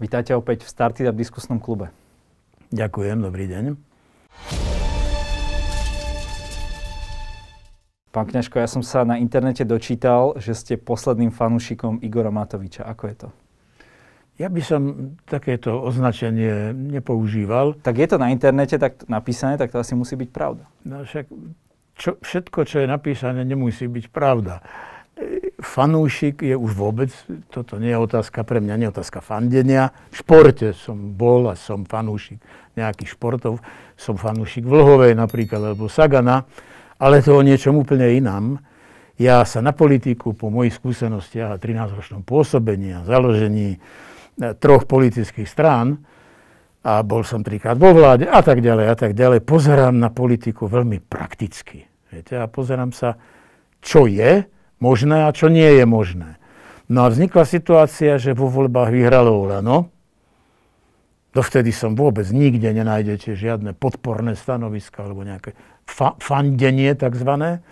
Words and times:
Vítajte 0.00 0.32
opäť 0.32 0.64
v 0.64 0.72
Startup 0.72 1.12
diskusnom 1.12 1.60
klube. 1.60 1.92
Ďakujem, 2.72 3.20
dobrý 3.20 3.44
deň. 3.52 3.64
Pán 8.08 8.24
Kňažko, 8.32 8.64
ja 8.64 8.64
som 8.64 8.80
sa 8.80 9.04
na 9.04 9.20
internete 9.20 9.60
dočítal, 9.68 10.40
že 10.40 10.56
ste 10.56 10.80
posledným 10.80 11.28
fanúšikom 11.28 12.00
Igora 12.00 12.32
Matoviča. 12.32 12.88
Ako 12.88 13.12
je 13.12 13.16
to? 13.20 13.28
Ja 14.40 14.48
by 14.48 14.62
som 14.64 15.12
takéto 15.28 15.76
označenie 15.84 16.72
nepoužíval. 16.72 17.76
Tak 17.84 18.00
je 18.00 18.08
to 18.08 18.16
na 18.16 18.32
internete 18.32 18.80
tak 18.80 19.04
napísané, 19.04 19.60
tak 19.60 19.68
to 19.68 19.84
asi 19.84 19.92
musí 19.92 20.16
byť 20.16 20.30
pravda. 20.32 20.64
No 20.80 21.04
však 21.04 21.28
čo, 22.00 22.16
všetko, 22.24 22.64
čo 22.64 22.80
je 22.80 22.88
napísané, 22.88 23.44
nemusí 23.44 23.84
byť 23.84 24.08
pravda 24.08 24.64
fanúšik 25.60 26.42
je 26.42 26.56
už 26.56 26.72
vôbec, 26.72 27.12
toto 27.52 27.76
nie 27.76 27.92
je 27.92 28.00
otázka 28.00 28.42
pre 28.42 28.58
mňa, 28.58 28.74
nie 28.80 28.86
je 28.88 28.94
otázka 28.96 29.20
fandenia. 29.20 29.92
V 30.10 30.24
športe 30.24 30.72
som 30.74 31.14
bol 31.14 31.48
a 31.48 31.54
som 31.54 31.84
fanúšik 31.84 32.40
nejakých 32.74 33.14
športov. 33.14 33.60
Som 33.94 34.16
fanúšik 34.16 34.64
Vlhovej 34.64 35.12
napríklad, 35.14 35.72
alebo 35.72 35.86
Sagana, 35.86 36.48
ale 36.96 37.20
to 37.20 37.36
o 37.36 37.42
niečom 37.44 37.76
úplne 37.76 38.08
inám. 38.16 38.60
Ja 39.20 39.44
sa 39.44 39.60
na 39.60 39.76
politiku 39.76 40.32
po 40.32 40.48
mojich 40.48 40.80
skúsenostiach 40.80 41.56
a 41.56 41.60
13-ročnom 41.60 42.24
pôsobení 42.24 42.96
a 42.96 43.04
založení 43.04 43.76
e, 43.76 43.78
troch 44.56 44.88
politických 44.88 45.44
strán, 45.44 46.00
a 46.80 47.04
bol 47.04 47.20
som 47.28 47.44
trikrát 47.44 47.76
vo 47.76 47.92
vláde 47.92 48.24
a 48.24 48.40
tak 48.40 48.64
ďalej 48.64 48.86
a 48.88 48.96
tak 48.96 49.12
ďalej, 49.12 49.44
pozerám 49.44 50.00
na 50.00 50.08
politiku 50.08 50.64
veľmi 50.64 51.04
prakticky. 51.04 51.84
Viete, 52.08 52.40
a 52.40 52.48
pozerám 52.48 52.90
sa, 52.96 53.20
čo 53.84 54.08
je, 54.08 54.48
možné 54.80 55.28
a 55.28 55.30
čo 55.30 55.52
nie 55.52 55.78
je 55.78 55.84
možné. 55.84 56.40
No 56.90 57.06
a 57.06 57.12
vznikla 57.12 57.46
situácia, 57.46 58.18
že 58.18 58.34
vo 58.34 58.50
voľbách 58.50 58.90
vyhralo 58.90 59.46
Olano. 59.46 59.94
Dovtedy 61.30 61.70
som 61.70 61.94
vôbec 61.94 62.26
nikde 62.34 62.66
nenájdete 62.74 63.38
žiadne 63.38 63.70
podporné 63.78 64.34
stanoviska 64.34 65.06
alebo 65.06 65.22
nejaké 65.22 65.54
fa- 65.86 66.18
fandenie 66.18 66.90
takzvané. 66.98 67.62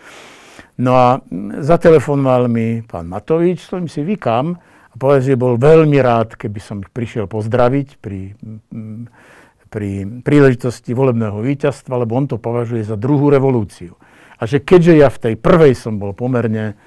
No 0.79 0.95
a 0.95 1.19
zatelefonoval 1.59 2.47
mi 2.47 2.87
pán 2.87 3.11
Matovič, 3.11 3.67
s 3.67 3.75
ktorým 3.75 3.91
si 3.91 4.07
vykam 4.07 4.55
a 4.63 4.95
povedal, 4.95 5.35
že 5.35 5.35
bol 5.35 5.59
veľmi 5.59 5.99
rád, 5.99 6.39
keby 6.39 6.61
som 6.63 6.79
ich 6.87 6.91
prišiel 6.95 7.27
pozdraviť 7.27 7.99
pri, 7.99 8.39
pri 9.67 9.91
príležitosti 10.23 10.95
volebného 10.95 11.43
víťazstva, 11.43 12.07
lebo 12.07 12.15
on 12.15 12.31
to 12.31 12.39
považuje 12.39 12.87
za 12.87 12.95
druhú 12.95 13.27
revolúciu. 13.27 13.99
A 14.39 14.47
že 14.47 14.63
keďže 14.63 14.95
ja 14.95 15.11
v 15.11 15.19
tej 15.19 15.35
prvej 15.35 15.75
som 15.75 15.99
bol 15.99 16.15
pomerne 16.15 16.79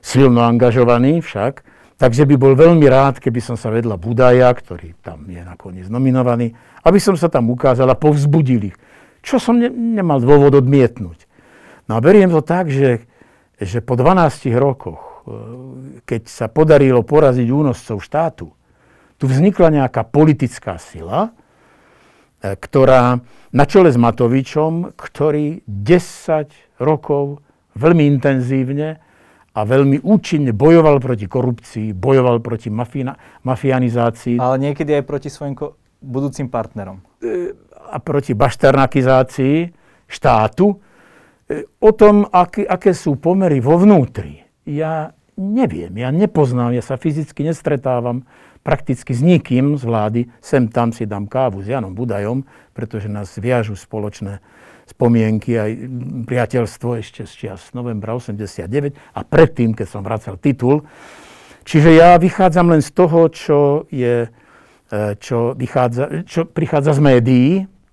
silno 0.00 0.40
angažovaný 0.40 1.20
však, 1.20 1.60
takže 2.00 2.24
by 2.24 2.34
bol 2.40 2.56
veľmi 2.56 2.86
rád, 2.88 3.20
keby 3.20 3.44
som 3.44 3.56
sa 3.60 3.68
vedľa 3.68 4.00
Budaja, 4.00 4.48
ktorý 4.48 4.96
tam 5.04 5.28
je 5.28 5.42
nakoniec 5.44 5.86
nominovaný, 5.92 6.56
aby 6.86 6.96
som 6.96 7.18
sa 7.18 7.28
tam 7.28 7.52
ukázal 7.52 7.90
a 7.92 7.98
povzbudil 7.98 8.72
ich. 8.72 8.76
Čo 9.20 9.36
som 9.42 9.60
ne, 9.60 9.68
nemal 9.68 10.22
dôvod 10.22 10.56
odmietnúť. 10.56 11.28
No 11.90 11.98
a 11.98 12.04
beriem 12.04 12.32
to 12.32 12.40
tak, 12.40 12.72
že, 12.72 13.04
že 13.58 13.84
po 13.84 13.98
12 13.98 14.52
rokoch, 14.56 15.24
e, 15.26 16.00
keď 16.08 16.22
sa 16.30 16.46
podarilo 16.46 17.04
poraziť 17.04 17.48
únoscov 17.50 18.00
štátu, 18.00 18.48
tu 19.18 19.24
vznikla 19.26 19.82
nejaká 19.82 20.06
politická 20.06 20.78
sila, 20.78 21.34
e, 22.38 22.54
ktorá 22.54 23.18
na 23.50 23.64
čele 23.64 23.90
s 23.90 23.98
Matovičom, 23.98 24.94
ktorý 24.94 25.66
10 25.66 26.67
rokov 26.78 27.42
veľmi 27.78 28.06
intenzívne 28.06 28.98
a 29.54 29.60
veľmi 29.66 30.02
účinne 30.06 30.54
bojoval 30.54 31.02
proti 31.02 31.26
korupcii, 31.26 31.94
bojoval 31.94 32.38
proti 32.38 32.70
mafina, 32.70 33.18
mafianizácii. 33.42 34.38
Ale 34.38 34.56
niekedy 34.58 34.94
aj 34.94 35.04
proti 35.06 35.28
svojim 35.30 35.58
ko- 35.58 35.74
budúcim 35.98 36.46
partnerom. 36.46 37.02
E, 37.18 37.54
a 37.90 37.98
proti 37.98 38.38
bašternakizácii 38.38 39.74
štátu. 40.06 40.78
E, 41.48 41.66
o 41.82 41.90
tom, 41.90 42.22
aké, 42.30 42.62
aké 42.62 42.94
sú 42.94 43.18
pomery 43.18 43.58
vo 43.58 43.80
vnútri, 43.80 44.46
ja 44.68 45.10
neviem, 45.38 45.94
ja 45.94 46.10
nepoznám, 46.10 46.74
ja 46.74 46.82
sa 46.82 46.98
fyzicky 46.98 47.46
nestretávam 47.46 48.26
prakticky 48.66 49.14
s 49.14 49.22
nikým 49.22 49.78
z 49.78 49.82
vlády. 49.86 50.20
Sem 50.42 50.68
tam 50.68 50.90
si 50.92 51.08
dám 51.08 51.30
kávu 51.30 51.64
s 51.64 51.70
Janom 51.70 51.94
Budajom, 51.94 52.44
pretože 52.74 53.08
nás 53.08 53.32
viažu 53.38 53.78
spoločné 53.78 54.44
spomienky, 54.92 55.56
aj 55.56 55.70
priateľstvo 56.24 56.98
ešte 56.98 57.28
z 57.28 57.32
čias 57.32 57.72
novembra 57.76 58.16
89 58.16 58.94
a 59.14 59.20
predtým, 59.24 59.76
keď 59.76 59.86
som 59.86 60.00
vracal 60.00 60.40
titul. 60.40 60.84
Čiže 61.68 62.00
ja 62.00 62.16
vychádzam 62.16 62.72
len 62.72 62.80
z 62.80 62.90
toho, 62.96 63.28
čo, 63.28 63.58
je, 63.92 64.26
e, 64.88 64.98
čo, 65.20 65.52
vychádza, 65.52 66.24
čo 66.24 66.48
prichádza 66.48 66.96
z 66.96 67.00
médií 67.04 67.50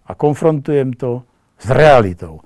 a 0.08 0.12
konfrontujem 0.16 0.96
to 0.96 1.28
s 1.60 1.68
realitou. 1.68 2.40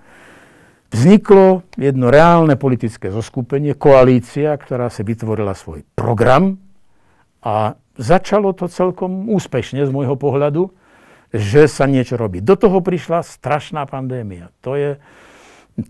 Vzniklo 0.90 1.62
jedno 1.78 2.10
reálne 2.10 2.58
politické 2.58 3.14
zoskupenie, 3.14 3.78
koalícia, 3.78 4.58
ktorá 4.58 4.90
si 4.90 5.06
vytvorila 5.06 5.54
svoj 5.54 5.86
program 5.94 6.58
a 7.46 7.78
začalo 7.94 8.58
to 8.58 8.66
celkom 8.66 9.30
úspešne 9.30 9.86
z 9.86 9.92
môjho 9.94 10.18
pohľadu 10.18 10.74
že 11.30 11.70
sa 11.70 11.86
niečo 11.86 12.18
robí. 12.18 12.42
Do 12.42 12.58
toho 12.58 12.82
prišla 12.82 13.22
strašná 13.22 13.86
pandémia. 13.86 14.50
To 14.66 14.74
je, 14.74 14.98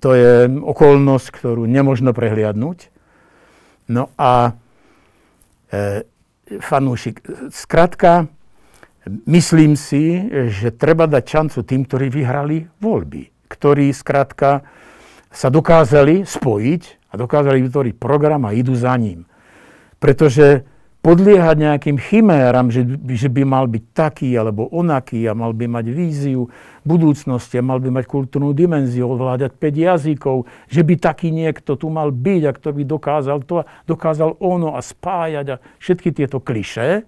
to 0.04 0.12
je 0.16 0.52
okolnosť, 0.52 1.28
ktorú 1.32 1.64
nemožno 1.64 2.12
prehliadnúť. 2.12 2.92
No 3.90 4.12
a 4.20 4.54
e, 5.72 6.04
fanúšik, 6.60 7.24
skrátka, 7.50 8.28
myslím 9.26 9.80
si, 9.80 10.28
že 10.52 10.76
treba 10.76 11.08
dať 11.08 11.24
šancu 11.24 11.60
tým, 11.64 11.82
ktorí 11.88 12.08
vyhrali 12.12 12.68
voľby, 12.84 13.32
ktorí 13.48 13.90
skrátka 13.96 14.68
sa 15.30 15.48
dokázali 15.48 16.26
spojiť 16.26 16.84
a 17.10 17.18
dokázali 17.18 17.64
vytvoriť 17.66 17.96
program 17.98 18.46
a 18.46 18.54
idú 18.54 18.74
za 18.76 18.94
ním. 18.98 19.26
Pretože 19.98 20.66
podliehať 21.00 21.56
nejakým 21.56 21.96
chiméram, 21.96 22.68
že, 22.68 22.84
že 23.16 23.32
by 23.32 23.48
mal 23.48 23.72
byť 23.72 23.84
taký 23.96 24.36
alebo 24.36 24.68
onaký 24.68 25.24
a 25.32 25.32
mal 25.32 25.56
by 25.56 25.66
mať 25.72 25.86
víziu 25.96 26.52
budúcnosti 26.84 27.56
a 27.56 27.64
mal 27.64 27.80
by 27.80 27.88
mať 27.88 28.06
kultúrnu 28.06 28.52
dimenziu, 28.52 29.08
ovládať 29.08 29.56
5 29.56 29.86
jazykov, 29.88 30.38
že 30.68 30.84
by 30.84 31.00
taký 31.00 31.32
niekto 31.32 31.80
tu 31.80 31.88
mal 31.88 32.12
byť 32.12 32.42
a 32.44 32.52
kto 32.52 32.70
by 32.76 32.84
dokázal 32.84 33.38
to 33.48 33.64
a 33.64 33.68
dokázal 33.88 34.36
ono 34.44 34.76
a 34.76 34.84
spájať 34.84 35.46
a 35.56 35.62
všetky 35.80 36.12
tieto 36.12 36.44
kliše. 36.44 37.08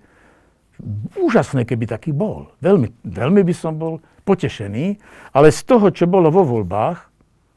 Úžasné, 1.19 1.68
keby 1.68 1.85
taký 1.91 2.16
bol. 2.16 2.47
Veľmi, 2.63 3.03
veľmi 3.03 3.44
by 3.44 3.53
som 3.53 3.75
bol 3.75 4.00
potešený, 4.24 4.97
ale 5.35 5.51
z 5.51 5.62
toho, 5.68 5.91
čo 5.91 6.07
bolo 6.07 6.31
vo 6.31 6.47
voľbách 6.47 7.00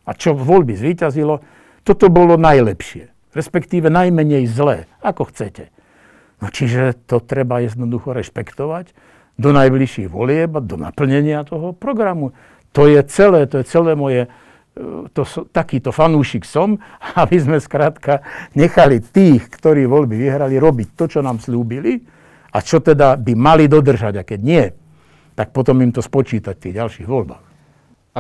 a 0.05 0.11
čo 0.12 0.34
voľby 0.34 0.75
zvíťazilo, 0.75 1.41
toto 1.87 2.11
bolo 2.11 2.34
najlepšie, 2.34 3.37
respektíve 3.37 3.87
najmenej 3.87 4.50
zlé, 4.50 4.91
ako 5.05 5.31
chcete. 5.31 5.71
No 6.44 6.53
čiže 6.53 6.93
to 7.09 7.25
treba 7.25 7.65
jednoducho 7.65 8.12
rešpektovať 8.12 8.93
do 9.41 9.56
najbližších 9.56 10.12
volieb 10.12 10.53
a 10.53 10.60
do 10.60 10.77
naplnenia 10.77 11.41
toho 11.49 11.72
programu. 11.72 12.37
To 12.77 12.84
je 12.84 13.00
celé, 13.09 13.49
to 13.49 13.65
je 13.65 13.65
celé 13.65 13.97
moje, 13.97 14.28
e, 14.28 15.09
to, 15.16 15.25
takýto 15.49 15.88
fanúšik 15.88 16.44
som, 16.44 16.84
aby 17.25 17.41
sme 17.41 17.56
skrátka 17.65 18.21
nechali 18.53 19.00
tých, 19.00 19.49
ktorí 19.49 19.88
voľby 19.88 20.21
vyhrali, 20.21 20.60
robiť 20.60 20.93
to, 20.93 21.09
čo 21.09 21.25
nám 21.25 21.41
slúbili 21.41 22.05
a 22.53 22.61
čo 22.61 22.84
teda 22.84 23.16
by 23.16 23.32
mali 23.32 23.65
dodržať. 23.65 24.21
A 24.21 24.28
keď 24.28 24.41
nie, 24.44 24.65
tak 25.32 25.56
potom 25.56 25.81
im 25.81 25.97
to 25.97 26.05
spočítať 26.05 26.61
v 26.61 26.62
tých 26.69 26.76
ďalších 26.76 27.09
voľbách. 27.09 27.44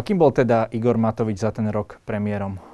Akým 0.00 0.16
bol 0.16 0.32
teda 0.32 0.72
Igor 0.72 0.96
Matovič 0.96 1.44
za 1.44 1.52
ten 1.52 1.68
rok 1.68 2.00
premiérom? 2.08 2.73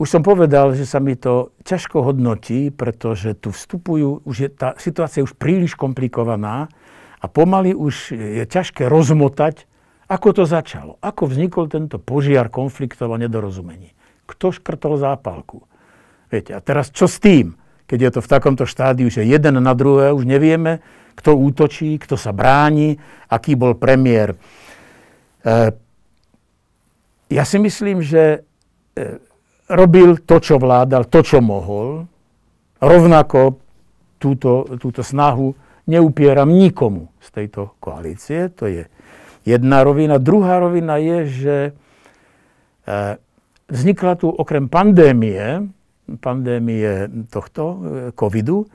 Už 0.00 0.08
som 0.08 0.24
povedal, 0.24 0.72
že 0.72 0.88
sa 0.88 0.98
mi 0.98 1.14
to 1.14 1.52
ťažko 1.62 2.02
hodnotí, 2.02 2.72
pretože 2.72 3.36
tu 3.36 3.52
vstupujú, 3.52 4.24
už 4.24 4.36
je 4.36 4.48
tá 4.48 4.72
situácia 4.80 5.20
je 5.20 5.28
už 5.28 5.36
príliš 5.36 5.76
komplikovaná 5.76 6.72
a 7.20 7.26
pomaly 7.28 7.76
už 7.76 8.16
je 8.16 8.44
ťažké 8.48 8.88
rozmotať, 8.88 9.68
ako 10.08 10.42
to 10.42 10.44
začalo. 10.48 10.98
Ako 11.00 11.28
vznikol 11.28 11.68
tento 11.68 12.00
požiar 12.00 12.48
konfliktov 12.52 13.14
a 13.14 13.20
nedorozumení. 13.20 13.94
Kto 14.28 14.52
škrtol 14.52 15.00
zápalku? 15.00 15.64
Viete, 16.32 16.56
a 16.56 16.60
teraz 16.64 16.88
čo 16.88 17.04
s 17.04 17.20
tým? 17.20 17.56
Keď 17.84 17.98
je 18.00 18.10
to 18.16 18.20
v 18.24 18.30
takomto 18.32 18.64
štádiu, 18.64 19.12
že 19.12 19.28
jeden 19.28 19.60
na 19.60 19.74
druhé 19.76 20.16
už 20.16 20.24
nevieme, 20.24 20.80
kto 21.12 21.36
útočí, 21.36 22.00
kto 22.00 22.16
sa 22.16 22.32
bráni, 22.32 22.96
aký 23.28 23.52
bol 23.52 23.76
premiér. 23.76 24.32
E, 24.32 24.36
ja 27.28 27.44
si 27.44 27.60
myslím, 27.60 28.00
že 28.00 28.48
e, 28.96 29.20
robil 29.70 30.18
to, 30.22 30.42
čo 30.42 30.58
vládal, 30.58 31.06
to, 31.06 31.20
čo 31.22 31.38
mohol. 31.38 32.06
Rovnako 32.82 33.62
túto, 34.18 34.66
túto 34.78 35.02
snahu 35.02 35.54
neupieram 35.86 36.50
nikomu 36.50 37.10
z 37.18 37.28
tejto 37.30 37.74
koalície. 37.78 38.50
To 38.58 38.66
je 38.66 38.86
jedna 39.46 39.82
rovina. 39.82 40.18
Druhá 40.18 40.58
rovina 40.62 40.98
je, 40.98 41.18
že 41.26 41.56
e, 41.66 41.72
vznikla 43.70 44.12
tu 44.18 44.30
okrem 44.30 44.66
pandémie, 44.66 45.66
pandémie 46.18 47.10
tohto 47.30 47.62
e, 47.62 47.76
covidu, 48.14 48.66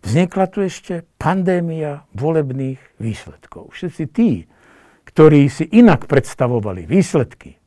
vznikla 0.00 0.44
tu 0.48 0.64
ešte 0.64 1.04
pandémia 1.20 2.04
volebných 2.16 2.80
výsledkov. 2.96 3.76
Všetci 3.76 4.04
tí, 4.08 4.48
ktorí 5.04 5.48
si 5.52 5.68
inak 5.68 6.08
predstavovali 6.08 6.88
výsledky, 6.88 7.59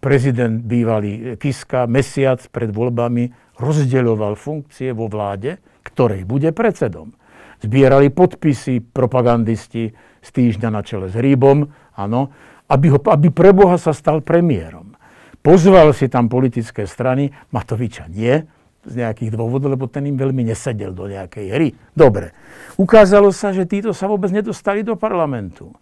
prezident 0.00 0.62
bývalý 0.64 1.36
Kiska 1.36 1.84
mesiac 1.84 2.40
pred 2.48 2.72
voľbami 2.72 3.56
rozdeľoval 3.60 4.34
funkcie 4.34 4.90
vo 4.96 5.06
vláde, 5.06 5.60
ktorej 5.84 6.24
bude 6.24 6.50
predsedom. 6.50 7.12
Zbierali 7.60 8.10
podpisy 8.10 8.82
propagandisti 8.82 9.94
z 10.20 10.28
týždňa 10.28 10.68
na 10.72 10.82
čele 10.84 11.08
s 11.08 11.14
Hríbom, 11.16 11.68
áno, 11.96 12.32
aby, 12.68 12.92
ho, 12.92 12.98
aby 12.98 13.28
pre 13.30 13.52
Boha 13.52 13.76
sa 13.76 13.92
stal 13.92 14.24
premiérom. 14.24 14.96
Pozval 15.44 15.92
si 15.92 16.08
tam 16.08 16.32
politické 16.32 16.88
strany, 16.88 17.28
Matoviča 17.52 18.08
nie, 18.08 18.48
z 18.84 18.94
nejakých 19.00 19.32
dôvodov, 19.36 19.76
lebo 19.76 19.88
ten 19.88 20.04
im 20.08 20.16
veľmi 20.16 20.44
nesedel 20.44 20.92
do 20.92 21.08
nejakej 21.08 21.46
hry. 21.52 21.68
Dobre. 21.96 22.36
Ukázalo 22.76 23.32
sa, 23.32 23.52
že 23.52 23.64
títo 23.64 23.96
sa 23.96 24.08
vôbec 24.08 24.28
nedostali 24.28 24.84
do 24.84 24.96
parlamentu. 24.96 25.72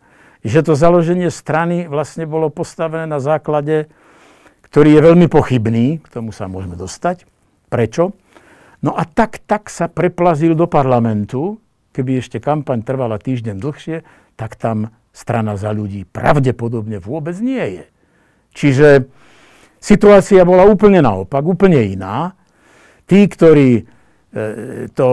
Že 0.43 0.61
to 0.67 0.73
založenie 0.75 1.31
strany 1.31 1.87
vlastne 1.87 2.27
bolo 2.27 2.51
postavené 2.51 3.07
na 3.07 3.23
základe, 3.23 3.87
ktorý 4.67 4.99
je 4.99 5.01
veľmi 5.07 5.27
pochybný, 5.31 6.03
k 6.03 6.07
tomu 6.11 6.35
sa 6.35 6.51
môžeme 6.51 6.75
dostať. 6.75 7.25
Prečo? 7.71 8.15
No 8.83 8.99
a 8.99 9.07
tak, 9.07 9.39
tak 9.47 9.71
sa 9.71 9.87
preplazil 9.87 10.59
do 10.59 10.67
parlamentu, 10.67 11.63
keby 11.95 12.19
ešte 12.19 12.43
kampaň 12.43 12.83
trvala 12.83 13.23
týždeň 13.23 13.57
dlhšie, 13.63 13.97
tak 14.35 14.59
tam 14.59 14.91
strana 15.15 15.55
za 15.55 15.71
ľudí 15.71 16.09
pravdepodobne 16.09 16.99
vôbec 16.99 17.39
nie 17.39 17.63
je. 17.79 17.85
Čiže 18.53 18.89
situácia 19.79 20.43
bola 20.43 20.67
úplne 20.67 21.05
naopak, 21.05 21.45
úplne 21.45 21.85
iná 21.87 22.35
tí, 23.07 23.29
ktorí 23.29 23.87
to 24.97 25.07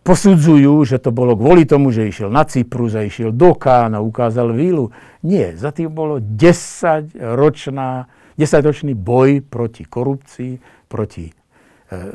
posudzujú, 0.00 0.88
že 0.88 0.96
to 0.96 1.12
bolo 1.12 1.36
kvôli 1.36 1.68
tomu, 1.68 1.92
že 1.92 2.08
išiel 2.08 2.32
na 2.32 2.48
Cyprus 2.48 2.96
a 2.96 3.04
išiel 3.04 3.28
do 3.28 3.52
Kána, 3.52 4.00
ukázal 4.00 4.56
vílu. 4.56 4.88
Nie, 5.20 5.52
za 5.60 5.76
tým 5.76 5.92
bolo 5.92 6.16
10-ročná, 6.24 8.08
10-ročný 8.40 8.96
boj 8.96 9.44
proti 9.44 9.84
korupcii, 9.84 10.52
proti 10.88 11.28
e, 11.28 11.32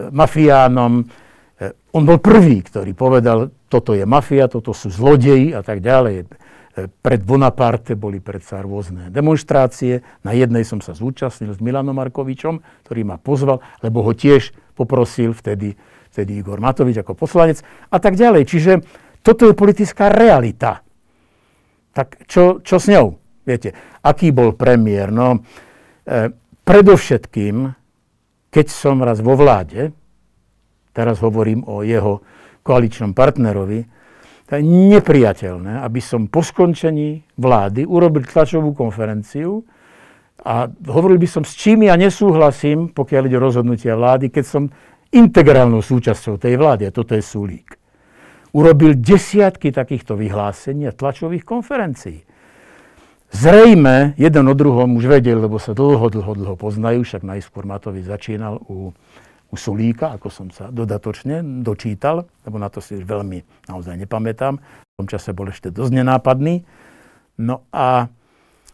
mafiánom. 0.10 0.94
E, 0.98 1.06
on 1.94 2.04
bol 2.10 2.18
prvý, 2.18 2.66
ktorý 2.66 2.98
povedal, 2.98 3.54
toto 3.70 3.94
je 3.94 4.10
mafia, 4.10 4.50
toto 4.50 4.74
sú 4.74 4.90
zlodeji 4.90 5.54
a 5.54 5.62
tak 5.62 5.86
ďalej. 5.86 6.26
Pred 6.78 7.22
Bonaparte 7.26 7.94
boli 7.94 8.18
predsa 8.18 8.66
rôzne 8.66 9.14
demonstrácie. 9.14 10.02
Na 10.26 10.34
jednej 10.34 10.66
som 10.66 10.82
sa 10.82 10.98
zúčastnil 10.98 11.54
s 11.54 11.62
Milanom 11.62 11.94
Markovičom, 11.94 12.62
ktorý 12.86 13.02
ma 13.06 13.22
pozval, 13.22 13.62
lebo 13.86 14.02
ho 14.02 14.14
tiež 14.14 14.54
poprosil 14.78 15.34
vtedy, 15.34 15.78
vtedy 16.18 16.42
Igor 16.42 16.58
Matovič 16.58 16.98
ako 16.98 17.14
poslanec 17.14 17.62
a 17.94 18.02
tak 18.02 18.18
ďalej. 18.18 18.50
Čiže 18.50 18.72
toto 19.22 19.46
je 19.46 19.54
politická 19.54 20.10
realita. 20.10 20.82
Tak 21.94 22.26
čo, 22.26 22.66
čo 22.66 22.82
s 22.82 22.90
ňou? 22.90 23.14
Viete, 23.46 24.02
aký 24.02 24.34
bol 24.34 24.58
premiér? 24.58 25.14
No, 25.14 25.38
e, 25.38 26.34
predovšetkým, 26.66 27.70
keď 28.50 28.66
som 28.66 29.06
raz 29.06 29.22
vo 29.22 29.38
vláde, 29.38 29.94
teraz 30.90 31.22
hovorím 31.22 31.62
o 31.70 31.86
jeho 31.86 32.26
koaličnom 32.66 33.14
partnerovi, 33.14 33.86
to 34.48 34.56
je 34.56 34.64
nepriateľné, 34.64 35.84
aby 35.84 36.00
som 36.00 36.32
po 36.32 36.40
skončení 36.40 37.22
vlády 37.36 37.84
urobil 37.84 38.24
tlačovú 38.24 38.72
konferenciu 38.72 39.62
a 40.48 40.72
hovoril 40.72 41.20
by 41.20 41.28
som, 41.28 41.44
s 41.44 41.52
čím 41.52 41.92
ja 41.92 42.00
nesúhlasím, 42.00 42.96
pokiaľ 42.96 43.28
ide 43.28 43.38
o 43.38 43.44
rozhodnutia 43.44 44.00
vlády, 44.00 44.32
keď 44.32 44.46
som 44.48 44.64
integrálnou 45.14 45.84
súčasťou 45.84 46.42
tej 46.42 46.58
vlády, 46.60 46.90
a 46.90 46.96
toto 46.96 47.16
je 47.16 47.24
Sulík. 47.24 47.78
Urobil 48.56 48.98
desiatky 48.98 49.76
takýchto 49.76 50.16
vyhlásení 50.18 50.88
a 50.88 50.96
tlačových 50.96 51.44
konferencií. 51.44 52.24
Zrejme 53.28 54.16
jeden 54.16 54.46
o 54.48 54.56
druhom 54.56 54.96
už 54.96 55.20
vedel, 55.20 55.44
lebo 55.44 55.60
sa 55.60 55.76
dlho, 55.76 56.08
dlho, 56.08 56.32
dlho 56.32 56.56
poznajú, 56.56 57.04
však 57.04 57.28
najskôr 57.28 57.68
Matovič 57.68 58.08
začínal 58.08 58.58
u 58.72 58.96
u 59.48 59.56
Sulíka, 59.56 60.12
ako 60.12 60.28
som 60.28 60.48
sa 60.52 60.68
dodatočne 60.68 61.40
dočítal, 61.64 62.28
lebo 62.44 62.60
na 62.60 62.68
to 62.68 62.84
si 62.84 63.00
už 63.00 63.08
veľmi 63.08 63.72
naozaj 63.72 63.96
nepamätám. 63.96 64.60
V 64.60 64.94
tom 65.00 65.08
čase 65.08 65.32
bol 65.32 65.48
ešte 65.48 65.72
dosť 65.72 66.04
nenápadný. 66.04 66.68
No 67.40 67.64
a 67.72 68.12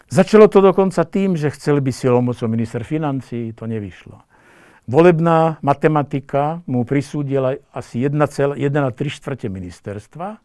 začalo 0.10 0.50
to 0.50 0.66
dokonca 0.66 1.06
tým, 1.06 1.38
že 1.38 1.54
chceli 1.54 1.78
by 1.84 1.92
silomocou 1.94 2.50
minister 2.50 2.82
financí, 2.82 3.54
to 3.54 3.70
nevyšlo. 3.70 4.18
Volebná 4.84 5.64
matematika 5.64 6.60
mu 6.68 6.84
prisúdila 6.84 7.56
asi 7.72 8.04
1,3 8.04 8.60
štvrte 8.92 9.48
ministerstva, 9.48 10.44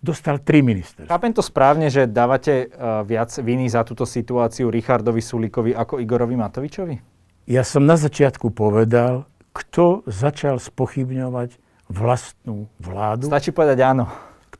dostal 0.00 0.40
3 0.40 0.64
ministerstva. 0.64 1.12
Chápem 1.12 1.32
to 1.36 1.44
správne, 1.44 1.92
že 1.92 2.08
dávate 2.08 2.72
uh, 2.72 3.04
viac 3.04 3.28
viny 3.36 3.68
za 3.68 3.84
túto 3.84 4.08
situáciu 4.08 4.72
Richardovi 4.72 5.20
Sulíkovi 5.20 5.76
ako 5.76 6.00
Igorovi 6.00 6.32
Matovičovi? 6.40 6.96
Ja 7.44 7.60
som 7.60 7.84
na 7.84 8.00
začiatku 8.00 8.56
povedal, 8.56 9.28
kto 9.52 10.00
začal 10.08 10.56
spochybňovať 10.64 11.60
vlastnú 11.92 12.72
vládu. 12.80 13.28
Stačí 13.28 13.52
povedať 13.52 13.84
áno. 13.84 14.08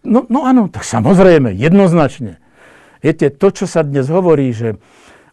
No, 0.05 0.29
no 0.29 0.45
áno, 0.45 0.69
tak 0.69 0.85
samozrejme, 0.85 1.57
jednoznačne. 1.57 2.41
Viete, 3.01 3.33
to, 3.33 3.49
čo 3.53 3.65
sa 3.65 3.81
dnes 3.81 4.09
hovorí, 4.13 4.53
že 4.53 4.77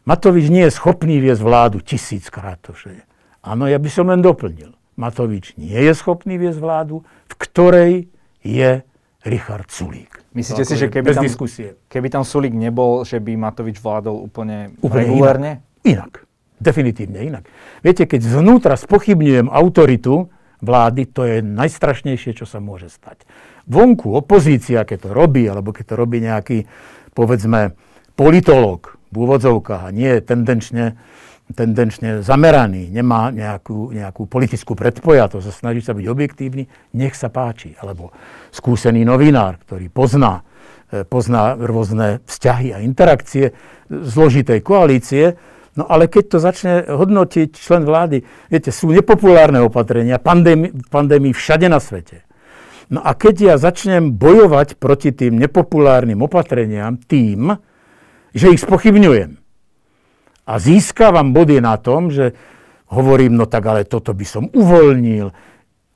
Matovič 0.08 0.48
nie 0.48 0.64
je 0.70 0.76
schopný 0.76 1.20
viesť 1.20 1.42
vládu, 1.42 1.78
tisíckrát 1.84 2.62
to 2.64 2.72
že 2.72 3.02
je. 3.02 3.04
Áno, 3.46 3.70
ja 3.70 3.78
by 3.78 3.90
som 3.94 4.10
len 4.10 4.26
doplnil. 4.26 4.74
Matovič 4.98 5.54
nie 5.60 5.78
je 5.78 5.94
schopný 5.94 6.42
viesť 6.42 6.58
vládu, 6.58 7.06
v 7.30 7.34
ktorej 7.38 7.92
je 8.42 8.82
Richard 9.22 9.70
Sulík. 9.70 10.26
Myslíte 10.34 10.64
si, 10.66 10.76
že 10.78 10.90
keby 10.90 11.14
tam, 11.14 11.24
diskusie. 11.24 11.78
keby 11.88 12.08
tam 12.10 12.24
Sulík 12.26 12.58
nebol, 12.58 13.06
že 13.06 13.22
by 13.22 13.38
Matovič 13.38 13.78
vládol 13.78 14.26
úplne, 14.26 14.74
úplne 14.82 15.06
regulárne? 15.06 15.52
Inak. 15.86 15.86
inak. 15.86 16.14
Definitívne 16.56 17.20
inak. 17.22 17.44
Viete, 17.84 18.08
keď 18.08 18.24
zvnútra 18.24 18.80
spochybňujem 18.80 19.52
autoritu 19.52 20.32
vlády, 20.64 21.06
to 21.12 21.22
je 21.28 21.38
najstrašnejšie, 21.44 22.32
čo 22.40 22.48
sa 22.48 22.64
môže 22.64 22.88
stať. 22.88 23.28
Vonku 23.68 24.16
opozícia, 24.16 24.88
keď 24.88 24.98
to 25.06 25.12
robí, 25.12 25.44
alebo 25.46 25.76
keď 25.76 25.86
to 25.94 25.96
robí 26.00 26.24
nejaký, 26.24 26.58
povedzme, 27.12 27.76
politolog 28.16 28.96
v 29.12 29.16
úvodzovkách 29.20 29.84
a 29.90 29.94
nie 29.94 30.22
tendenčne, 30.24 30.96
tendenčne 31.54 32.26
zameraný, 32.26 32.90
nemá 32.90 33.30
nejakú, 33.30 33.94
nejakú 33.94 34.26
politickú 34.26 34.74
predpojatosť 34.74 35.46
a 35.46 35.54
snaží 35.54 35.86
sa 35.86 35.94
byť 35.94 36.06
objektívny, 36.10 36.66
nech 36.98 37.14
sa 37.14 37.30
páči. 37.30 37.78
Alebo 37.78 38.10
skúsený 38.50 39.06
novinár, 39.06 39.62
ktorý 39.62 39.94
pozná, 39.94 40.42
e, 40.90 41.06
pozná 41.06 41.54
rôzne 41.54 42.26
vzťahy 42.26 42.74
a 42.74 42.82
interakcie 42.82 43.54
zložitej 43.90 44.60
koalície, 44.66 45.38
No 45.76 45.84
ale 45.92 46.08
keď 46.08 46.24
to 46.32 46.38
začne 46.40 46.88
hodnotiť 46.88 47.52
člen 47.52 47.84
vlády, 47.84 48.24
viete, 48.48 48.72
sú 48.72 48.96
nepopulárne 48.96 49.60
opatrenia, 49.60 50.24
pandémii, 50.24 50.88
pandémii 50.88 51.36
všade 51.36 51.68
na 51.68 51.84
svete. 51.84 52.24
No 52.88 53.04
a 53.04 53.12
keď 53.12 53.36
ja 53.44 53.56
začnem 53.60 54.16
bojovať 54.16 54.80
proti 54.80 55.12
tým 55.12 55.36
nepopulárnym 55.36 56.24
opatreniam 56.24 56.96
tým, 56.96 57.60
že 58.32 58.56
ich 58.56 58.64
spochybňujem 58.64 59.45
a 60.46 60.54
získavam 60.62 61.34
body 61.34 61.58
na 61.60 61.76
tom, 61.82 62.14
že 62.14 62.38
hovorím, 62.94 63.34
no 63.34 63.50
tak 63.50 63.66
ale 63.66 63.82
toto 63.84 64.14
by 64.14 64.26
som 64.26 64.44
uvoľnil, 64.54 65.34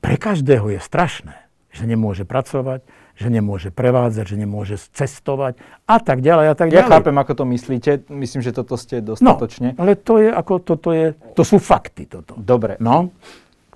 pre 0.02 0.16
každého 0.18 0.74
je 0.74 0.80
strašné, 0.82 1.36
že 1.70 1.86
nemôže 1.86 2.26
pracovať, 2.26 2.82
že 3.20 3.28
nemôže 3.28 3.68
prevádzať, 3.68 4.24
že 4.32 4.36
nemôže 4.40 4.76
cestovať 4.96 5.60
a 5.84 6.00
tak 6.00 6.24
ďalej 6.24 6.46
a 6.50 6.54
tak 6.56 6.72
ďalej. 6.72 6.88
Ja 6.88 6.88
chápem, 6.88 7.16
ako 7.20 7.32
to 7.36 7.44
myslíte. 7.52 7.90
Myslím, 8.08 8.40
že 8.40 8.56
toto 8.56 8.80
ste 8.80 9.04
dostatočne. 9.04 9.76
No, 9.76 9.84
ale 9.84 9.92
to 9.94 10.16
je 10.18 10.32
ako, 10.32 10.54
toto 10.64 10.90
je, 10.96 11.12
to 11.36 11.44
sú 11.44 11.60
fakty 11.60 12.08
toto. 12.08 12.32
Dobre. 12.40 12.80
No. 12.80 13.12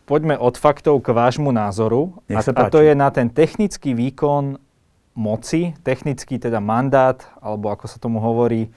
Poďme 0.08 0.36
od 0.36 0.56
faktov 0.56 1.00
k 1.00 1.12
vášmu 1.12 1.52
názoru. 1.52 2.16
Nech 2.28 2.40
a, 2.40 2.52
a 2.56 2.72
to 2.72 2.80
je 2.80 2.92
na 2.96 3.08
ten 3.12 3.28
technický 3.28 3.92
výkon 3.92 4.60
moci, 5.16 5.76
technický 5.80 6.40
teda 6.40 6.60
mandát, 6.60 7.20
alebo 7.40 7.68
ako 7.68 7.84
sa 7.88 8.00
tomu 8.00 8.20
hovorí, 8.24 8.72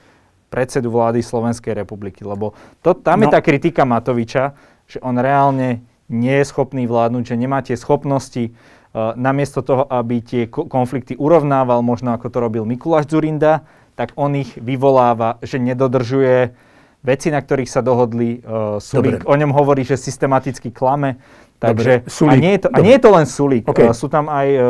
predsedu 0.48 0.88
vlády 0.90 1.20
Slovenskej 1.22 1.76
republiky. 1.76 2.24
Lebo 2.24 2.56
to, 2.80 2.96
tam 2.96 3.20
no. 3.20 3.28
je 3.28 3.28
tá 3.32 3.40
kritika 3.44 3.84
Matoviča, 3.84 4.56
že 4.88 4.98
on 5.04 5.20
reálne 5.20 5.84
nie 6.08 6.34
je 6.40 6.48
schopný 6.48 6.88
vládnuť, 6.88 7.22
že 7.22 7.36
nemá 7.36 7.60
tie 7.60 7.76
schopnosti 7.76 8.52
Eh, 8.88 9.12
namiesto 9.20 9.60
toho, 9.60 9.84
aby 9.84 10.24
tie 10.24 10.42
konflikty 10.48 11.12
urovnával, 11.12 11.84
možno 11.84 12.16
ako 12.16 12.32
to 12.32 12.38
robil 12.40 12.64
Mikuláš 12.64 13.12
Zurinda, 13.12 13.68
tak 13.92 14.16
on 14.16 14.32
ich 14.32 14.56
vyvoláva, 14.56 15.36
že 15.44 15.60
nedodržuje 15.60 16.56
veci, 17.04 17.28
na 17.28 17.44
ktorých 17.44 17.68
sa 17.68 17.84
dohodli. 17.84 18.40
Uh, 18.40 18.80
Sulík 18.80 19.22
Dobre. 19.22 19.28
o 19.28 19.34
ňom 19.34 19.52
hovorí, 19.52 19.84
že 19.84 20.00
systematicky 20.00 20.72
klame. 20.72 21.20
Takže, 21.60 22.06
a, 22.06 22.34
nie 22.38 22.56
je 22.56 22.60
to, 22.64 22.68
a 22.70 22.78
nie 22.78 22.94
je 22.94 23.02
to 23.02 23.10
len 23.10 23.26
Sulík. 23.26 23.64
Okay. 23.68 23.90
Uh, 23.90 23.94
sú 23.94 24.06
tam 24.08 24.30
aj 24.30 24.48
uh, 24.54 24.62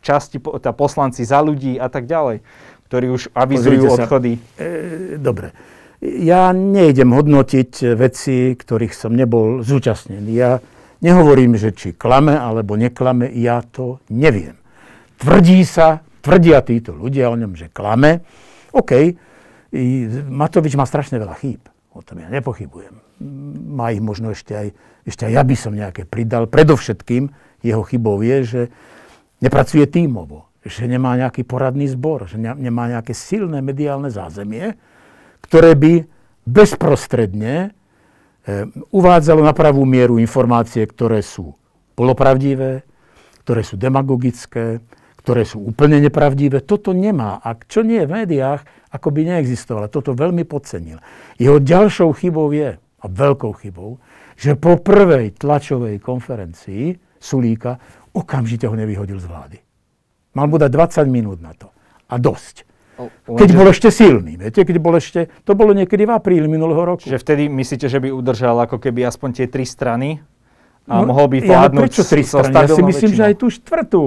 časti, 0.00 0.40
tá 0.62 0.70
poslanci 0.72 1.26
za 1.26 1.42
ľudí 1.42 1.76
a 1.76 1.90
tak 1.90 2.06
ďalej, 2.06 2.40
ktorí 2.86 3.06
už 3.10 3.22
avizujú 3.34 3.90
Pozrite 3.90 3.94
odchody. 4.02 4.32
Sa. 4.38 4.62
E, 4.62 4.68
dobre. 5.18 5.52
Ja 6.02 6.52
nejdem 6.52 7.10
hodnotiť 7.12 7.96
veci, 7.96 8.52
ktorých 8.52 8.92
som 8.92 9.16
nebol 9.16 9.64
zúčastnený. 9.64 10.30
Ja 10.32 10.60
Nehovorím, 11.04 11.60
že 11.60 11.76
či 11.76 11.92
klame 11.92 12.32
alebo 12.32 12.72
neklame, 12.72 13.28
ja 13.36 13.60
to 13.60 14.00
neviem. 14.08 14.56
Tvrdí 15.20 15.60
sa, 15.68 16.00
tvrdia 16.24 16.64
títo 16.64 16.96
ľudia 16.96 17.28
o 17.28 17.36
ňom, 17.36 17.52
že 17.52 17.68
klame. 17.68 18.24
OK, 18.72 19.12
Matovič 20.32 20.72
má 20.76 20.88
strašne 20.88 21.20
veľa 21.20 21.36
chýb. 21.36 21.60
O 21.92 22.00
tom 22.00 22.20
ja 22.20 22.28
nepochybujem. 22.32 22.96
Má 23.76 23.92
ich 23.92 24.00
možno 24.00 24.32
ešte 24.32 24.52
aj, 24.56 24.68
ešte 25.04 25.28
aj 25.28 25.32
ja 25.36 25.42
by 25.44 25.56
som 25.56 25.72
nejaké 25.76 26.08
pridal. 26.08 26.48
Predovšetkým 26.48 27.28
jeho 27.60 27.82
chybou 27.84 28.20
je, 28.24 28.36
že 28.44 28.62
nepracuje 29.44 29.84
tímovo, 29.88 30.45
že 30.66 30.84
nemá 30.90 31.14
nejaký 31.14 31.46
poradný 31.46 31.86
zbor, 31.90 32.26
že 32.26 32.36
nemá 32.36 32.90
nejaké 32.90 33.14
silné 33.14 33.62
mediálne 33.62 34.10
zázemie, 34.10 34.74
ktoré 35.46 35.78
by 35.78 35.92
bezprostredne 36.46 37.70
eh, 37.70 38.66
uvádzalo 38.90 39.42
na 39.42 39.54
pravú 39.54 39.86
mieru 39.86 40.18
informácie, 40.18 40.86
ktoré 40.86 41.22
sú 41.22 41.54
polopravdivé, 41.96 42.84
ktoré 43.42 43.62
sú 43.62 43.78
demagogické, 43.78 44.82
ktoré 45.22 45.42
sú 45.42 45.58
úplne 45.62 45.98
nepravdivé. 45.98 46.62
Toto 46.62 46.94
nemá. 46.94 47.42
A 47.42 47.58
čo 47.58 47.82
nie 47.82 47.98
je 48.02 48.06
v 48.06 48.14
médiách, 48.22 48.62
ako 48.94 49.10
by 49.10 49.20
neexistovalo. 49.26 49.90
Toto 49.90 50.14
veľmi 50.14 50.46
podcenil. 50.46 51.02
Jeho 51.40 51.58
ďalšou 51.58 52.14
chybou 52.14 52.54
je, 52.54 52.78
a 52.78 53.06
veľkou 53.06 53.52
chybou, 53.58 53.98
že 54.38 54.54
po 54.54 54.78
prvej 54.78 55.34
tlačovej 55.34 55.98
konferencii 55.98 56.94
Sulíka 57.18 57.74
okamžite 58.14 58.70
ho 58.70 58.76
nevyhodil 58.76 59.18
z 59.18 59.26
vlády. 59.26 59.65
Mal 60.36 60.46
mu 60.52 60.60
dať 60.60 60.68
20 60.68 61.08
minút 61.08 61.40
na 61.40 61.56
to. 61.56 61.72
A 62.12 62.20
dosť. 62.20 62.68
Keď 63.28 63.50
bol 63.52 63.68
ešte 63.68 63.92
silný, 63.92 64.40
viete, 64.40 64.64
keď 64.64 64.76
bol 64.80 64.96
ešte, 64.96 65.28
to 65.44 65.52
bolo 65.52 65.76
niekedy 65.76 66.08
v 66.08 66.12
apríli 66.16 66.48
minulého 66.48 66.80
roku. 66.80 67.04
Čiže 67.04 67.20
vtedy 67.20 67.48
myslíte, 67.48 67.92
že 67.92 68.00
by 68.00 68.08
udržal 68.08 68.56
ako 68.64 68.80
keby 68.80 69.04
aspoň 69.04 69.42
tie 69.42 69.46
tri 69.52 69.68
strany 69.68 70.24
a 70.88 71.04
no, 71.04 71.12
mohol 71.12 71.28
by 71.28 71.44
vládnuť 71.44 71.76
ja, 71.76 71.84
prečo 71.92 72.02
tri 72.08 72.22
strany? 72.24 72.54
Ja 72.56 72.68
si 72.72 72.80
myslím, 72.84 73.10
väčšinou. 73.12 73.20
že 73.20 73.28
aj 73.28 73.34
tú 73.36 73.46
štvrtú. 73.52 74.04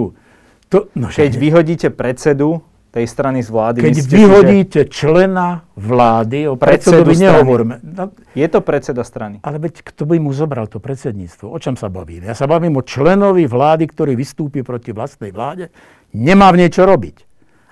To, 0.70 0.78
no, 0.98 1.08
Keď 1.10 1.32
že... 1.34 1.38
vyhodíte 1.38 1.88
predsedu 1.94 2.66
tej 2.90 3.06
strany 3.06 3.46
z 3.46 3.50
vlády... 3.54 3.78
Keď 3.86 3.94
myslíte 3.94 4.18
vyhodíte 4.18 4.82
že... 4.86 4.90
člena 4.90 5.62
vlády, 5.78 6.50
o 6.50 6.58
predsedovi 6.58 7.14
nehovorme. 7.22 7.78
No, 7.86 8.10
je 8.34 8.48
to 8.50 8.60
predseda 8.66 9.06
strany. 9.06 9.38
Ale 9.46 9.62
veď 9.62 9.86
kto 9.86 10.10
by 10.10 10.18
mu 10.18 10.34
zobral 10.34 10.66
to 10.66 10.82
predsedníctvo? 10.82 11.54
O 11.54 11.58
čom 11.62 11.78
sa 11.78 11.86
bavím? 11.94 12.26
Ja 12.26 12.34
sa 12.34 12.50
bavím 12.50 12.82
o 12.82 12.84
členovi 12.86 13.46
vlády, 13.46 13.86
ktorý 13.86 14.18
vystúpi 14.18 14.66
proti 14.66 14.90
vlastnej 14.90 15.30
vláde. 15.30 15.70
Nemá 16.16 16.50
v 16.54 16.66
niečo 16.66 16.86
robiť. 16.86 17.18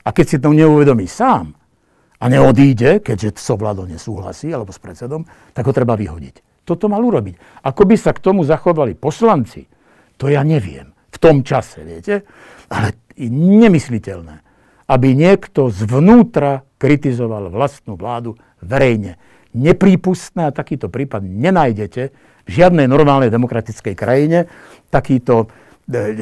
A 0.07 0.15
keď 0.15 0.25
si 0.25 0.37
to 0.39 0.53
neuvedomí 0.53 1.09
sám 1.09 1.57
a 2.17 2.25
neodíde, 2.31 3.03
keďže 3.03 3.37
so 3.37 3.59
vládou 3.59 3.85
nesúhlasí, 3.89 4.49
alebo 4.49 4.71
s 4.71 4.79
predsedom, 4.79 5.27
tak 5.51 5.67
ho 5.67 5.73
treba 5.75 5.99
vyhodiť. 5.99 6.65
Toto 6.67 6.91
mal 6.91 7.03
urobiť. 7.03 7.63
Ako 7.63 7.87
by 7.87 7.95
sa 7.95 8.11
k 8.11 8.23
tomu 8.23 8.43
zachovali 8.43 8.95
poslanci, 8.95 9.67
to 10.19 10.27
ja 10.27 10.43
neviem. 10.43 10.91
V 11.11 11.17
tom 11.17 11.41
čase, 11.41 11.83
viete? 11.87 12.27
Ale 12.67 12.95
nemysliteľné, 13.31 14.43
aby 14.91 15.17
niekto 15.17 15.73
zvnútra 15.73 16.67
kritizoval 16.77 17.49
vlastnú 17.49 17.97
vládu 17.97 18.37
verejne. 18.61 19.17
Neprípustné 19.57 20.51
a 20.51 20.55
takýto 20.55 20.91
prípad 20.91 21.25
nenájdete 21.25 22.01
v 22.45 22.49
žiadnej 22.49 22.85
normálnej 22.85 23.33
demokratickej 23.33 23.95
krajine. 23.97 24.45
Takýto 24.93 25.49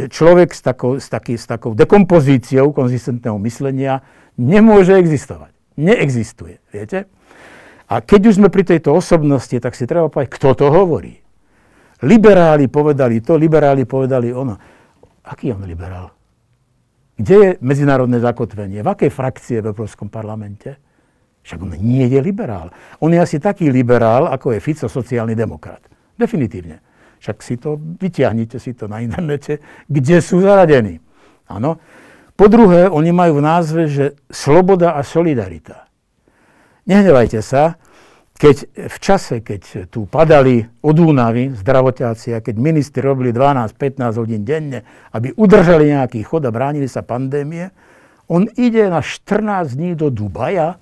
človek 0.09 0.53
s 0.53 0.61
takou, 0.61 1.01
s, 1.01 1.09
taký, 1.09 1.41
s 1.41 1.49
takou 1.49 1.73
dekompozíciou 1.73 2.69
konzistentného 2.69 3.37
myslenia 3.41 4.05
nemôže 4.37 4.93
existovať. 4.93 5.51
Neexistuje, 5.75 6.61
viete? 6.69 7.09
A 7.85 8.01
keď 8.01 8.33
už 8.33 8.37
sme 8.41 8.49
pri 8.49 8.65
tejto 8.65 8.93
osobnosti, 8.93 9.53
tak 9.57 9.73
si 9.77 9.85
treba 9.85 10.09
povedať, 10.09 10.31
kto 10.37 10.49
to 10.57 10.67
hovorí. 10.69 11.21
Liberáli 12.05 12.69
povedali 12.69 13.21
to, 13.21 13.37
liberáli 13.37 13.85
povedali 13.85 14.29
ono. 14.33 14.57
Aký 15.25 15.49
on 15.53 15.65
liberál? 15.65 16.13
Kde 17.15 17.35
je 17.35 17.49
medzinárodné 17.63 18.19
zakotvenie? 18.19 18.83
V 18.83 18.89
akej 18.91 19.11
frakcie 19.13 19.57
v 19.63 19.71
Európskom 19.71 20.11
parlamente? 20.11 20.77
Však 21.45 21.61
on 21.61 21.77
nie 21.77 22.09
je 22.09 22.19
liberál. 22.19 22.73
On 22.99 23.09
je 23.13 23.21
asi 23.21 23.37
taký 23.37 23.69
liberál, 23.69 24.27
ako 24.27 24.57
je 24.57 24.59
Fico 24.59 24.89
sociálny 24.89 25.37
demokrat. 25.37 25.81
Definitívne. 26.17 26.81
Však 27.25 27.41
si 27.41 27.57
to, 27.57 27.81
vyťahnite 27.81 28.61
si 28.61 28.77
to 28.77 28.85
na 28.85 29.01
internete, 29.01 29.57
kde 29.89 30.21
sú 30.21 30.45
zaradení. 30.45 31.01
Áno. 31.49 31.81
Po 32.37 32.45
druhé, 32.45 32.85
oni 32.85 33.09
majú 33.09 33.41
v 33.41 33.47
názve, 33.49 33.81
že 33.89 34.13
sloboda 34.29 34.93
a 34.93 35.01
solidarita. 35.01 35.89
Nehnevajte 36.85 37.41
sa, 37.41 37.81
keď 38.37 38.55
v 38.93 38.97
čase, 39.01 39.41
keď 39.41 39.89
tu 39.89 40.05
padali 40.05 40.61
od 40.85 40.97
únavy 41.01 41.49
zdravotáci 41.57 42.37
a 42.37 42.45
keď 42.45 42.61
ministri 42.61 43.01
robili 43.01 43.33
12-15 43.33 44.21
hodín 44.21 44.45
denne, 44.45 44.85
aby 45.09 45.33
udržali 45.33 45.97
nejaký 45.97 46.21
chod 46.29 46.45
a 46.45 46.53
bránili 46.53 46.85
sa 46.85 47.01
pandémie, 47.01 47.73
on 48.29 48.45
ide 48.53 48.85
na 48.85 49.01
14 49.01 49.73
dní 49.73 49.97
do 49.97 50.13
Dubaja. 50.13 50.77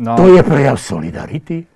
No. 0.00 0.16
To 0.16 0.32
je 0.32 0.40
prejav 0.40 0.80
solidarity. 0.80 1.68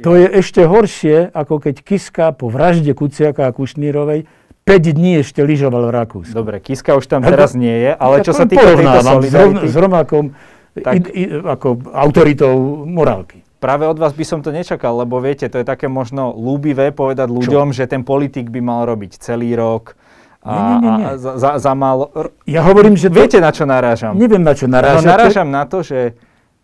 To 0.00 0.16
je 0.16 0.26
ešte 0.28 0.64
horšie, 0.64 1.32
ako 1.32 1.60
keď 1.60 1.74
Kiska 1.84 2.26
po 2.32 2.48
vražde 2.48 2.92
Kuciaka 2.96 3.48
a 3.48 3.54
Kušnírovej 3.54 4.24
5 4.64 4.96
dní 4.96 5.20
ešte 5.24 5.40
lyžoval 5.42 5.88
v 5.88 5.92
Rakúsku. 5.92 6.36
Dobre, 6.36 6.60
Kiska 6.60 6.94
už 6.94 7.08
tam 7.08 7.24
teraz 7.24 7.56
nie 7.56 7.72
je, 7.72 7.90
ale 7.96 8.22
čo 8.22 8.36
sa 8.36 8.44
týka 8.44 8.76
tejto 8.76 9.00
solidarity... 9.02 9.66
S 9.66 9.76
rovnakom 9.76 10.24
tak... 10.76 10.94
i, 11.00 11.00
i, 11.10 11.22
ako 11.42 11.80
autoritou 11.90 12.86
morálky. 12.86 13.42
Práve 13.60 13.84
od 13.84 14.00
vás 14.00 14.16
by 14.16 14.24
som 14.24 14.40
to 14.40 14.54
nečakal, 14.54 14.96
lebo 14.96 15.20
viete, 15.20 15.44
to 15.50 15.60
je 15.60 15.66
také 15.68 15.84
možno 15.84 16.32
lúbivé 16.32 16.96
povedať 16.96 17.28
ľuďom, 17.28 17.76
Čo? 17.76 17.76
že 17.76 17.84
ten 17.84 18.06
politik 18.06 18.48
by 18.48 18.60
mal 18.64 18.88
robiť 18.88 19.20
celý 19.20 19.52
rok, 19.52 19.96
a, 20.40 20.56
nie, 20.56 20.76
nie, 20.80 20.92
nie. 20.96 21.04
a 21.04 21.10
za, 21.20 21.32
za, 21.36 21.50
za 21.60 21.72
málo... 21.76 22.08
Ja 22.48 22.64
hovorím, 22.64 22.96
že... 22.96 23.12
Viete, 23.12 23.36
na 23.44 23.52
čo 23.52 23.68
narážam? 23.68 24.16
Neviem, 24.16 24.40
na 24.40 24.56
čo 24.56 24.64
narážam. 24.64 25.04
No, 25.04 25.12
narážam 25.12 25.48
na 25.52 25.68
to, 25.68 25.84
že, 25.84 26.16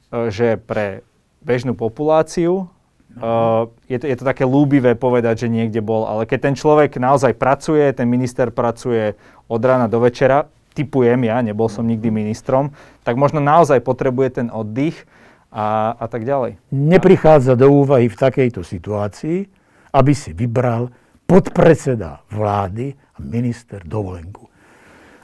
e, 0.09 0.33
že 0.33 0.57
pre 0.57 1.05
bežnú 1.45 1.77
populáciu 1.77 2.73
uh, 3.21 3.69
je, 3.89 3.99
to, 3.99 4.07
je 4.07 4.17
to 4.17 4.25
také 4.25 4.45
lúbivé 4.45 4.95
povedať, 4.97 5.47
že 5.47 5.53
niekde 5.53 5.81
bol, 5.81 6.05
ale 6.05 6.29
keď 6.29 6.53
ten 6.53 6.55
človek 6.55 6.97
naozaj 7.01 7.37
pracuje, 7.37 7.85
ten 7.93 8.09
minister 8.09 8.53
pracuje 8.53 9.17
od 9.49 9.61
rána 9.61 9.89
do 9.89 10.01
večera, 10.01 10.49
typujem 10.77 11.25
ja, 11.25 11.41
nebol 11.41 11.73
som 11.73 11.89
nikdy 11.89 12.13
ministrom, 12.13 12.77
tak 13.01 13.17
možno 13.17 13.41
naozaj 13.41 13.81
potrebuje 13.81 14.45
ten 14.45 14.49
oddych 14.53 15.09
a, 15.49 15.97
a 15.97 16.07
tak 16.07 16.29
ďalej. 16.29 16.61
Neprichádza 16.69 17.57
do 17.57 17.73
úvahy 17.73 18.13
v 18.13 18.21
takejto 18.21 18.61
situácii, 18.61 19.49
aby 19.97 20.13
si 20.13 20.37
vybral 20.37 20.93
podpredseda 21.25 22.21
vlády 22.29 22.93
a 22.93 23.19
minister 23.25 23.81
dovolenku. 23.83 24.47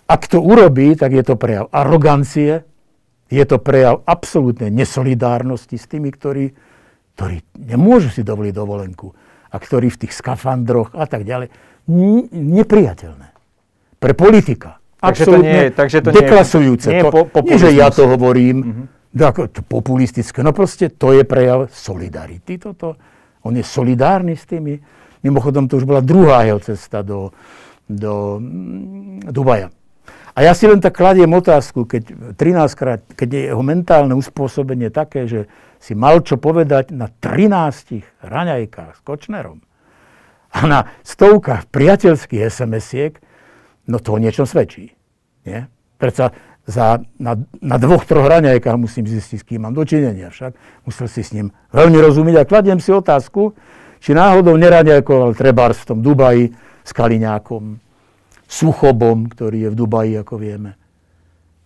Ak 0.09 0.29
to 0.29 0.41
urobí, 0.41 0.97
tak 0.97 1.13
je 1.13 1.25
to 1.25 1.37
prejav 1.37 1.69
arogancie, 1.73 2.65
je 3.33 3.45
to 3.49 3.57
prejav 3.57 4.05
absolútnej 4.05 4.69
nesolidárnosti 4.69 5.81
s 5.81 5.89
tými, 5.89 6.13
ktorí, 6.13 6.53
ktorí 7.23 7.39
nemôžu 7.55 8.11
si 8.11 8.27
dovoliť 8.27 8.51
dovolenku 8.51 9.15
a 9.47 9.57
ktorí 9.63 9.95
v 9.95 10.01
tých 10.03 10.19
skafandroch 10.19 10.91
a 10.99 11.07
tak 11.07 11.23
ďalej. 11.23 11.55
Nepriateľné. 12.35 13.31
Pre 14.03 14.13
politika. 14.19 14.83
Takže 14.99 15.23
to 15.31 15.39
nie, 15.39 15.71
takže 15.71 16.03
to 16.03 16.11
deklasujúce. 16.11 16.91
Nie, 16.91 17.03
nie, 17.03 17.11
to, 17.11 17.41
nie, 17.47 17.59
že 17.59 17.71
ja 17.71 17.95
to 17.95 18.11
hovorím, 18.11 18.59
mm-hmm 18.59 18.87
to 19.13 19.61
populistické. 19.69 20.41
No 20.41 20.57
proste 20.57 20.89
to 20.89 21.13
je 21.13 21.21
prejav 21.21 21.69
solidarity 21.69 22.57
toto. 22.57 22.97
On 23.45 23.53
je 23.53 23.61
solidárny 23.61 24.33
s 24.33 24.49
tými. 24.49 24.81
Mimochodom, 25.21 25.69
to 25.69 25.77
už 25.77 25.85
bola 25.85 26.01
druhá 26.01 26.49
jeho 26.49 26.59
cesta 26.65 27.05
do, 27.05 27.29
do 27.87 28.41
mm, 28.41 29.29
Dubaja. 29.29 29.69
A 30.33 30.49
ja 30.49 30.57
si 30.57 30.65
len 30.65 30.81
tak 30.81 30.97
kladiem 30.97 31.29
otázku, 31.29 31.85
keď 31.85 32.35
13 32.41 32.73
krát, 32.73 33.05
keď 33.13 33.29
je 33.29 33.43
jeho 33.53 33.61
mentálne 33.61 34.17
uspôsobenie 34.17 34.89
také, 34.89 35.29
že 35.29 35.45
si 35.83 35.99
mal 35.99 36.23
čo 36.23 36.39
povedať 36.39 36.95
na 36.95 37.11
13 37.11 38.23
raňajkách 38.23 38.93
s 38.95 39.01
Kočnerom 39.03 39.59
a 40.55 40.59
na 40.71 40.81
stovkách 41.03 41.67
priateľských 41.75 42.47
SMS-iek, 42.47 43.19
no 43.91 43.99
to 43.99 44.15
o 44.15 44.23
niečom 44.23 44.47
svedčí. 44.47 44.95
Nie? 45.43 45.67
Predsa 45.99 46.31
za, 46.63 47.03
na, 47.19 47.35
na 47.59 47.77
dvoch, 47.83 48.07
troch 48.07 48.31
raňajkách 48.31 48.79
musím 48.79 49.11
zistiť, 49.11 49.39
s 49.43 49.47
kým 49.49 49.67
mám 49.67 49.75
dočinenia. 49.75 50.31
Však 50.31 50.55
musel 50.87 51.11
si 51.11 51.27
s 51.27 51.35
ním 51.35 51.51
veľmi 51.75 51.99
rozumieť 51.99 52.47
a 52.47 52.49
kladiem 52.49 52.79
si 52.79 52.95
otázku, 52.95 53.59
či 53.99 54.15
náhodou 54.15 54.55
neraňajkoval 54.55 55.35
trebárs 55.35 55.83
v 55.83 55.89
tom 55.91 55.99
Dubaji 55.99 56.55
s 56.87 56.91
Kaliňákom, 56.95 57.83
Suchobom, 58.47 59.27
ktorý 59.33 59.67
je 59.67 59.69
v 59.73 59.79
Dubaji, 59.79 60.13
ako 60.23 60.35
vieme. 60.39 60.79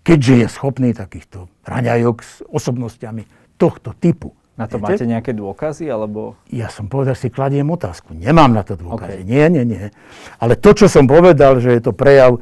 Keďže 0.06 0.34
je 0.40 0.46
schopný 0.46 0.94
takýchto 0.94 1.50
raňajok 1.66 2.16
s 2.22 2.32
osobnostiami 2.46 3.35
tohto 3.56 3.92
typu. 3.96 4.36
Na 4.56 4.64
to 4.64 4.80
Viete? 4.80 4.88
máte 4.88 5.04
nejaké 5.04 5.32
dôkazy, 5.36 5.84
alebo... 5.92 6.40
Ja 6.48 6.72
som 6.72 6.88
povedal, 6.88 7.12
si 7.12 7.28
kladiem 7.28 7.68
otázku. 7.68 8.16
Nemám 8.16 8.56
na 8.56 8.64
to 8.64 8.72
dôkazy. 8.72 9.20
Okay. 9.20 9.28
Nie, 9.28 9.52
nie, 9.52 9.68
nie. 9.68 9.92
Ale 10.40 10.56
to, 10.56 10.72
čo 10.72 10.88
som 10.88 11.04
povedal, 11.04 11.60
že 11.60 11.76
je 11.76 11.82
to 11.84 11.92
prejav 11.92 12.40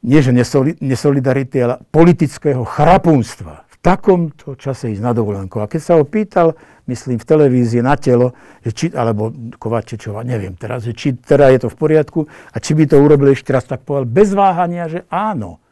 nie 0.00 0.20
že 0.24 0.32
nesolidarity, 0.80 1.60
ale 1.60 1.80
politického 1.92 2.64
chrapunstva. 2.64 3.68
V 3.68 3.76
takomto 3.84 4.56
čase 4.56 4.92
ísť 4.92 5.04
na 5.04 5.12
dovolenku. 5.12 5.60
A 5.60 5.68
keď 5.68 5.80
sa 5.80 5.92
ho 5.96 6.04
pýtal 6.08 6.56
myslím, 6.90 7.22
v 7.22 7.26
televízii 7.26 7.82
na 7.86 7.94
telo, 7.94 8.34
že 8.66 8.70
či, 8.74 8.86
alebo 8.90 9.30
Kovačečova, 9.30 10.26
neviem 10.26 10.58
teraz, 10.58 10.82
že 10.82 10.92
či 10.92 11.14
teda 11.14 11.54
je 11.54 11.62
to 11.62 11.68
v 11.70 11.76
poriadku 11.78 12.26
a 12.26 12.56
či 12.58 12.74
by 12.74 12.90
to 12.90 12.98
urobili 12.98 13.38
ešte 13.38 13.54
raz, 13.54 13.62
tak 13.62 13.86
povedal 13.86 14.10
bez 14.10 14.34
váhania, 14.34 14.90
že 14.90 15.06
áno. 15.06 15.62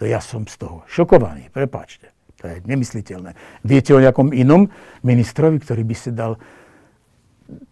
To 0.00 0.08
ja 0.08 0.18
som 0.18 0.48
z 0.48 0.56
toho 0.58 0.82
šokovaný, 0.88 1.52
prepáčte. 1.52 2.13
To 2.44 2.52
je 2.52 2.60
nemysliteľné. 2.68 3.32
Viete 3.64 3.96
o 3.96 4.04
nejakom 4.04 4.36
inom 4.36 4.68
ministrovi, 5.00 5.64
ktorý 5.64 5.80
by 5.80 5.96
si 5.96 6.12
dal 6.12 6.36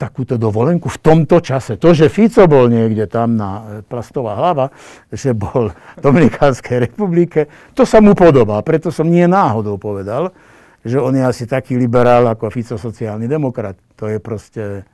takúto 0.01 0.41
dovolenku 0.41 0.89
v 0.89 0.97
tomto 0.97 1.45
čase. 1.45 1.77
To, 1.77 1.93
že 1.93 2.09
Fico 2.09 2.49
bol 2.49 2.73
niekde 2.73 3.05
tam 3.05 3.37
na 3.37 3.51
e, 3.53 3.63
plastová 3.85 4.33
hlava, 4.33 4.73
že 5.13 5.37
bol 5.37 5.77
v 5.77 6.01
Dominikánskej 6.01 6.89
republike, 6.89 7.53
to 7.77 7.85
sa 7.85 8.01
mu 8.01 8.17
podobá. 8.17 8.65
Preto 8.65 8.89
som 8.89 9.05
nie 9.05 9.29
náhodou 9.29 9.77
povedal, 9.77 10.33
že 10.81 10.97
on 10.97 11.13
je 11.13 11.25
asi 11.25 11.45
taký 11.45 11.77
liberál 11.77 12.25
ako 12.33 12.49
Fico 12.49 12.81
sociálny 12.81 13.29
demokrat. 13.29 13.77
To 14.01 14.09
je 14.09 14.17
proste... 14.25 14.89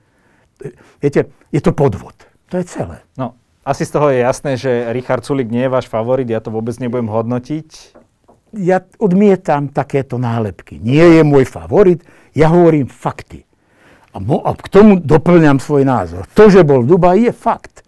Viete, 0.99 1.31
je 1.55 1.61
to 1.63 1.71
podvod. 1.71 2.19
To 2.51 2.59
je 2.59 2.67
celé. 2.67 2.99
No, 3.15 3.39
asi 3.63 3.87
z 3.87 3.95
toho 3.95 4.11
je 4.11 4.27
jasné, 4.27 4.59
že 4.59 4.91
Richard 4.91 5.23
Sulik 5.23 5.55
nie 5.55 5.67
je 5.67 5.71
váš 5.71 5.87
favorit, 5.87 6.27
ja 6.27 6.43
to 6.43 6.51
vôbec 6.51 6.75
nebudem 6.83 7.07
hodnotiť. 7.07 7.95
Ja 8.57 8.81
odmietam 8.97 9.69
takéto 9.69 10.17
nálepky. 10.17 10.81
Nie 10.81 11.21
je 11.21 11.23
môj 11.25 11.45
favorit, 11.45 12.01
ja 12.33 12.49
hovorím 12.49 12.89
fakty. 12.89 13.45
A, 14.15 14.23
mo- 14.23 14.41
a 14.41 14.57
k 14.57 14.69
tomu 14.73 14.97
doplňam 14.97 15.61
svoj 15.61 15.85
názor. 15.85 16.25
To, 16.33 16.49
že 16.49 16.65
bol 16.65 16.81
v 16.81 16.97
Dubaji, 16.97 17.29
je 17.29 17.35
fakt. 17.37 17.85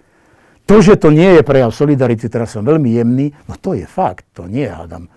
To, 0.68 0.84
že 0.84 1.00
to 1.00 1.08
nie 1.10 1.40
je 1.40 1.42
prejav 1.42 1.72
solidarity, 1.72 2.28
teraz 2.28 2.54
som 2.54 2.62
veľmi 2.62 2.92
jemný, 2.92 3.32
no 3.48 3.56
to 3.56 3.74
je 3.74 3.88
fakt. 3.88 4.28
To 4.36 4.46
nie, 4.46 4.68
hádam, 4.68 5.08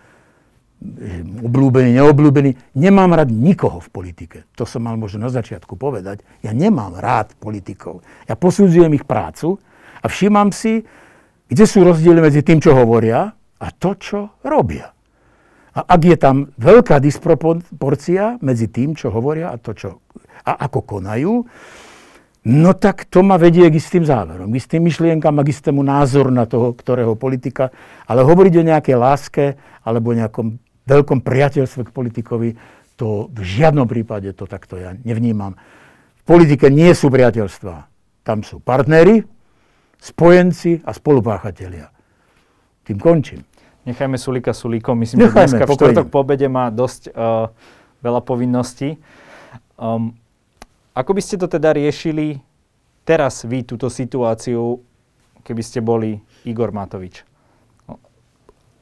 obľúbený, 1.43 1.99
neobľúbený. 1.99 2.79
Nemám 2.79 3.19
rád 3.19 3.29
nikoho 3.31 3.83
v 3.83 3.89
politike. 3.91 4.37
To 4.55 4.63
som 4.63 4.87
mal 4.87 4.95
možno 4.95 5.27
na 5.27 5.31
začiatku 5.31 5.75
povedať. 5.75 6.23
Ja 6.39 6.55
nemám 6.55 6.97
rád 6.97 7.35
politikov. 7.37 8.03
Ja 8.27 8.39
posudzujem 8.39 8.95
ich 8.95 9.05
prácu 9.07 9.59
a 9.99 10.05
všímam 10.07 10.55
si, 10.55 10.83
kde 11.51 11.65
sú 11.67 11.83
rozdiely 11.83 12.19
medzi 12.23 12.41
tým, 12.41 12.63
čo 12.63 12.73
hovoria 12.73 13.31
a 13.59 13.67
to, 13.75 13.95
čo 13.99 14.39
robia. 14.43 14.92
A 15.73 15.97
ak 15.97 16.01
je 16.05 16.17
tam 16.17 16.53
veľká 16.61 17.01
disproporcia 17.01 18.37
medzi 18.45 18.69
tým, 18.69 18.93
čo 18.93 19.09
hovoria 19.09 19.49
a 19.49 19.57
to, 19.57 19.73
čo 19.73 19.89
a 20.43 20.69
ako 20.69 20.79
konajú, 20.85 21.33
no 22.45 22.71
tak 22.75 23.07
to 23.09 23.23
ma 23.25 23.39
vedie 23.39 23.65
k 23.71 23.79
istým 23.79 24.03
záverom, 24.05 24.51
k 24.53 24.59
istým 24.59 24.85
myšlienkam 24.85 25.39
a 25.39 25.45
k 25.45 25.49
istému 25.55 25.81
názoru 25.81 26.29
na 26.29 26.45
toho, 26.45 26.75
ktorého 26.75 27.17
politika. 27.17 27.73
Ale 28.05 28.21
hovoriť 28.21 28.53
o 28.59 28.67
nejakej 28.69 28.97
láske 28.99 29.45
alebo 29.81 30.13
nejakom 30.13 30.61
veľkom 30.83 31.23
priateľstve 31.23 31.89
k 31.89 31.95
politikovi, 31.95 32.49
to 32.99 33.31
v 33.33 33.41
žiadnom 33.41 33.89
prípade 33.89 34.29
to 34.37 34.45
takto 34.45 34.77
ja 34.77 34.93
nevnímam. 35.01 35.57
V 36.21 36.23
politike 36.27 36.69
nie 36.69 36.91
sú 36.93 37.09
priateľstva. 37.09 37.89
Tam 38.23 38.45
sú 38.45 38.61
partnery, 38.61 39.25
spojenci 39.99 40.83
a 40.83 40.91
spolupáchatelia. 40.91 41.91
Tým 42.83 42.99
končím. 42.99 43.41
Nechajme 43.83 44.15
Sulika 44.15 44.55
Sulikom. 44.55 44.95
Myslím, 44.95 45.27
Nechajme, 45.27 45.43
že 45.43 45.59
dneska 45.59 45.65
v 45.67 45.75
štvrtok 45.75 46.07
po 46.07 46.23
obede 46.23 46.47
má 46.47 46.71
dosť 46.71 47.11
uh, 47.11 47.51
veľa 47.99 48.21
povinností. 48.23 48.95
Um, 49.75 50.15
ako 50.95 51.11
by 51.17 51.21
ste 51.25 51.35
to 51.35 51.51
teda 51.51 51.75
riešili 51.75 52.39
teraz 53.03 53.43
vy, 53.43 53.67
túto 53.67 53.91
situáciu, 53.91 54.79
keby 55.43 55.63
ste 55.65 55.83
boli 55.83 56.21
Igor 56.47 56.71
Matovič? 56.71 57.27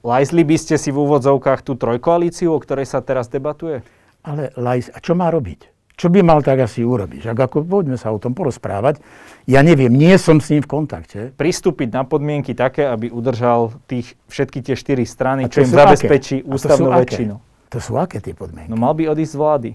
Lajzli 0.01 0.41
by 0.41 0.57
ste 0.57 0.75
si 0.81 0.89
v 0.89 0.97
úvodzovkách 0.97 1.61
tú 1.61 1.77
trojkoalíciu, 1.77 2.49
o 2.51 2.59
ktorej 2.61 2.89
sa 2.89 3.05
teraz 3.05 3.29
debatuje? 3.29 3.85
Ale 4.21 4.49
lajz, 4.57 4.93
a 4.93 4.97
čo 5.01 5.13
má 5.13 5.29
robiť? 5.29 5.70
Čo 6.01 6.09
by 6.09 6.25
mal 6.25 6.41
tak 6.41 6.65
asi 6.65 6.81
urobiť? 6.81 7.29
Ak 7.29 7.37
ako 7.37 7.61
poďme 7.61 7.93
sa 7.93 8.09
o 8.09 8.17
tom 8.17 8.33
porozprávať. 8.33 9.05
Ja 9.45 9.61
neviem, 9.61 9.93
nie 9.93 10.17
som 10.17 10.41
s 10.41 10.49
ním 10.49 10.65
v 10.65 10.81
kontakte. 10.81 11.29
Pristúpiť 11.37 11.93
na 11.93 12.01
podmienky 12.01 12.57
také, 12.57 12.89
aby 12.89 13.13
udržal 13.13 13.77
tých, 13.85 14.17
všetky 14.25 14.65
tie 14.65 14.73
štyri 14.73 15.05
strany, 15.05 15.45
čo 15.45 15.61
im 15.61 15.69
zabezpečí 15.69 16.41
aké? 16.41 16.49
ústavnú 16.49 16.89
väčšinu. 16.89 17.35
To 17.69 17.77
sú 17.77 18.01
aké 18.01 18.17
tie 18.17 18.33
podmienky? 18.33 18.73
No 18.73 18.81
mal 18.81 18.97
by 18.97 19.13
odísť 19.13 19.29
z 19.29 19.37
vlády. 19.37 19.69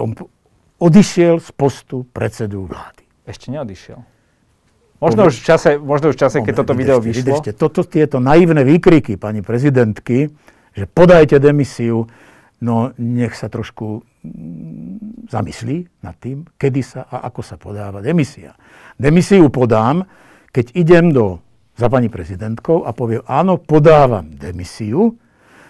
On, 0.00 0.16
odišiel 0.80 1.44
z 1.44 1.50
postu 1.52 2.08
predsedu 2.08 2.64
vlády. 2.64 3.04
Ešte 3.28 3.52
neodišiel. 3.52 4.00
Možno 4.96 5.28
už 5.28 5.38
v 5.38 5.44
čase, 5.44 5.70
možno 5.76 6.08
už 6.08 6.16
v 6.16 6.20
čase 6.24 6.36
keď 6.40 6.54
toto 6.64 6.72
video 6.72 7.04
vyšlo. 7.04 7.20
Vydržte, 7.20 7.52
toto, 7.52 7.84
tieto 7.84 8.16
naivné 8.16 8.64
výkriky 8.64 9.20
pani 9.20 9.44
prezidentky, 9.44 10.32
že 10.72 10.84
podajte 10.88 11.36
demisiu, 11.36 12.08
no 12.62 12.90
nech 12.98 13.34
sa 13.38 13.46
trošku 13.46 14.02
mm, 14.22 15.30
zamyslí 15.30 16.02
nad 16.02 16.16
tým, 16.18 16.46
kedy 16.58 16.80
sa 16.82 17.00
a 17.06 17.26
ako 17.30 17.40
sa 17.42 17.56
podáva 17.60 18.02
demisia. 18.02 18.58
Demisiu 18.98 19.46
podám, 19.50 20.02
keď 20.50 20.74
idem 20.74 21.14
do, 21.14 21.38
za 21.78 21.86
pani 21.86 22.10
prezidentkou 22.10 22.82
a 22.82 22.90
poviem, 22.90 23.22
áno, 23.30 23.62
podávam 23.62 24.26
demisiu 24.34 25.14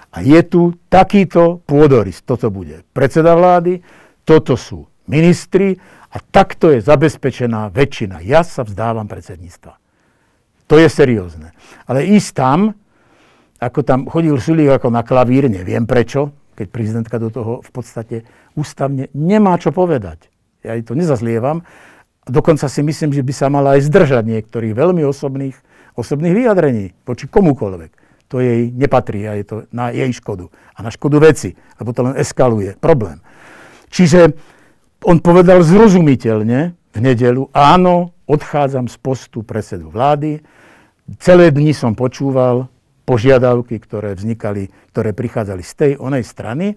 a 0.09 0.25
je 0.25 0.41
tu 0.49 0.73
takýto 0.89 1.61
pôdorys. 1.69 2.25
Toto 2.25 2.49
bude 2.49 2.81
predseda 2.97 3.37
vlády, 3.37 3.85
toto 4.25 4.57
sú 4.57 4.89
ministri 5.05 5.77
a 6.09 6.17
takto 6.21 6.73
je 6.73 6.81
zabezpečená 6.81 7.69
väčšina. 7.69 8.25
Ja 8.25 8.41
sa 8.41 8.65
vzdávam 8.65 9.05
predsedníctva. 9.05 9.77
To 10.69 10.75
je 10.77 10.89
seriózne. 10.89 11.53
Ale 11.85 12.09
ísť 12.09 12.31
tam, 12.33 12.73
ako 13.61 13.81
tam 13.85 14.01
chodil 14.09 14.37
Sulík 14.37 14.81
ako 14.81 14.89
na 14.93 15.05
klavír, 15.05 15.49
neviem 15.53 15.85
prečo, 15.85 16.33
keď 16.59 16.67
prezidentka 16.75 17.23
do 17.23 17.31
toho 17.31 17.63
v 17.63 17.71
podstate 17.71 18.17
ústavne 18.59 19.07
nemá 19.15 19.55
čo 19.63 19.71
povedať. 19.71 20.27
Ja 20.67 20.75
jej 20.75 20.83
to 20.83 20.99
nezazlievam. 20.99 21.63
Dokonca 22.27 22.67
si 22.67 22.83
myslím, 22.83 23.15
že 23.15 23.23
by 23.23 23.33
sa 23.33 23.47
mala 23.47 23.79
aj 23.79 23.87
zdržať 23.87 24.27
niektorých 24.27 24.75
veľmi 24.75 25.07
osobných, 25.07 25.55
osobných 25.95 26.35
vyjadrení 26.35 26.99
voči 27.07 27.31
komukoľvek. 27.31 27.91
To 28.29 28.43
jej 28.43 28.69
nepatrí 28.75 29.25
a 29.25 29.39
je 29.39 29.45
to 29.47 29.57
na 29.71 29.95
jej 29.95 30.11
škodu 30.13 30.51
a 30.51 30.79
na 30.83 30.91
škodu 30.91 31.17
veci, 31.23 31.55
lebo 31.81 31.95
to 31.95 32.05
len 32.05 32.19
eskaluje 32.19 32.77
problém. 32.77 33.23
Čiže 33.89 34.37
on 35.07 35.23
povedal 35.23 35.65
zrozumiteľne 35.65 36.75
v 36.75 36.99
nedelu, 36.99 37.49
áno, 37.55 38.13
odchádzam 38.29 38.91
z 38.91 38.97
postu 39.01 39.41
predsedu 39.47 39.89
vlády. 39.89 40.45
Celé 41.23 41.49
dni 41.49 41.73
som 41.73 41.97
počúval 41.97 42.69
požiadavky, 43.09 43.81
ktoré 43.81 44.13
vznikali, 44.13 44.69
ktoré 44.93 45.17
prichádzali 45.17 45.65
z 45.65 45.73
tej 45.73 45.93
onej 45.97 46.29
strany 46.29 46.77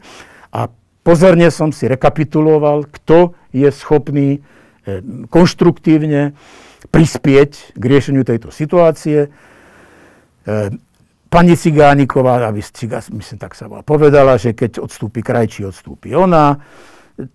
a 0.55 0.71
pozorne 1.03 1.51
som 1.51 1.75
si 1.75 1.91
rekapituloval, 1.91 2.87
kto 2.87 3.35
je 3.51 3.67
schopný 3.67 4.39
eh, 4.39 5.03
konštruktívne 5.27 6.31
prispieť 6.87 7.75
k 7.75 7.83
riešeniu 7.83 8.23
tejto 8.23 8.47
situácie. 8.47 9.27
Eh, 9.27 10.71
pani 11.27 11.55
Cigániková, 11.59 12.47
aby 12.47 12.63
myslím, 12.63 13.37
tak 13.39 13.55
sa 13.55 13.67
povedala, 13.67 14.39
že 14.39 14.55
keď 14.55 14.83
odstúpi 14.83 15.19
krajčí, 15.23 15.67
odstúpi 15.67 16.15
ona. 16.15 16.59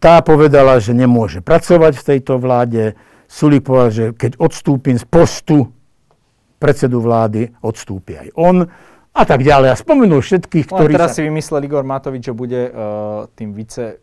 Tá 0.00 0.24
povedala, 0.24 0.80
že 0.80 0.96
nemôže 0.96 1.44
pracovať 1.44 2.00
v 2.00 2.06
tejto 2.16 2.36
vláde. 2.36 2.96
Sulík 3.28 3.64
povedal, 3.64 3.90
že 3.92 4.04
keď 4.12 4.36
odstúpim 4.40 5.00
z 5.00 5.06
postu 5.06 5.75
predsedu 6.56 7.00
vlády, 7.00 7.52
odstúpi 7.60 8.16
aj 8.16 8.28
on 8.36 8.66
a 9.16 9.22
tak 9.24 9.40
ďalej. 9.40 9.72
A 9.72 9.76
spomenul 9.76 10.20
všetkých, 10.20 10.66
ktorí... 10.68 10.92
No 10.92 10.98
teraz 11.00 11.16
sa... 11.16 11.20
si 11.20 11.22
vymyslel 11.24 11.64
Igor 11.64 11.84
Matovič, 11.84 12.28
že 12.28 12.34
bude 12.36 12.68
uh, 12.68 13.28
tým 13.32 13.56
vice 13.56 14.00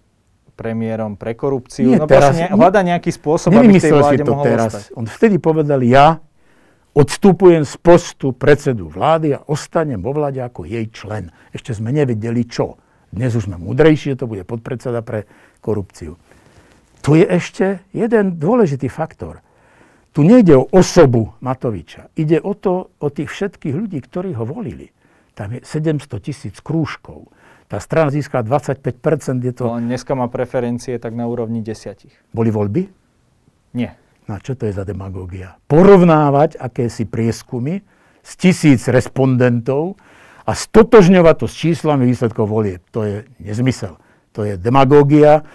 premiérom 0.54 1.18
pre 1.18 1.34
korupciu. 1.34 1.90
Nie, 1.90 2.02
no 2.02 2.06
teraz, 2.06 2.38
ne, 2.38 2.50
hľada 2.50 2.82
nejaký 2.86 3.10
spôsob, 3.10 3.54
aby 3.54 3.78
v 3.78 3.82
tej 3.82 3.94
vláde 3.94 4.22
si 4.22 4.26
to 4.26 4.34
mohol 4.34 4.46
teraz. 4.46 4.72
Ostať. 4.74 4.98
On 4.98 5.06
vtedy 5.06 5.36
povedal, 5.42 5.82
ja 5.82 6.22
odstupujem 6.94 7.66
z 7.66 7.76
postu 7.82 8.38
predsedu 8.38 8.86
vlády 8.86 9.34
a 9.34 9.40
ostanem 9.50 9.98
vo 9.98 10.14
vláde 10.14 10.46
ako 10.46 10.70
jej 10.70 10.86
člen. 10.94 11.34
Ešte 11.54 11.74
sme 11.74 11.90
nevedeli 11.90 12.46
čo. 12.46 12.78
Dnes 13.14 13.34
už 13.38 13.50
sme 13.50 13.62
múdrejšie, 13.62 14.18
to 14.18 14.26
bude 14.26 14.46
podpredseda 14.46 15.06
pre 15.06 15.30
korupciu. 15.62 16.18
Tu 17.06 17.22
je 17.22 17.26
ešte 17.28 17.66
jeden 17.94 18.40
dôležitý 18.40 18.90
faktor. 18.90 19.43
Tu 20.14 20.22
nejde 20.22 20.54
o 20.54 20.70
osobu 20.70 21.34
Matoviča. 21.42 22.14
Ide 22.14 22.38
o 22.38 22.54
to, 22.54 22.94
o 23.02 23.08
tých 23.10 23.34
všetkých 23.34 23.74
ľudí, 23.74 23.98
ktorí 23.98 24.38
ho 24.38 24.46
volili. 24.46 24.94
Tam 25.34 25.50
je 25.50 25.66
700 25.66 26.06
tisíc 26.22 26.62
krúžkov. 26.62 27.34
Tá 27.66 27.82
strana 27.82 28.14
získala 28.14 28.46
25%. 28.46 29.42
Je 29.42 29.54
to... 29.58 29.66
No, 29.66 29.82
dneska 29.82 30.14
má 30.14 30.30
preferencie 30.30 31.02
tak 31.02 31.18
na 31.18 31.26
úrovni 31.26 31.66
desiatich. 31.66 32.14
Boli 32.30 32.54
voľby? 32.54 32.86
Nie. 33.74 33.98
No 34.30 34.38
čo 34.38 34.54
to 34.54 34.70
je 34.70 34.78
za 34.78 34.86
demagógia? 34.86 35.58
Porovnávať 35.66 36.62
akési 36.62 37.10
prieskumy 37.10 37.82
z 38.22 38.32
tisíc 38.38 38.86
respondentov 38.86 39.98
a 40.46 40.54
stotožňovať 40.54 41.36
to 41.42 41.48
s 41.50 41.56
číslami 41.58 42.06
výsledkov 42.06 42.46
volieb. 42.46 42.86
To 42.94 43.02
je 43.02 43.26
nezmysel 43.42 43.98
to 44.34 44.42
je 44.44 44.58
demagógia, 44.58 45.46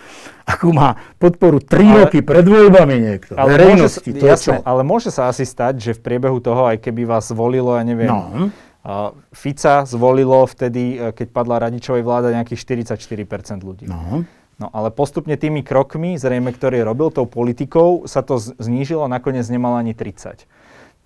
akú 0.48 0.72
má 0.72 0.96
podporu 1.20 1.60
3 1.60 1.68
ale, 1.76 1.98
roky 2.06 2.18
pred 2.24 2.46
voľbami 2.46 2.96
niekto. 2.96 3.36
Ale 3.36 3.58
verejnosti, 3.58 4.08
môže, 4.08 4.20
to 4.22 4.24
jasné, 4.24 4.56
čo? 4.56 4.64
ale 4.64 4.80
môže 4.86 5.10
sa 5.12 5.28
asi 5.28 5.44
stať, 5.44 5.82
že 5.82 5.90
v 5.98 6.00
priebehu 6.00 6.38
toho, 6.40 6.70
aj 6.70 6.80
keby 6.80 7.04
vás 7.04 7.28
zvolilo, 7.28 7.76
ja 7.76 7.84
neviem, 7.84 8.08
no. 8.08 8.48
Uh, 8.88 9.12
Fica 9.34 9.84
zvolilo 9.84 10.46
vtedy, 10.48 10.96
e, 10.96 11.12
keď 11.12 11.34
padla 11.34 11.60
Radičovej 11.60 12.00
vláda, 12.00 12.32
nejakých 12.32 12.88
44% 12.88 13.60
ľudí. 13.60 13.84
No. 13.84 14.24
No 14.58 14.66
ale 14.74 14.90
postupne 14.90 15.38
tými 15.38 15.60
krokmi, 15.62 16.18
zrejme, 16.18 16.50
ktorý 16.50 16.82
robil 16.82 17.14
tou 17.14 17.28
politikou, 17.28 18.08
sa 18.10 18.26
to 18.26 18.40
znížilo, 18.40 19.04
nakoniec 19.06 19.44
nemal 19.52 19.76
ani 19.76 19.92
30. 19.92 20.48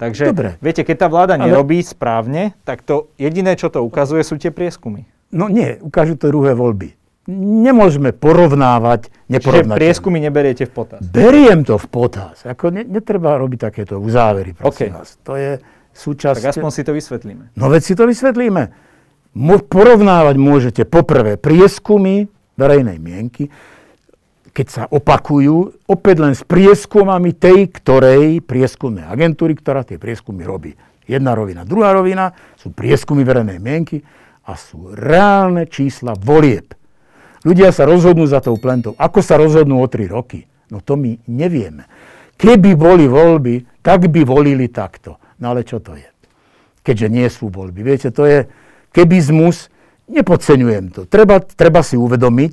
Takže 0.01 0.33
Dobre. 0.33 0.57
viete, 0.65 0.87
keď 0.89 0.97
tá 1.05 1.09
vláda 1.13 1.35
ale... 1.37 1.53
nerobí 1.53 1.85
správne, 1.85 2.57
tak 2.65 2.81
to 2.81 3.13
jediné, 3.21 3.59
čo 3.59 3.69
to 3.69 3.85
ukazuje, 3.85 4.25
sú 4.25 4.41
tie 4.41 4.49
prieskumy. 4.49 5.05
No 5.29 5.53
nie, 5.53 5.77
ukážu 5.85 6.17
to 6.17 6.33
druhé 6.33 6.57
voľby. 6.57 6.97
Nemôžeme 7.31 8.11
porovnávať 8.11 9.07
neporovnateľné. 9.31 9.79
Čiže 9.79 9.79
prieskumy 9.79 10.19
neberiete 10.19 10.65
v 10.67 10.73
potaz? 10.75 11.01
Beriem 11.07 11.63
to 11.63 11.79
v 11.79 11.87
potaz. 11.87 12.43
Ako 12.43 12.75
ne, 12.75 12.83
netreba 12.83 13.39
robiť 13.39 13.71
takéto 13.71 14.03
uzávery, 14.03 14.59
prosím 14.59 14.91
okay. 14.91 14.91
vás. 14.91 15.09
To 15.23 15.39
je 15.39 15.63
súčasť... 15.95 16.43
Tak 16.43 16.59
aspoň 16.59 16.71
si 16.75 16.83
to 16.83 16.93
vysvetlíme. 16.99 17.45
No 17.55 17.71
veď 17.71 17.83
si 17.87 17.95
to 17.95 18.11
vysvetlíme. 18.11 18.75
Porovnávať 19.71 20.35
môžete 20.35 20.83
poprvé 20.83 21.39
prieskumy 21.39 22.27
verejnej 22.59 22.99
mienky, 22.99 23.55
keď 24.53 24.67
sa 24.69 24.83
opakujú, 24.91 25.89
opäť 25.89 26.17
len 26.21 26.35
s 26.37 26.43
prieskumami 26.45 27.33
tej, 27.33 27.71
ktorej 27.71 28.45
prieskumnej 28.45 29.07
agentúry, 29.07 29.57
ktorá 29.57 29.87
tie 29.87 29.97
prieskumy 29.97 30.43
robí. 30.45 30.75
Jedna 31.07 31.39
rovina. 31.39 31.63
Druhá 31.63 31.95
rovina 31.95 32.35
sú 32.59 32.75
prieskumy 32.75 33.23
verejnej 33.23 33.63
mienky 33.63 34.03
a 34.45 34.59
sú 34.59 34.91
reálne 34.93 35.71
čísla 35.71 36.19
volieb. 36.19 36.82
Ľudia 37.43 37.75
sa 37.75 37.87
rozhodnú 37.87 38.23
za 38.27 38.39
tou 38.39 38.55
plentou. 38.55 38.95
Ako 38.99 39.19
sa 39.19 39.35
rozhodnú 39.35 39.83
o 39.83 39.87
tri 39.91 40.07
roky? 40.07 40.47
No 40.71 40.79
to 40.79 40.95
my 40.95 41.19
nevieme. 41.27 41.91
Keby 42.39 42.75
boli 42.79 43.07
voľby, 43.11 43.83
tak 43.83 44.09
by 44.09 44.23
volili 44.23 44.71
takto. 44.71 45.19
No 45.43 45.53
ale 45.53 45.67
čo 45.67 45.83
to 45.83 45.99
je? 45.99 46.07
Keďže 46.83 47.09
nie 47.11 47.27
sú 47.27 47.51
voľby. 47.51 47.83
Viete, 47.83 48.15
to 48.15 48.27
je, 48.27 48.47
kebizmus, 48.95 49.71
nepodceňujem 50.11 50.95
to. 50.95 51.01
Treba, 51.07 51.43
treba 51.43 51.83
si 51.83 51.99
uvedomiť, 51.99 52.53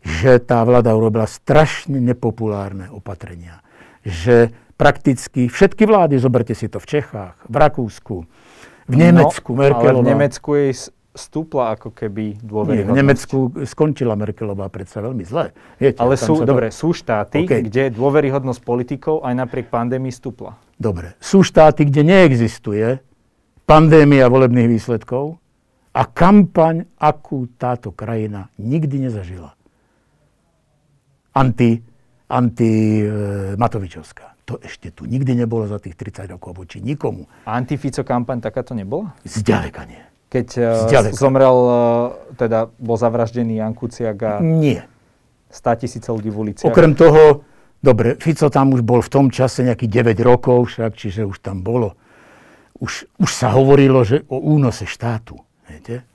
že 0.00 0.40
tá 0.40 0.64
vláda 0.64 0.96
urobila 0.96 1.28
strašne 1.28 2.00
nepopulárne 2.00 2.88
opatrenia. 2.92 3.60
Že 4.04 4.52
prakticky 4.80 5.52
všetky 5.52 5.84
vlády, 5.84 6.16
zoberte 6.16 6.56
si 6.56 6.72
to 6.72 6.80
v 6.80 6.88
Čechách, 6.88 7.36
v 7.44 7.56
Rakúsku, 7.56 8.16
v 8.88 8.94
Nemecku, 8.96 9.52
no, 9.52 9.60
Merkelová. 9.60 10.00
Ale 10.00 10.08
v 10.08 10.10
Nemecku 10.16 10.48
jej 10.56 10.72
stúpla 11.10 11.74
ako 11.74 11.90
keby 11.90 12.38
dôveryhodnosť. 12.38 12.86
Nie, 12.86 12.94
v 12.94 13.00
Nemecku 13.02 13.36
skončila 13.66 14.14
Merkelová 14.14 14.70
predsa 14.70 15.02
veľmi 15.02 15.26
zle. 15.26 15.50
Viete, 15.82 15.98
ale 15.98 16.14
sú, 16.14 16.46
dobre, 16.46 16.70
to... 16.70 16.86
sú 16.86 16.88
štáty, 16.94 17.42
okay. 17.46 17.66
kde 17.66 17.90
dôveryhodnosť 17.90 18.60
politikov 18.62 19.26
aj 19.26 19.34
napriek 19.34 19.66
pandémii 19.74 20.14
stúpla. 20.14 20.54
Dobre, 20.78 21.18
sú 21.18 21.42
štáty, 21.42 21.86
kde 21.90 22.06
neexistuje 22.06 23.02
pandémia 23.66 24.30
volebných 24.30 24.70
výsledkov 24.70 25.38
a 25.90 26.02
kampaň, 26.06 26.86
akú 26.98 27.50
táto 27.58 27.90
krajina 27.90 28.46
nikdy 28.58 29.10
nezažila. 29.10 29.58
Anti, 31.34 31.78
anti 32.30 33.02
e, 33.02 33.06
Matovičovská. 33.54 34.38
To 34.50 34.58
ešte 34.58 34.90
tu 34.90 35.06
nikdy 35.06 35.38
nebolo 35.38 35.66
za 35.70 35.78
tých 35.78 35.94
30 35.94 36.34
rokov 36.34 36.58
voči 36.58 36.82
nikomu. 36.82 37.30
A 37.46 37.54
antifico 37.54 38.02
kampaň 38.02 38.42
takáto 38.42 38.74
nebola? 38.74 39.14
Zďaleka 39.22 39.86
nie. 39.86 40.09
Keď 40.30 40.48
e, 40.56 40.62
Zďaleka. 40.86 41.18
zomrel, 41.18 41.58
e, 41.58 41.78
teda 42.38 42.70
bol 42.78 42.94
zavraždený 42.94 43.58
Jan 43.58 43.74
Kuciak 43.74 44.18
a... 44.22 44.32
Nie. 44.38 44.86
100 45.50 45.82
tisíce 45.82 46.06
ľudí 46.06 46.30
v 46.30 46.38
uliciach. 46.46 46.70
Okrem 46.70 46.94
toho, 46.94 47.42
dobre, 47.82 48.14
Fico 48.22 48.46
tam 48.46 48.70
už 48.70 48.86
bol 48.86 49.02
v 49.02 49.10
tom 49.10 49.26
čase 49.34 49.66
nejakých 49.66 50.14
9 50.14 50.22
rokov 50.22 50.70
však, 50.70 50.94
čiže 50.94 51.26
už 51.26 51.42
tam 51.42 51.66
bolo. 51.66 51.98
Už, 52.78 53.10
už 53.18 53.30
sa 53.34 53.50
hovorilo, 53.52 54.06
že 54.06 54.22
o 54.30 54.38
únose 54.38 54.86
štátu. 54.86 55.34
Viete? 55.66 56.06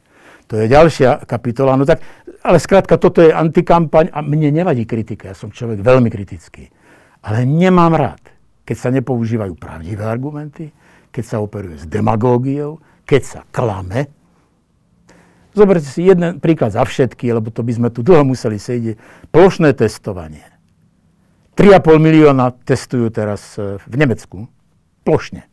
To 0.48 0.62
je 0.62 0.72
ďalšia 0.72 1.26
kapitola. 1.26 1.76
No 1.76 1.84
tak, 1.84 2.00
ale 2.46 2.62
skrátka, 2.62 3.02
toto 3.02 3.20
je 3.20 3.34
antikampaň 3.34 4.14
a 4.14 4.22
mne 4.22 4.54
nevadí 4.54 4.86
kritika. 4.86 5.34
Ja 5.34 5.36
som 5.36 5.50
človek 5.50 5.82
veľmi 5.82 6.08
kritický. 6.08 6.70
Ale 7.26 7.44
nemám 7.44 7.98
rád, 7.98 8.24
keď 8.64 8.78
sa 8.78 8.90
nepoužívajú 8.94 9.58
pravdivé 9.58 10.06
argumenty, 10.06 10.70
keď 11.10 11.24
sa 11.26 11.38
operuje 11.42 11.82
s 11.82 11.86
demagógiou, 11.90 12.78
keď 13.06 13.22
sa 13.24 13.40
klame. 13.54 14.12
Zoberte 15.56 15.88
si 15.88 16.04
jeden 16.04 16.44
príklad 16.44 16.76
za 16.76 16.84
všetky, 16.84 17.32
lebo 17.32 17.48
to 17.48 17.64
by 17.64 17.72
sme 17.72 17.88
tu 17.88 18.04
dlho 18.04 18.28
museli 18.28 18.60
sedieť. 18.60 19.00
Plošné 19.32 19.72
testovanie. 19.72 20.44
3,5 21.56 21.96
milióna 21.96 22.52
testujú 22.68 23.08
teraz 23.08 23.56
e, 23.56 23.80
v 23.80 23.96
Nemecku. 23.96 24.52
Plošne. 25.08 25.48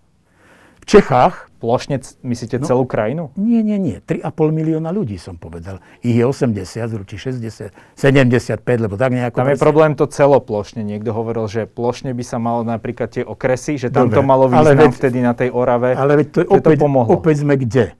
V 0.82 0.86
Čechách... 0.86 1.48
Plošne 1.62 2.02
myslíte 2.26 2.58
no, 2.58 2.66
celú 2.66 2.82
krajinu? 2.90 3.30
Nie, 3.38 3.62
nie, 3.62 3.78
nie. 3.78 4.02
3,5 4.02 4.34
milióna 4.50 4.90
ľudí 4.90 5.14
som 5.14 5.38
povedal. 5.38 5.78
Ich 6.02 6.18
je 6.18 6.26
80, 6.26 6.58
zručí 6.90 7.14
60, 7.14 7.70
75, 7.94 8.58
lebo 8.66 8.98
tak 8.98 9.14
nejako... 9.14 9.46
Tam 9.46 9.46
je 9.46 9.62
problém 9.62 9.94
to 9.94 10.10
celoplošne. 10.10 10.82
Niekto 10.82 11.14
hovoril, 11.14 11.46
že 11.46 11.70
plošne 11.70 12.10
by 12.18 12.24
sa 12.26 12.42
malo 12.42 12.66
napríklad 12.66 13.14
tie 13.14 13.22
okresy, 13.22 13.78
že 13.78 13.94
tam 13.94 14.10
Dobre, 14.10 14.18
to 14.18 14.22
malo 14.26 14.50
význam 14.50 14.90
veď, 14.90 14.98
vtedy 14.98 15.18
na 15.22 15.38
tej 15.38 15.54
Orave. 15.54 15.94
Ale 15.94 16.18
veď 16.18 16.26
to, 16.34 16.40
opäť, 16.50 16.82
to 16.82 16.82
pomohlo. 16.82 17.14
opäť 17.14 17.36
sme 17.46 17.54
kde? 17.54 17.94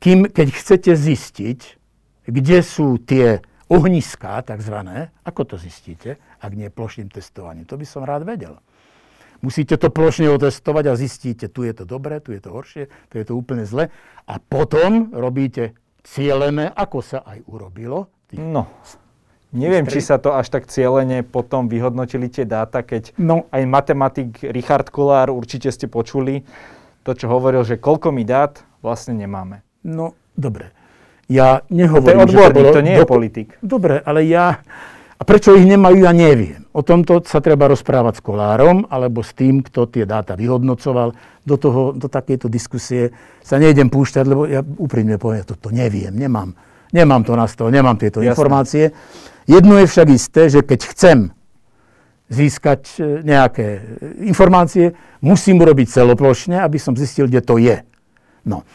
Kým, 0.00 0.18
keď 0.32 0.48
chcete 0.56 0.92
zistiť, 0.96 1.60
kde 2.32 2.58
sú 2.64 2.96
tie 2.96 3.44
ohniská, 3.68 4.40
takzvané, 4.40 5.12
ako 5.20 5.52
to 5.52 5.56
zistíte, 5.60 6.16
ak 6.40 6.52
nie 6.56 6.72
plošným 6.72 7.12
testovaním? 7.12 7.68
To 7.68 7.76
by 7.76 7.84
som 7.84 8.08
rád 8.08 8.24
vedel. 8.24 8.56
Musíte 9.42 9.74
to 9.74 9.90
plošne 9.90 10.30
otestovať 10.30 10.84
a 10.86 10.94
zistíte, 10.94 11.50
tu 11.50 11.66
je 11.66 11.74
to 11.74 11.82
dobré, 11.82 12.22
tu 12.22 12.30
je 12.30 12.38
to 12.38 12.54
horšie, 12.54 12.86
tu 13.10 13.18
je 13.18 13.24
to 13.26 13.34
úplne 13.34 13.66
zle. 13.66 13.90
A 14.30 14.38
potom 14.38 15.10
robíte 15.10 15.74
cielené, 16.06 16.70
ako 16.70 17.02
sa 17.02 17.26
aj 17.26 17.42
urobilo. 17.50 18.06
No, 18.38 18.70
neviem, 19.50 19.84
či 19.90 19.98
sa 19.98 20.22
to 20.22 20.32
až 20.32 20.46
tak 20.46 20.70
cieľene 20.70 21.26
potom 21.26 21.66
vyhodnotili 21.66 22.30
tie 22.30 22.46
dáta, 22.46 22.86
keď 22.86 23.18
no. 23.18 23.50
aj 23.50 23.62
matematik 23.66 24.40
Richard 24.46 24.88
Kulár, 24.94 25.34
určite 25.34 25.74
ste 25.74 25.90
počuli, 25.90 26.46
to, 27.02 27.12
čo 27.12 27.26
hovoril, 27.26 27.66
že 27.66 27.82
koľko 27.82 28.14
mi 28.14 28.22
dát 28.22 28.62
vlastne 28.78 29.18
nemáme. 29.18 29.66
No, 29.82 30.14
dobre. 30.38 30.70
Ja 31.26 31.66
nehovorím, 31.66 32.06
to 32.06 32.10
je 32.14 32.26
odborník, 32.30 32.54
to, 32.54 32.62
bolo, 32.62 32.76
to 32.78 32.82
nie 32.86 32.96
je 32.96 33.06
politik. 33.06 33.48
Dobre, 33.58 33.98
ale 34.06 34.22
ja 34.26 34.62
a 35.22 35.24
prečo 35.24 35.54
ich 35.54 35.62
nemajú, 35.62 36.02
ja 36.02 36.10
neviem. 36.10 36.66
O 36.74 36.82
tomto 36.82 37.22
sa 37.22 37.38
treba 37.38 37.70
rozprávať 37.70 38.18
s 38.18 38.24
kolárom 38.26 38.90
alebo 38.90 39.22
s 39.22 39.30
tým, 39.38 39.62
kto 39.62 39.86
tie 39.86 40.02
dáta 40.02 40.34
vyhodnocoval. 40.34 41.14
Do, 41.46 41.54
toho, 41.54 41.94
do 41.94 42.10
takejto 42.10 42.50
diskusie 42.50 43.14
sa 43.38 43.62
nejdem 43.62 43.86
púšťať, 43.86 44.24
lebo 44.26 44.50
ja 44.50 44.66
úprimne 44.66 45.22
poviem, 45.22 45.46
toto 45.46 45.70
neviem, 45.70 46.10
nemám, 46.10 46.58
nemám 46.90 47.22
to 47.22 47.38
na 47.38 47.46
stole, 47.46 47.70
nemám 47.70 48.02
tieto 48.02 48.18
Jasne. 48.18 48.34
informácie. 48.34 48.84
Jedno 49.46 49.78
je 49.78 49.86
však 49.86 50.08
isté, 50.10 50.42
že 50.50 50.66
keď 50.66 50.80
chcem 50.90 51.18
získať 52.26 52.82
e, 52.98 53.22
nejaké 53.22 53.66
e, 53.78 53.80
informácie, 54.26 54.98
musím 55.22 55.62
urobiť 55.62 55.86
celoplošne, 55.86 56.58
aby 56.58 56.82
som 56.82 56.98
zistil, 56.98 57.30
kde 57.30 57.46
to 57.46 57.62
je. 57.62 57.78
No. 58.42 58.66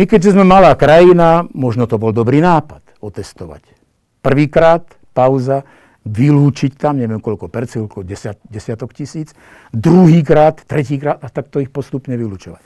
My 0.00 0.08
keďže 0.08 0.32
sme 0.32 0.48
malá 0.48 0.72
krajina, 0.80 1.44
možno 1.52 1.84
to 1.84 2.00
bol 2.00 2.12
dobrý 2.12 2.40
nápad 2.40 2.80
otestovať. 3.04 3.68
Prvýkrát 4.24 4.88
pauza, 5.12 5.68
vylúčiť 6.08 6.80
tam, 6.80 6.96
neviem 6.96 7.20
koľko 7.20 7.52
percent, 7.52 7.84
koľko 7.84 8.06
desiat, 8.08 8.38
desiatok 8.48 8.96
tisíc, 8.96 9.36
druhýkrát, 9.76 10.64
tretíkrát 10.64 11.20
a 11.20 11.28
takto 11.28 11.60
ich 11.60 11.68
postupne 11.68 12.16
vylúčovať. 12.16 12.64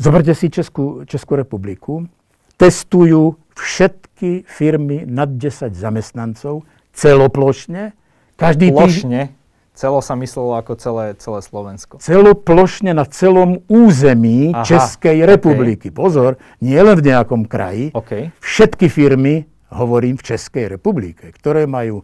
Zoberte 0.00 0.32
si 0.32 0.48
Českú, 0.48 1.04
Českú 1.04 1.36
republiku, 1.36 2.08
testujú 2.56 3.36
všetky 3.52 4.48
firmy 4.48 5.04
nad 5.04 5.36
10 5.36 5.76
zamestnancov 5.76 6.64
celoplošne. 6.96 7.92
Každý 8.40 8.72
Plošne? 8.72 9.36
Celo 9.76 10.04
sa 10.04 10.12
myslelo 10.16 10.60
ako 10.60 10.76
celé, 10.76 11.16
celé 11.16 11.40
Slovensko. 11.40 12.04
Celoplošne 12.04 12.92
na 12.92 13.08
celom 13.08 13.64
území 13.64 14.52
Aha, 14.52 14.60
Českej 14.60 15.24
republiky. 15.24 15.88
Okay. 15.88 15.96
Pozor, 15.96 16.36
nie 16.60 16.76
len 16.76 17.00
v 17.00 17.12
nejakom 17.12 17.48
kraji. 17.48 17.88
Okay. 17.96 18.28
Všetky 18.44 18.92
firmy, 18.92 19.48
hovorím 19.70 20.18
v 20.18 20.26
Českej 20.34 20.76
republike, 20.76 21.30
ktoré 21.34 21.66
majú 21.66 22.02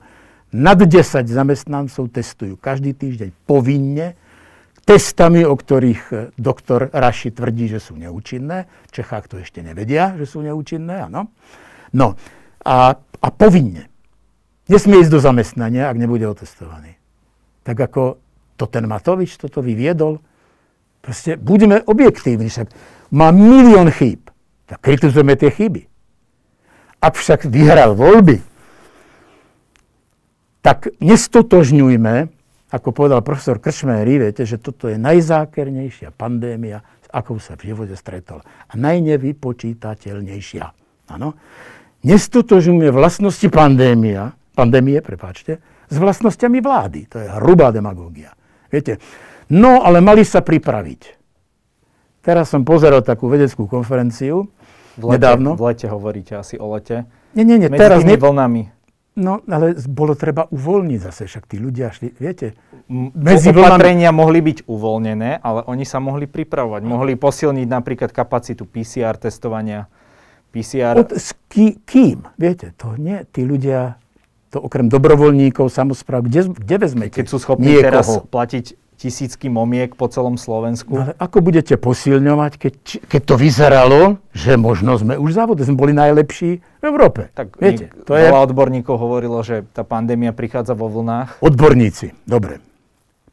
nad 0.54 0.78
10 0.78 1.26
zamestnancov 1.26 2.08
testujú 2.14 2.54
každý 2.56 2.94
týždeň 2.94 3.30
povinne 3.44 4.14
testami, 4.86 5.42
o 5.42 5.52
ktorých 5.52 6.02
e, 6.08 6.14
doktor 6.38 6.88
Raši 6.94 7.34
tvrdí, 7.34 7.66
že 7.66 7.82
sú 7.82 7.98
neúčinné. 7.98 8.70
V 8.88 9.02
Čechách 9.02 9.26
to 9.26 9.42
ešte 9.42 9.60
nevedia, 9.60 10.14
že 10.14 10.30
sú 10.30 10.38
neúčinné, 10.46 11.10
áno. 11.10 11.34
No 11.90 12.14
a, 12.62 12.94
a 12.94 13.28
povinne. 13.34 13.90
Nesmie 14.70 15.02
ísť 15.02 15.12
do 15.12 15.20
zamestnania, 15.22 15.90
ak 15.90 15.98
nebude 15.98 16.26
otestovaný. 16.30 16.94
Tak 17.66 17.90
ako 17.90 18.22
to 18.54 18.64
ten 18.70 18.86
Matovič 18.86 19.34
toto 19.34 19.58
vyviedol. 19.58 20.22
Proste 21.02 21.34
buďme 21.34 21.82
objektívni, 21.86 22.46
však 22.46 22.70
má 23.14 23.34
milión 23.34 23.90
chýb. 23.90 24.30
Tak 24.66 24.82
kritizujeme 24.82 25.34
tie 25.34 25.50
chyby. 25.50 25.86
Ak 27.00 27.14
však 27.14 27.46
vyhral 27.46 27.94
voľby, 27.94 28.40
tak 30.66 30.90
nestotožňujme, 30.98 32.14
ako 32.74 32.88
povedal 32.90 33.22
profesor 33.22 33.62
Kršméry, 33.62 34.18
viete, 34.18 34.42
že 34.42 34.58
toto 34.58 34.90
je 34.90 34.98
najzákernejšia 34.98 36.10
pandémia, 36.10 36.82
s 37.06 37.08
akou 37.14 37.38
sa 37.38 37.54
v 37.54 37.70
živote 37.70 37.94
stretol. 37.94 38.42
A 38.42 38.72
najnevypočítateľnejšia. 38.74 40.64
Áno. 41.14 41.38
Nestotožňujme 42.02 42.90
vlastnosti 42.90 43.46
pandémia, 43.46 44.34
pandémie, 44.58 44.98
prepáčte, 44.98 45.62
s 45.86 45.96
vlastnosťami 45.96 46.58
vlády. 46.58 47.06
To 47.14 47.22
je 47.22 47.30
hrubá 47.30 47.70
demagógia. 47.70 48.34
Viete, 48.66 48.98
no 49.54 49.86
ale 49.86 50.02
mali 50.02 50.26
sa 50.26 50.42
pripraviť. 50.42 51.14
Teraz 52.26 52.50
som 52.50 52.66
pozeral 52.66 53.06
takú 53.06 53.30
vedeckú 53.30 53.70
konferenciu 53.70 54.50
v 54.96 55.02
lete, 55.04 55.16
nedávno. 55.20 55.50
V 55.54 55.62
lete 55.62 55.86
hovoríte 55.88 56.32
asi 56.36 56.56
o 56.56 56.72
lete. 56.72 57.04
Nie, 57.36 57.44
nie, 57.44 57.60
nie, 57.60 57.68
Medzi 57.68 57.80
teraz 57.80 58.00
tými 58.02 58.16
ne... 58.16 58.20
vlnami. 58.20 58.62
No, 59.16 59.40
ale 59.48 59.72
bolo 59.88 60.12
treba 60.12 60.44
uvoľniť 60.52 61.00
zase, 61.00 61.24
však 61.24 61.48
tí 61.48 61.56
ľudia 61.56 61.88
šli, 61.88 62.12
viete, 62.20 62.52
Medzi 62.86 63.50
opatrenia 63.50 64.14
mohli 64.14 64.38
byť 64.38 64.70
uvoľnené, 64.70 65.42
ale 65.42 65.66
oni 65.66 65.82
sa 65.82 65.98
mohli 65.98 66.30
pripravovať. 66.30 66.86
Mohli 66.86 67.18
posilniť 67.18 67.66
napríklad 67.66 68.14
kapacitu 68.14 68.62
PCR 68.62 69.18
testovania. 69.18 69.90
PCR... 70.54 70.94
Od, 70.94 71.10
s 71.10 71.34
ký, 71.50 71.82
kým? 71.82 72.30
Viete, 72.38 72.70
to 72.78 72.94
nie, 72.94 73.26
tí 73.26 73.42
ľudia, 73.42 73.98
to 74.54 74.62
okrem 74.62 74.86
dobrovoľníkov, 74.86 75.66
samozpráv, 75.66 76.30
kde, 76.30 76.54
kde 76.54 76.76
vezmete 76.78 77.18
Keď 77.18 77.26
sú 77.26 77.42
schopní 77.42 77.74
niekoho? 77.74 77.86
teraz 77.90 78.06
platiť 78.30 78.78
tisícky 78.96 79.52
momiek 79.52 79.92
po 79.92 80.08
celom 80.08 80.34
Slovensku. 80.34 80.96
No, 80.96 81.04
ale 81.04 81.12
ako 81.20 81.44
budete 81.44 81.76
posilňovať, 81.76 82.52
keď, 82.56 82.74
keď 83.06 83.22
to 83.22 83.34
vyzeralo, 83.36 84.00
že 84.32 84.56
možno 84.56 84.96
sme 84.96 85.20
už 85.20 85.36
závod, 85.36 85.60
sme 85.60 85.76
boli 85.76 85.92
najlepší 85.92 86.50
v 86.58 86.84
Európe. 86.84 87.28
Tak 87.36 87.60
Viete, 87.60 87.92
niek- 87.92 88.08
to 88.08 88.16
je 88.16 88.24
veľa 88.26 88.40
odborníkov 88.48 88.96
hovorilo, 88.96 89.44
že 89.44 89.68
tá 89.70 89.84
pandémia 89.84 90.32
prichádza 90.32 90.72
vo 90.72 90.88
vlnách. 90.88 91.44
odborníci. 91.44 92.16
Dobre. 92.24 92.64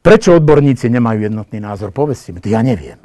Prečo 0.04 0.36
odborníci 0.36 0.92
nemajú 0.92 1.24
jednotný 1.24 1.64
názor? 1.64 1.96
Povedzte 1.96 2.36
mi 2.36 2.44
to, 2.44 2.52
ja 2.52 2.60
neviem. 2.60 3.00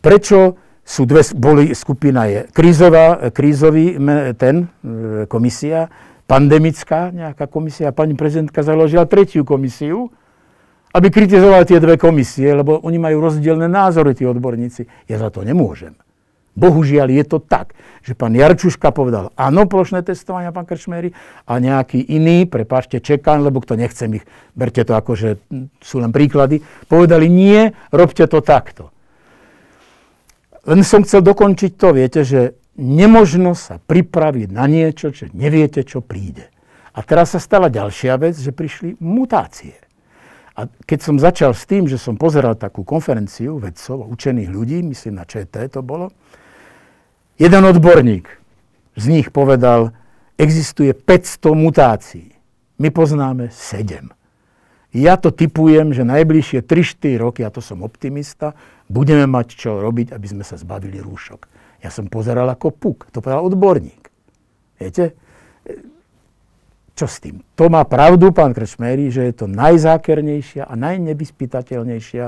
Prečo 0.00 0.56
sú 0.80 1.04
dve, 1.04 1.24
boli, 1.32 1.72
skupina 1.72 2.28
je 2.28 2.48
krízová, 2.48 3.28
krízový, 3.32 3.96
me- 3.96 4.32
ten, 4.36 4.68
e, 4.80 5.24
komisia, 5.24 5.88
pandemická 6.24 7.08
nejaká 7.08 7.44
komisia, 7.44 7.92
pani 7.92 8.12
prezidentka 8.12 8.60
založila 8.60 9.04
tretiu 9.04 9.44
komisiu, 9.44 10.12
aby 10.94 11.10
kritizovala 11.10 11.66
tie 11.66 11.82
dve 11.82 11.98
komisie, 11.98 12.54
lebo 12.54 12.78
oni 12.86 13.02
majú 13.02 13.18
rozdielne 13.18 13.66
názory, 13.66 14.14
tí 14.14 14.22
odborníci. 14.22 15.10
Ja 15.10 15.18
za 15.18 15.34
to 15.34 15.42
nemôžem. 15.42 15.98
Bohužiaľ 16.54 17.10
je 17.10 17.24
to 17.26 17.42
tak, 17.42 17.74
že 18.06 18.14
pán 18.14 18.30
Jarčuška 18.30 18.94
povedal 18.94 19.34
áno, 19.34 19.66
plošné 19.66 20.06
testovania, 20.06 20.54
pán 20.54 20.70
Krčmery, 20.70 21.10
a 21.50 21.58
nejaký 21.58 21.98
iný, 21.98 22.46
prepáčte, 22.46 23.02
čekám, 23.02 23.42
lebo 23.42 23.58
kto 23.58 23.74
nechcem 23.74 24.22
ich, 24.22 24.24
berte 24.54 24.86
to 24.86 24.94
ako, 24.94 25.18
že 25.18 25.42
hm, 25.50 25.74
sú 25.82 25.98
len 25.98 26.14
príklady, 26.14 26.62
povedali 26.86 27.26
nie, 27.26 27.74
robte 27.90 28.22
to 28.30 28.38
takto. 28.38 28.94
Len 30.62 30.86
som 30.86 31.02
chcel 31.02 31.26
dokončiť 31.26 31.74
to, 31.74 31.90
viete, 31.90 32.22
že 32.22 32.54
nemožno 32.78 33.58
sa 33.58 33.82
pripraviť 33.82 34.48
na 34.54 34.70
niečo, 34.70 35.10
čo 35.10 35.26
neviete, 35.34 35.82
čo 35.82 36.06
príde. 36.06 36.54
A 36.94 37.02
teraz 37.02 37.34
sa 37.34 37.42
stala 37.42 37.66
ďalšia 37.66 38.14
vec, 38.14 38.38
že 38.38 38.54
prišli 38.54 39.02
mutácie. 39.02 39.83
A 40.54 40.70
keď 40.86 40.98
som 41.02 41.18
začal 41.18 41.50
s 41.50 41.66
tým, 41.66 41.90
že 41.90 41.98
som 41.98 42.14
pozeral 42.14 42.54
takú 42.54 42.86
konferenciu 42.86 43.58
vedcov, 43.58 44.06
učených 44.06 44.50
ľudí, 44.54 44.78
myslím 44.86 45.18
na 45.18 45.26
ČT 45.26 45.74
to 45.74 45.82
bolo, 45.82 46.14
jeden 47.34 47.62
odborník 47.66 48.30
z 48.94 49.04
nich 49.10 49.34
povedal, 49.34 49.90
existuje 50.38 50.94
500 50.94 51.54
mutácií. 51.58 52.30
My 52.78 52.94
poznáme 52.94 53.50
7. 53.50 54.10
Ja 54.94 55.18
to 55.18 55.34
typujem, 55.34 55.90
že 55.90 56.06
najbližšie 56.06 56.62
3-4 56.62 57.18
roky, 57.18 57.42
a 57.42 57.50
to 57.50 57.58
som 57.58 57.82
optimista, 57.82 58.54
budeme 58.86 59.26
mať 59.26 59.58
čo 59.58 59.82
robiť, 59.82 60.14
aby 60.14 60.26
sme 60.30 60.46
sa 60.46 60.54
zbavili 60.54 61.02
rúšok. 61.02 61.50
Ja 61.82 61.90
som 61.90 62.06
pozeral 62.06 62.46
ako 62.46 62.70
puk, 62.70 63.10
to 63.10 63.18
povedal 63.18 63.42
odborník. 63.42 64.06
Viete? 64.78 65.18
Čo 66.94 67.10
s 67.10 67.18
tým? 67.18 67.42
To 67.58 67.66
má 67.66 67.82
pravdu 67.82 68.30
pán 68.30 68.54
Krčmery, 68.54 69.10
že 69.10 69.26
je 69.26 69.34
to 69.34 69.46
najzákernejšia 69.50 70.62
a 70.62 70.74
najnevyspytateľnejšia 70.78 72.24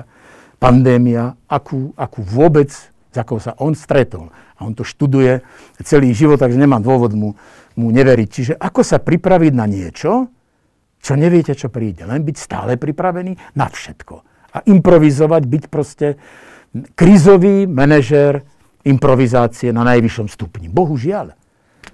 pandémia, 0.58 1.38
akú, 1.46 1.94
akú 1.94 2.20
vôbec, 2.26 2.74
s 2.74 3.16
akou 3.16 3.38
sa 3.38 3.54
on 3.62 3.78
stretol. 3.78 4.34
A 4.58 4.66
on 4.66 4.74
to 4.74 4.82
študuje 4.82 5.46
celý 5.86 6.10
život, 6.10 6.42
takže 6.42 6.58
nemám 6.58 6.82
dôvod 6.82 7.14
mu, 7.14 7.38
mu 7.78 7.88
neveriť. 7.94 8.28
Čiže 8.28 8.54
ako 8.58 8.82
sa 8.82 8.98
pripraviť 8.98 9.52
na 9.54 9.70
niečo, 9.70 10.34
čo 10.98 11.12
neviete, 11.14 11.54
čo 11.54 11.70
príde. 11.70 12.02
Len 12.02 12.26
byť 12.26 12.36
stále 12.36 12.74
pripravený 12.74 13.54
na 13.54 13.70
všetko. 13.70 14.14
A 14.56 14.66
improvizovať, 14.66 15.42
byť 15.46 15.64
proste 15.70 16.18
krízový 16.98 17.70
manažér 17.70 18.42
improvizácie 18.82 19.70
na 19.70 19.86
najvyššom 19.86 20.26
stupni. 20.26 20.66
Bohužiaľ. 20.66 21.38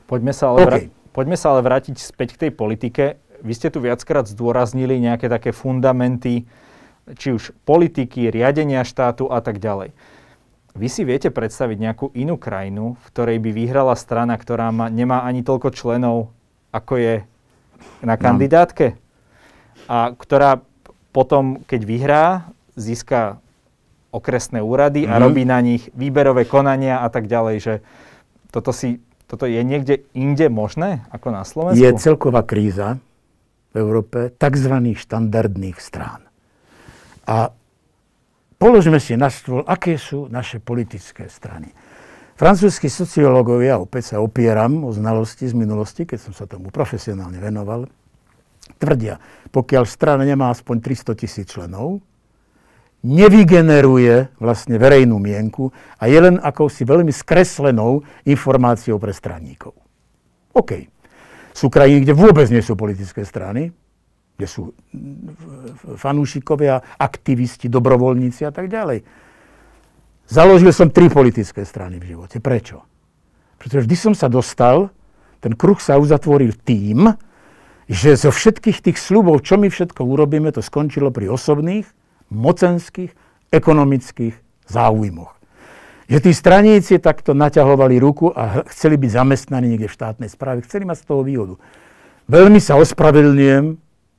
Poďme 0.09 0.33
sa 0.33 0.55
ale, 0.55 0.59
OK. 0.61 0.69
vra- 0.69 1.02
poďme 1.12 1.37
sa 1.37 1.53
ale 1.55 1.62
vrátiť 1.62 1.96
späť 1.96 2.37
k 2.37 2.48
tej 2.48 2.53
politike. 2.53 3.05
Vy 3.42 3.53
ste 3.53 3.68
tu 3.68 3.83
viackrát 3.83 4.25
zdôraznili 4.25 4.98
nejaké 4.98 5.27
také 5.29 5.51
fundamenty, 5.51 6.46
či 7.18 7.35
už 7.35 7.53
politiky, 7.66 8.31
riadenia 8.31 8.87
štátu 8.87 9.27
a 9.29 9.42
tak 9.42 9.59
ďalej. 9.59 9.90
Vy 10.72 10.88
si 10.88 11.03
viete 11.05 11.29
predstaviť 11.29 11.77
nejakú 11.77 12.07
inú 12.16 12.40
krajinu, 12.40 12.96
v 12.96 13.05
ktorej 13.12 13.38
by 13.44 13.51
vyhrala 13.53 13.92
strana, 13.92 14.40
ktorá 14.40 14.72
má, 14.72 14.88
nemá 14.88 15.20
ani 15.27 15.44
toľko 15.44 15.68
členov, 15.75 16.33
ako 16.72 16.96
je 16.96 17.14
na 18.01 18.16
kandidátke? 18.16 18.96
A 19.90 20.14
ktorá 20.16 20.62
potom, 21.12 21.61
keď 21.68 21.81
vyhrá, 21.85 22.25
získa 22.72 23.42
okresné 24.14 24.64
úrady 24.64 25.05
a 25.05 25.18
Mhm. 25.18 25.20
robí 25.20 25.42
na 25.44 25.61
nich 25.61 25.92
výberové 25.92 26.48
konania 26.48 27.05
a 27.05 27.09
tak 27.12 27.29
ďalej, 27.29 27.57
že 27.61 27.75
toto, 28.48 28.72
si, 28.72 29.01
toto 29.33 29.49
je 29.49 29.64
niekde 29.64 30.05
inde 30.12 30.53
možné 30.53 31.09
ako 31.09 31.33
na 31.33 31.40
Slovensku? 31.49 31.81
Je 31.81 31.88
celková 31.97 32.45
kríza 32.45 33.01
v 33.73 33.81
Európe 33.81 34.29
tzv. 34.37 34.75
štandardných 34.92 35.81
strán. 35.81 36.29
A 37.25 37.49
položme 38.61 39.01
si 39.01 39.16
na 39.16 39.33
stôl, 39.33 39.64
aké 39.64 39.97
sú 39.97 40.29
naše 40.29 40.61
politické 40.61 41.33
strany. 41.33 41.73
Francúzskí 42.37 42.92
sociológovia, 42.92 43.81
opäť 43.81 44.12
sa 44.12 44.16
opieram 44.21 44.85
o 44.85 44.92
znalosti 44.92 45.49
z 45.49 45.57
minulosti, 45.57 46.05
keď 46.05 46.29
som 46.29 46.37
sa 46.37 46.45
tomu 46.45 46.68
profesionálne 46.68 47.40
venoval, 47.40 47.88
tvrdia, 48.77 49.16
pokiaľ 49.49 49.88
strana 49.88 50.29
nemá 50.29 50.53
aspoň 50.53 50.92
300 50.92 51.16
tisíc 51.16 51.49
členov, 51.49 52.05
nevygeneruje 53.03 54.31
vlastne 54.38 54.79
verejnú 54.79 55.19
mienku 55.19 55.75
a 55.99 56.07
je 56.07 56.19
len 56.23 56.38
akousi 56.38 56.87
veľmi 56.87 57.11
skreslenou 57.11 58.07
informáciou 58.23 58.97
pre 59.03 59.11
stranníkov. 59.11 59.75
OK. 60.55 60.87
Sú 61.53 61.69
krajiny, 61.69 62.07
kde 62.07 62.15
vôbec 62.17 62.49
nie 62.49 62.62
sú 62.65 62.79
politické 62.79 63.27
strany, 63.27 63.75
kde 64.38 64.47
sú 64.49 64.73
fanúšikovia, 66.01 66.81
aktivisti, 66.97 67.69
dobrovoľníci 67.69 68.49
a 68.49 68.53
tak 68.55 68.73
ďalej. 68.73 69.05
Založil 70.31 70.73
som 70.73 70.88
tri 70.88 71.12
politické 71.12 71.67
strany 71.67 72.01
v 72.01 72.17
živote. 72.17 72.41
Prečo? 72.41 72.87
Pretože 73.61 73.85
vždy 73.85 73.97
som 73.99 74.15
sa 74.17 74.33
dostal, 74.33 74.88
ten 75.45 75.53
kruh 75.53 75.77
sa 75.77 76.01
uzatvoril 76.01 76.57
tým, 76.57 77.12
že 77.91 78.17
zo 78.17 78.33
všetkých 78.33 78.79
tých 78.81 78.99
slubov, 78.99 79.45
čo 79.45 79.61
my 79.61 79.69
všetko 79.69 80.01
urobíme, 80.07 80.49
to 80.55 80.65
skončilo 80.65 81.12
pri 81.12 81.29
osobných, 81.29 81.85
mocenských, 82.33 83.12
ekonomických 83.53 84.35
záujmoch. 84.66 85.37
Že 86.09 86.18
tí 86.29 86.33
straníci 86.35 86.95
takto 86.99 87.33
naťahovali 87.33 87.97
ruku 88.01 88.33
a 88.33 88.66
chceli 88.68 88.99
byť 89.01 89.11
zamestnaní 89.12 89.77
niekde 89.77 89.88
v 89.88 89.97
štátnej 89.97 90.31
správe, 90.33 90.64
chceli 90.66 90.85
mať 90.85 91.05
z 91.05 91.07
toho 91.09 91.23
výhodu. 91.25 91.55
Veľmi 92.29 92.61
sa 92.61 92.77
ospravedlňujem 92.81 93.77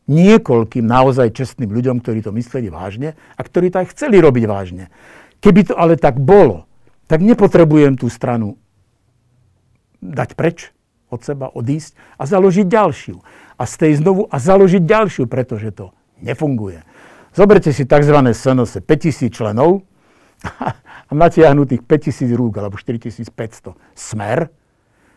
niekoľkým 0.08 0.86
naozaj 0.86 1.32
čestným 1.32 1.72
ľuďom, 1.72 2.04
ktorí 2.04 2.20
to 2.24 2.36
mysleli 2.36 2.68
vážne 2.68 3.16
a 3.36 3.42
ktorí 3.42 3.72
to 3.72 3.84
aj 3.84 3.92
chceli 3.96 4.20
robiť 4.20 4.44
vážne. 4.48 4.92
Keby 5.40 5.72
to 5.72 5.74
ale 5.76 5.96
tak 5.96 6.20
bolo, 6.20 6.68
tak 7.08 7.20
nepotrebujem 7.24 8.00
tú 8.00 8.08
stranu 8.08 8.56
dať 10.04 10.36
preč 10.36 10.72
od 11.08 11.22
seba, 11.24 11.48
odísť 11.52 11.96
a 12.18 12.28
založiť 12.28 12.66
ďalšiu. 12.68 13.18
A 13.56 13.64
z 13.70 13.74
tej 13.80 13.92
znovu 14.02 14.28
a 14.28 14.36
založiť 14.42 14.84
ďalšiu, 14.84 15.24
pretože 15.30 15.72
to 15.72 15.94
nefunguje. 16.20 16.84
Zoberte 17.34 17.74
si 17.74 17.86
tzv. 17.90 18.14
SNS 18.14 18.86
5000 18.86 19.34
členov 19.34 19.82
a 21.10 21.12
natiahnutých 21.12 21.82
5000 21.82 22.30
rúk 22.38 22.62
alebo 22.62 22.78
4500. 22.78 23.74
Smer. 23.98 24.54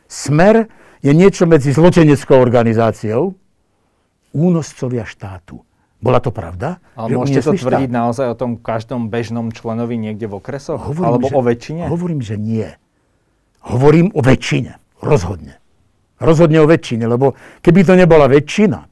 Smer 0.08 0.68
je 1.04 1.12
niečo 1.12 1.44
medzi 1.44 1.76
zločeneckou 1.76 2.40
organizáciou, 2.40 3.36
únoscovia 4.32 5.04
štátu. 5.04 5.60
Bola 5.96 6.20
to 6.20 6.28
pravda? 6.28 6.78
Ale 6.92 7.08
že 7.08 7.14
môžete 7.16 7.40
to 7.40 7.52
tvrdiť 7.56 7.88
štát? 7.88 7.98
naozaj 8.00 8.26
o 8.32 8.36
tom 8.36 8.60
každom 8.60 9.08
bežnom 9.08 9.48
členovi 9.48 9.96
niekde 9.96 10.28
v 10.28 10.36
okresoch? 10.36 10.76
Hovorím, 10.76 11.08
Alebo 11.08 11.26
že, 11.28 11.34
o 11.34 11.40
väčšine? 11.40 11.82
Hovorím, 11.88 12.20
že 12.20 12.36
nie. 12.36 12.68
Hovorím 13.64 14.12
o 14.12 14.20
väčšine. 14.20 14.76
Rozhodne. 15.00 15.56
Rozhodne 16.20 16.58
o 16.64 16.66
väčšine, 16.68 17.04
lebo 17.08 17.36
keby 17.60 17.80
to 17.84 17.92
nebola 17.96 18.28
väčšina, 18.28 18.88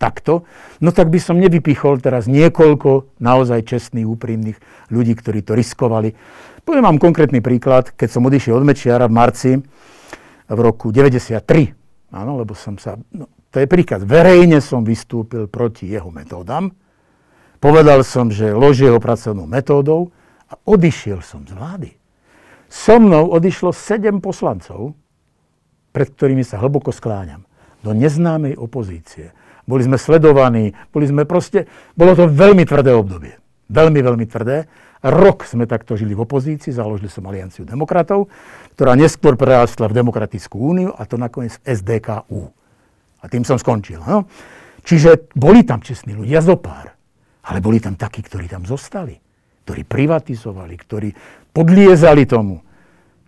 takto, 0.00 0.48
no 0.80 0.96
tak 0.96 1.12
by 1.12 1.20
som 1.20 1.36
nevypichol 1.36 2.00
teraz 2.00 2.24
niekoľko 2.24 3.20
naozaj 3.20 3.68
čestných, 3.68 4.08
úprimných 4.08 4.56
ľudí, 4.88 5.12
ktorí 5.12 5.44
to 5.44 5.52
riskovali. 5.52 6.16
Poviem 6.64 6.88
vám 6.88 6.96
konkrétny 6.96 7.44
príklad. 7.44 7.92
Keď 7.92 8.08
som 8.08 8.24
odišiel 8.24 8.56
od 8.56 8.64
Mečiara 8.64 9.04
v 9.04 9.12
marci 9.12 9.50
v 10.48 10.58
roku 10.58 10.88
93, 10.88 11.76
Áno, 12.10 12.42
lebo 12.42 12.58
som 12.58 12.74
sa, 12.74 12.98
no, 13.14 13.30
to 13.54 13.62
je 13.62 13.70
príklad, 13.70 14.02
verejne 14.02 14.58
som 14.58 14.82
vystúpil 14.82 15.46
proti 15.46 15.86
jeho 15.86 16.10
metódam, 16.10 16.74
povedal 17.62 18.02
som, 18.02 18.34
že 18.34 18.50
loží 18.50 18.82
jeho 18.82 18.98
pracovnou 18.98 19.46
metódou 19.46 20.10
a 20.50 20.58
odišiel 20.66 21.22
som 21.22 21.46
z 21.46 21.54
vlády. 21.54 21.90
So 22.66 22.98
mnou 22.98 23.30
odišlo 23.30 23.70
sedem 23.70 24.18
poslancov, 24.18 24.98
pred 25.94 26.10
ktorými 26.10 26.42
sa 26.42 26.58
hlboko 26.58 26.90
skláňam, 26.90 27.46
do 27.86 27.94
neznámej 27.94 28.58
opozície. 28.58 29.30
Boli 29.70 29.86
sme 29.86 29.94
sledovaní, 29.94 30.74
boli 30.90 31.06
sme 31.06 31.22
proste, 31.22 31.70
bolo 31.94 32.18
to 32.18 32.26
veľmi 32.26 32.66
tvrdé 32.66 32.90
obdobie. 32.90 33.38
Veľmi, 33.70 34.02
veľmi 34.02 34.26
tvrdé. 34.26 34.66
Rok 35.00 35.46
sme 35.46 35.64
takto 35.64 35.94
žili 35.94 36.12
v 36.12 36.26
opozícii, 36.26 36.74
založili 36.74 37.06
som 37.08 37.24
Alianciu 37.24 37.62
demokratov, 37.62 38.28
ktorá 38.74 38.98
neskôr 38.98 39.38
prerástla 39.38 39.88
v 39.88 39.96
Demokratickú 39.96 40.58
úniu 40.58 40.90
a 40.92 41.06
to 41.06 41.16
nakoniec 41.16 41.56
v 41.62 41.78
SDKU. 41.78 42.42
A 43.22 43.24
tým 43.30 43.46
som 43.46 43.56
skončil. 43.56 44.02
No? 44.02 44.26
Čiže 44.84 45.32
boli 45.32 45.64
tam 45.64 45.80
čestní 45.80 46.12
ľudia 46.12 46.44
zo 46.44 46.58
pár, 46.60 46.92
ale 47.48 47.58
boli 47.64 47.80
tam 47.80 47.96
takí, 47.96 48.20
ktorí 48.20 48.50
tam 48.50 48.68
zostali, 48.68 49.16
ktorí 49.64 49.88
privatizovali, 49.88 50.74
ktorí 50.76 51.08
podliezali 51.54 52.28
tomu. 52.28 52.60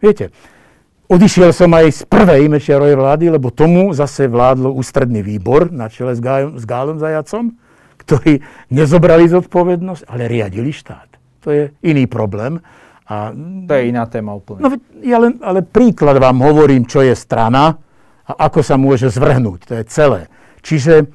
Viete, 0.03 0.29
odišiel 1.13 1.53
som 1.53 1.69
aj 1.77 1.87
z 1.93 2.03
prvej 2.09 2.49
Mečiarovej 2.49 2.97
vlády, 2.97 3.25
lebo 3.37 3.53
tomu 3.53 3.93
zase 3.93 4.25
vládlo 4.25 4.73
ústredný 4.73 5.21
výbor 5.21 5.69
na 5.69 5.93
čele 5.93 6.17
s, 6.17 6.21
Gájom, 6.25 6.57
s 6.57 6.65
Gálom 6.65 6.97
Zajacom, 6.97 7.53
ktorí 8.01 8.41
nezobrali 8.73 9.29
zodpovednosť, 9.29 10.09
ale 10.09 10.27
riadili 10.27 10.73
štát. 10.73 11.09
To 11.45 11.53
je 11.53 11.71
iný 11.85 12.09
problém. 12.09 12.59
A, 13.07 13.31
to 13.69 13.73
je 13.77 13.93
iná 13.93 14.09
téma 14.09 14.33
úplne. 14.33 14.65
No, 14.65 14.69
ja 15.05 15.21
len, 15.21 15.37
ale 15.45 15.61
príklad 15.61 16.17
vám 16.17 16.41
hovorím, 16.41 16.89
čo 16.89 17.05
je 17.05 17.13
strana 17.13 17.77
a 18.25 18.33
ako 18.49 18.61
sa 18.65 18.81
môže 18.81 19.13
zvrhnúť. 19.13 19.61
To 19.69 19.73
je 19.77 19.85
celé. 19.91 20.21
Čiže 20.63 21.11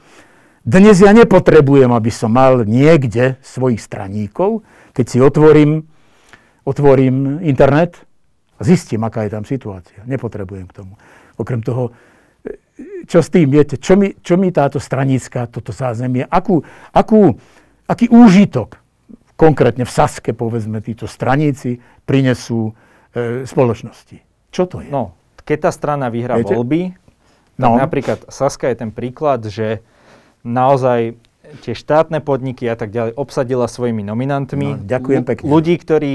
dnes 0.67 0.99
ja 0.99 1.15
nepotrebujem, 1.15 1.89
aby 1.89 2.11
som 2.11 2.35
mal 2.35 2.67
niekde 2.67 3.39
svojich 3.39 3.79
straníkov, 3.79 4.67
keď 4.91 5.05
si 5.07 5.17
otvorím, 5.23 5.87
otvorím 6.67 7.39
internet 7.41 8.06
a 8.57 8.61
zistím, 8.65 9.05
aká 9.05 9.29
je 9.29 9.31
tam 9.33 9.45
situácia. 9.45 10.01
Nepotrebujem 10.09 10.65
k 10.67 10.73
tomu. 10.83 10.93
Okrem 11.37 11.61
toho, 11.61 11.93
čo 13.05 13.19
s 13.21 13.29
tým, 13.29 13.49
viete, 13.49 13.77
čo 13.77 13.97
mi, 13.97 14.13
čo 14.21 14.37
mi 14.37 14.53
táto 14.53 14.77
stranická, 14.77 15.49
toto 15.49 15.73
zázemie, 15.73 16.25
akú, 16.29 16.61
akú, 16.93 17.37
aký 17.89 18.09
úžitok 18.09 18.77
konkrétne 19.37 19.85
v 19.85 19.91
Saske, 19.91 20.33
povedzme, 20.33 20.81
títo 20.81 21.05
straníci 21.05 21.77
prinesú 22.09 22.73
e, 23.13 23.45
spoločnosti. 23.45 24.17
Čo 24.49 24.63
to 24.65 24.81
je? 24.81 24.89
No, 24.89 25.13
keď 25.45 25.69
tá 25.69 25.71
strana 25.71 26.09
vyhrá 26.09 26.41
Viete? 26.41 26.53
voľby, 26.57 26.97
no. 27.61 27.77
napríklad 27.77 28.25
Saska 28.29 28.69
je 28.73 28.77
ten 28.81 28.89
príklad, 28.89 29.45
že 29.45 29.85
naozaj 30.41 31.17
tie 31.63 31.73
štátne 31.77 32.19
podniky 32.19 32.67
a 32.67 32.75
tak 32.75 32.91
ďalej 32.91 33.15
obsadila 33.15 33.69
svojimi 33.69 34.03
nominantmi. 34.03 34.67
No, 34.75 34.83
ďakujem 34.83 35.23
pekne. 35.23 35.47
Ľudí 35.47 35.75
ktorí, 35.79 36.13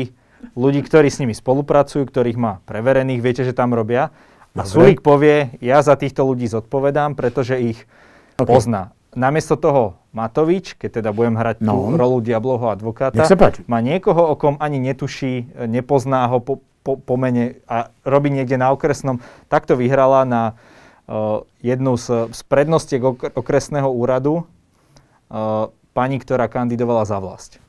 ľudí, 0.59 0.83
ktorí 0.83 1.09
s 1.09 1.20
nimi 1.22 1.35
spolupracujú, 1.35 2.07
ktorých 2.07 2.38
má 2.38 2.52
preverených, 2.66 3.20
viete, 3.22 3.42
že 3.42 3.57
tam 3.57 3.72
robia. 3.72 4.11
A 4.52 4.68
Sulík 4.68 5.00
povie, 5.00 5.57
ja 5.64 5.81
za 5.81 5.96
týchto 5.96 6.28
ľudí 6.28 6.44
zodpovedám, 6.44 7.16
pretože 7.16 7.57
ich 7.57 7.78
okay. 8.37 8.44
pozná 8.44 8.92
namiesto 9.12 9.57
toho 9.61 9.96
Matovič, 10.12 10.76
keď 10.76 11.00
teda 11.00 11.11
budem 11.12 11.37
hrať 11.37 11.64
no. 11.64 11.72
tú 11.72 11.76
rolu 11.96 12.20
diabloho 12.20 12.68
advokáta, 12.68 13.24
má 13.68 13.81
niekoho, 13.81 14.33
o 14.33 14.35
kom 14.37 14.61
ani 14.61 14.81
netuší, 14.81 15.48
nepozná 15.68 16.28
ho 16.28 16.40
po, 16.40 16.61
po, 16.85 17.00
po 17.00 17.14
mene 17.16 17.61
a 17.68 17.92
robí 18.05 18.28
niekde 18.28 18.61
na 18.61 18.72
okresnom. 18.72 19.20
Takto 19.48 19.76
vyhrala 19.76 20.24
na 20.28 20.42
uh, 21.09 21.44
jednu 21.64 21.96
z, 21.96 22.33
z 22.33 22.40
prednostiek 22.44 23.00
ok- 23.00 23.33
okresného 23.33 23.88
úradu 23.88 24.44
uh, 24.44 25.72
pani, 25.92 26.16
ktorá 26.20 26.48
kandidovala 26.48 27.05
za 27.09 27.20
vlast. 27.20 27.62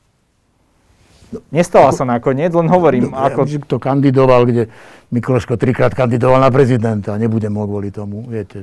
Nestala 1.50 1.90
sa 1.90 2.06
nakoniec, 2.06 2.54
len 2.54 2.68
hovorím. 2.70 3.10
No, 3.10 3.18
ako... 3.18 3.46
Ja, 3.46 3.58
kto 3.62 3.76
kandidoval, 3.82 4.46
kde 4.46 4.62
Mikloško 5.10 5.58
trikrát 5.58 5.94
kandidoval 5.94 6.38
na 6.42 6.50
prezidenta, 6.50 7.18
nebudem 7.18 7.54
ho 7.54 7.64
kvôli 7.66 7.90
tomu, 7.90 8.26
viete. 8.26 8.62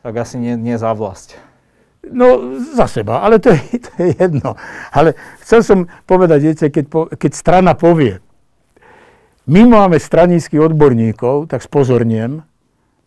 Tak 0.00 0.16
asi 0.16 0.40
nie, 0.40 0.56
nie 0.56 0.76
za 0.80 0.92
vlast. 0.96 1.36
No, 2.00 2.56
za 2.56 2.88
seba, 2.88 3.20
ale 3.20 3.36
to 3.36 3.52
je, 3.52 3.60
to 3.76 3.92
je 4.00 4.10
jedno. 4.16 4.56
Ale 4.88 5.12
chcel 5.44 5.60
som 5.60 5.78
povedať, 6.08 6.38
viete, 6.40 6.66
keď, 6.72 6.84
po, 6.88 7.00
keď 7.12 7.32
strana 7.36 7.76
povie, 7.76 8.24
my 9.50 9.66
máme 9.66 9.98
stranických 10.00 10.72
odborníkov, 10.72 11.50
tak 11.50 11.60
spozorniem, 11.60 12.46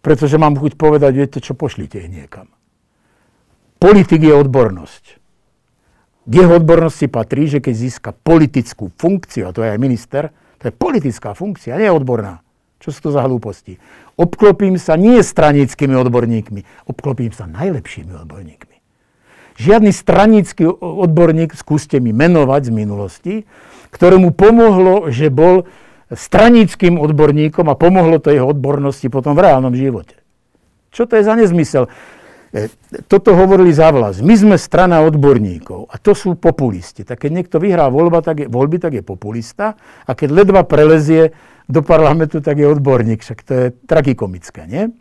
pretože 0.04 0.36
mám 0.36 0.60
chuť 0.60 0.76
povedať, 0.76 1.12
viete 1.15 1.39
čo, 1.39 1.56
pošlite 1.56 2.04
ich 2.04 2.12
niekam. 2.12 2.52
Politik 3.80 4.22
je 4.22 4.36
odbornosť. 4.36 5.22
K 6.23 6.31
jeho 6.31 6.55
odbornosti 6.55 7.12
patrí, 7.12 7.51
že 7.51 7.59
keď 7.59 7.73
získa 7.75 8.09
politickú 8.15 8.91
funkciu, 8.95 9.49
a 9.49 9.51
to 9.51 9.63
je 9.63 9.75
aj 9.75 9.79
minister, 9.79 10.31
to 10.63 10.71
je 10.71 10.73
politická 10.73 11.36
funkcia, 11.36 11.75
nie 11.75 11.91
odborná. 11.91 12.39
Čo 12.79 12.95
sú 12.95 12.99
to 13.07 13.12
za 13.15 13.23
hlúposti? 13.23 13.79
Obklopím 14.15 14.79
sa 14.79 14.95
nie 14.99 15.19
stranickými 15.19 15.95
odborníkmi, 15.95 16.88
obklopím 16.88 17.31
sa 17.36 17.47
najlepšími 17.47 18.12
odborníkmi. 18.23 18.75
Žiadny 19.59 19.91
stranický 19.93 20.65
odborník, 20.81 21.53
skúste 21.53 21.99
mi 21.99 22.15
menovať 22.15 22.67
z 22.67 22.71
minulosti, 22.71 23.36
ktorému 23.93 24.33
pomohlo, 24.33 25.13
že 25.13 25.29
bol 25.29 25.69
stranickým 26.09 26.97
odborníkom 26.97 27.69
a 27.69 27.77
pomohlo 27.77 28.17
to 28.17 28.33
jeho 28.33 28.49
odbornosti 28.49 29.07
potom 29.13 29.38
v 29.38 29.45
reálnom 29.45 29.73
živote. 29.77 30.17
Čo 30.93 31.09
to 31.09 31.17
je 31.17 31.23
za 31.25 31.33
nezmysel? 31.38 31.89
E, 32.54 32.70
toto 33.10 33.34
hovorili 33.34 33.74
za 33.74 33.89
vlast. 33.89 34.22
My 34.22 34.38
sme 34.38 34.56
strana 34.62 35.02
odborníkov 35.02 35.89
a 35.89 35.98
to 35.98 36.13
sú 36.13 36.38
populisti. 36.38 37.02
Tak 37.02 37.26
keď 37.26 37.32
niekto 37.42 37.58
vyhrá 37.58 37.89
voľba, 37.89 38.22
tak 38.22 38.46
je, 38.46 38.48
voľby, 38.48 38.78
tak 38.78 38.94
je 38.94 39.02
populista 39.02 39.74
a 40.06 40.12
keď 40.13 40.30
ledva 40.30 40.62
prelezie 40.62 41.34
do 41.66 41.82
parlamentu, 41.82 42.46
tak 42.46 42.62
je 42.62 42.70
odborník. 42.70 43.26
Však 43.26 43.39
to 43.42 43.52
je 43.58 43.66
tragikomické, 43.89 44.70
nie? 44.70 44.94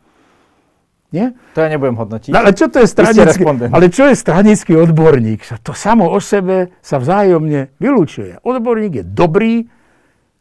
Nie? 1.13 1.37
To 1.53 1.61
ja 1.61 1.69
nebudem 1.69 2.01
hodnotiť. 2.01 2.33
No, 2.33 2.41
ale, 2.41 2.57
čo 2.57 2.73
to 2.73 2.81
je 2.81 2.89
stranický, 2.89 3.45
ale 3.45 3.93
čo 3.93 4.09
je 4.09 4.17
stranický 4.17 4.73
odborník? 4.81 5.45
To 5.61 5.77
samo 5.77 6.09
o 6.09 6.17
sebe 6.25 6.73
sa 6.81 6.97
vzájomne 6.97 7.77
vylúčuje. 7.77 8.41
Odborník 8.41 8.93
je 8.97 9.05
dobrý, 9.05 9.55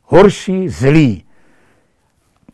horší, 0.07 0.71
zlý. 0.71 1.27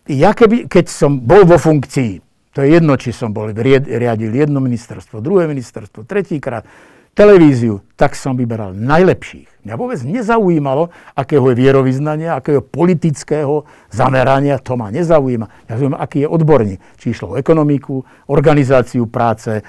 Ja 0.10 0.34
keby, 0.34 0.66
keď 0.66 0.90
som 0.90 1.22
bol 1.22 1.46
vo 1.46 1.62
funkcii, 1.62 2.26
to 2.58 2.66
je 2.66 2.74
jedno, 2.74 2.98
či 2.98 3.14
som 3.14 3.30
bol, 3.30 3.54
riadil 3.54 4.34
jedno 4.34 4.58
ministerstvo, 4.58 5.22
druhé 5.22 5.46
ministerstvo, 5.46 6.10
tretíkrát, 6.10 6.66
televíziu, 7.14 7.86
tak 7.94 8.18
som 8.18 8.34
vyberal 8.34 8.74
najlepších. 8.74 9.62
Mňa 9.62 9.74
vôbec 9.78 10.02
nezaujímalo, 10.02 10.90
akého 11.14 11.54
je 11.54 11.56
vierovýznania, 11.58 12.34
akého 12.34 12.66
politického 12.66 13.70
zamerania, 13.94 14.58
to 14.58 14.74
ma 14.74 14.90
nezaujíma. 14.90 15.70
Ja 15.70 15.78
zaujíma, 15.78 16.02
aký 16.02 16.26
je 16.26 16.30
odborník. 16.34 16.82
Či 16.98 17.14
išlo 17.14 17.34
o 17.34 17.38
ekonomiku, 17.38 18.02
organizáciu 18.26 19.06
práce, 19.06 19.62
e, 19.62 19.64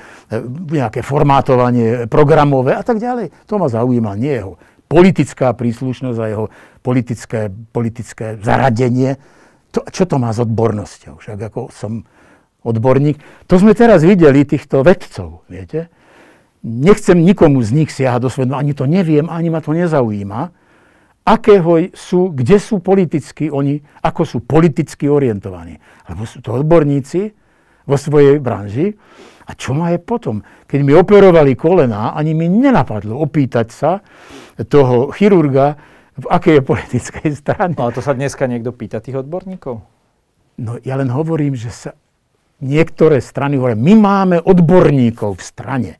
nejaké 0.72 1.04
formátovanie 1.04 2.08
programové 2.08 2.72
a 2.72 2.80
tak 2.80 3.04
ďalej. 3.04 3.32
To 3.52 3.60
ma 3.60 3.68
zaujíma, 3.68 4.16
nie 4.16 4.32
jeho 4.32 4.56
politická 4.88 5.52
príslušnosť 5.52 6.18
a 6.24 6.26
jeho 6.32 6.46
politické, 6.80 7.52
politické 7.52 8.40
zaradenie. 8.40 9.20
To, 9.76 9.84
čo 9.88 10.08
to 10.08 10.16
má 10.16 10.32
s 10.32 10.40
odbornosťou? 10.40 11.20
Však 11.20 11.52
ako 11.52 11.68
som 11.68 12.08
odborník. 12.66 13.20
To 13.46 13.54
sme 13.58 13.76
teraz 13.76 14.02
videli 14.02 14.42
týchto 14.42 14.82
vedcov, 14.82 15.46
viete? 15.46 15.92
nechcem 16.62 17.18
nikomu 17.18 17.62
z 17.62 17.70
nich 17.74 17.90
siahať 17.94 18.20
do 18.26 18.30
svedomia, 18.30 18.58
ani 18.58 18.72
to 18.74 18.84
neviem, 18.88 19.30
ani 19.30 19.48
ma 19.50 19.62
to 19.62 19.70
nezaujíma, 19.70 20.50
akého 21.22 21.92
sú, 21.92 22.32
kde 22.32 22.56
sú 22.58 22.80
politicky 22.80 23.52
oni, 23.52 23.78
ako 24.02 24.22
sú 24.24 24.38
politicky 24.42 25.06
orientovaní. 25.06 25.76
Lebo 26.08 26.24
sú 26.24 26.40
to 26.40 26.56
odborníci 26.56 27.36
vo 27.84 27.96
svojej 28.00 28.40
branži. 28.40 28.96
A 29.48 29.56
čo 29.56 29.72
má 29.72 29.92
je 29.92 30.00
potom? 30.00 30.44
Keď 30.68 30.80
mi 30.84 30.92
operovali 30.92 31.56
kolena, 31.56 32.12
ani 32.12 32.36
mi 32.36 32.52
nenapadlo 32.52 33.16
opýtať 33.16 33.68
sa 33.72 33.90
toho 34.68 35.08
chirurga, 35.12 35.76
v 36.18 36.26
akej 36.26 36.60
je 36.60 36.62
politickej 36.66 37.28
strane. 37.32 37.72
No, 37.78 37.88
ale 37.88 37.94
to 37.96 38.02
sa 38.04 38.12
dneska 38.12 38.44
niekto 38.50 38.74
pýta 38.74 38.98
tých 38.98 39.22
odborníkov? 39.22 39.80
No 40.58 40.72
ja 40.82 40.98
len 40.98 41.08
hovorím, 41.14 41.54
že 41.54 41.70
sa 41.70 41.90
niektoré 42.58 43.22
strany 43.22 43.58
hovoria, 43.58 43.78
my 43.78 43.94
máme 43.94 44.36
odborníkov 44.42 45.38
v 45.38 45.42
strane. 45.42 45.92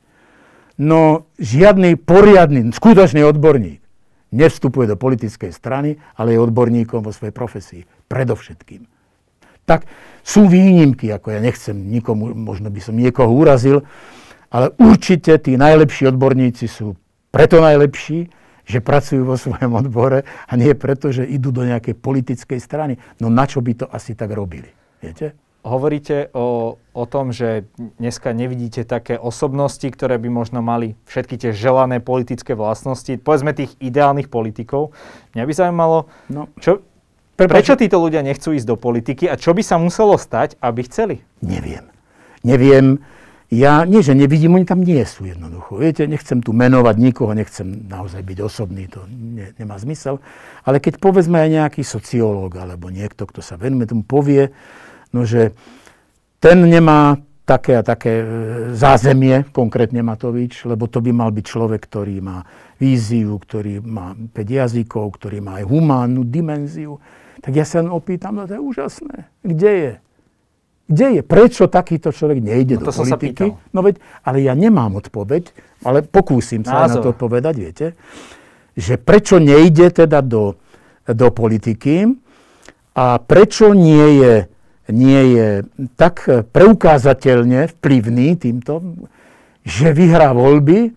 No 0.79 1.27
žiadny 1.35 1.99
poriadny, 1.99 2.71
skutočný 2.71 3.23
odborník 3.27 3.83
nevstupuje 4.31 4.87
do 4.87 4.95
politickej 4.95 5.51
strany, 5.51 5.99
ale 6.15 6.37
je 6.37 6.39
odborníkom 6.39 7.03
vo 7.03 7.11
svojej 7.11 7.33
profesii. 7.35 7.81
Predovšetkým. 8.07 8.85
Tak 9.65 9.85
sú 10.25 10.49
výnimky, 10.49 11.09
ako 11.13 11.35
ja 11.35 11.39
nechcem 11.41 11.75
nikomu, 11.77 12.33
možno 12.33 12.73
by 12.73 12.79
som 12.81 12.97
niekoho 12.97 13.29
urazil, 13.29 13.85
ale 14.49 14.73
určite 14.81 15.37
tí 15.37 15.57
najlepší 15.57 16.09
odborníci 16.09 16.65
sú 16.65 16.97
preto 17.29 17.61
najlepší, 17.61 18.33
že 18.69 18.85
pracujú 18.85 19.25
vo 19.25 19.37
svojom 19.37 19.73
odbore 19.81 20.25
a 20.45 20.53
nie 20.53 20.73
preto, 20.77 21.09
že 21.09 21.25
idú 21.25 21.49
do 21.49 21.65
nejakej 21.65 21.97
politickej 21.97 22.59
strany. 22.61 23.01
No 23.17 23.29
na 23.29 23.49
čo 23.49 23.61
by 23.65 23.73
to 23.73 23.85
asi 23.89 24.13
tak 24.13 24.29
robili? 24.29 24.69
Viete? 25.01 25.33
Hovoríte 25.69 26.33
o, 26.33 26.75
o 26.75 27.03
tom, 27.05 27.29
že 27.29 27.69
dneska 28.01 28.33
nevidíte 28.33 28.81
také 28.83 29.15
osobnosti, 29.15 29.85
ktoré 29.85 30.17
by 30.17 30.29
možno 30.33 30.65
mali 30.65 30.97
všetky 31.05 31.37
tie 31.37 31.51
želané 31.53 32.01
politické 32.01 32.57
vlastnosti, 32.57 33.21
povedzme 33.21 33.53
tých 33.53 33.77
ideálnych 33.77 34.27
politikov. 34.27 34.91
Mňa 35.37 35.43
by 35.45 35.53
zaujímalo, 35.53 35.97
no, 36.33 36.49
čo, 36.57 36.81
prečo 37.37 37.77
títo 37.77 38.01
ľudia 38.01 38.25
nechcú 38.25 38.57
ísť 38.57 38.67
do 38.67 38.75
politiky 38.75 39.29
a 39.29 39.37
čo 39.37 39.53
by 39.53 39.61
sa 39.61 39.77
muselo 39.77 40.17
stať, 40.17 40.57
aby 40.59 40.81
chceli? 40.89 41.15
Neviem. 41.45 41.87
Neviem. 42.41 42.99
Ja 43.49 43.81
nie, 43.81 44.05
že 44.05 44.13
nevidím, 44.13 44.61
oni 44.61 44.65
tam 44.69 44.85
nie 44.85 45.01
sú 45.09 45.25
jednoducho. 45.25 45.81
Viete, 45.81 46.05
nechcem 46.05 46.37
tu 46.37 46.53
menovať 46.53 46.95
nikoho, 47.01 47.33
nechcem 47.33 47.89
naozaj 47.89 48.21
byť 48.21 48.37
osobný, 48.45 48.85
to 48.85 49.09
ne, 49.09 49.49
nemá 49.57 49.73
zmysel. 49.81 50.21
Ale 50.61 50.77
keď 50.77 51.01
povedzme 51.01 51.41
aj 51.41 51.49
nejaký 51.57 51.81
sociológ 51.81 52.53
alebo 52.61 52.93
niekto, 52.93 53.25
kto 53.25 53.41
sa 53.41 53.57
venuje 53.57 53.89
tomu, 53.89 54.05
povie, 54.05 54.53
no 55.13 55.25
že 55.25 55.53
ten 56.39 56.63
nemá 56.63 57.19
také 57.49 57.81
a 57.81 57.83
také 57.83 58.21
e, 58.21 58.25
zázemie, 58.77 59.49
konkrétne 59.49 60.05
Matovič, 60.05 60.69
lebo 60.69 60.85
to 60.85 61.01
by 61.01 61.09
mal 61.09 61.33
byť 61.33 61.45
človek, 61.49 61.81
ktorý 61.81 62.21
má 62.21 62.45
víziu, 62.77 63.41
ktorý 63.41 63.81
má 63.81 64.13
5 64.13 64.37
jazykov, 64.37 65.17
ktorý 65.17 65.41
má 65.41 65.57
aj 65.57 65.65
humánnu 65.65 66.21
dimenziu. 66.29 67.01
Tak 67.41 67.51
ja 67.57 67.65
sa 67.65 67.81
opýtam, 67.81 68.37
no 68.37 68.45
to 68.45 68.53
je 68.53 68.61
úžasné. 68.61 69.15
Kde 69.41 69.71
je? 69.73 69.93
Kde 70.89 71.07
je? 71.17 71.21
Prečo 71.25 71.65
takýto 71.69 72.13
človek 72.13 72.41
nejde 72.41 72.77
no, 72.77 72.85
do 72.85 72.91
politiky? 72.93 73.45
No 73.73 73.81
veď, 73.81 74.01
ale 74.25 74.45
ja 74.45 74.53
nemám 74.53 75.01
odpoveď, 75.01 75.53
ale 75.85 76.05
pokúsim 76.05 76.61
sa 76.61 76.85
Názor. 76.85 77.01
na 77.01 77.03
to 77.05 77.09
odpovedať, 77.17 77.55
viete, 77.57 77.87
že 78.77 78.97
prečo 79.01 79.41
nejde 79.41 79.89
teda 79.89 80.21
do, 80.21 80.57
do 81.05 81.27
politiky 81.33 82.09
a 82.93 83.21
prečo 83.21 83.73
nie 83.73 84.21
je, 84.21 84.33
nie 84.89 85.21
je 85.37 85.47
tak 85.95 86.25
preukázateľne 86.27 87.69
vplyvný 87.77 88.35
týmto, 88.37 88.81
že 89.63 89.93
vyhrá 89.93 90.33
voľby 90.33 90.93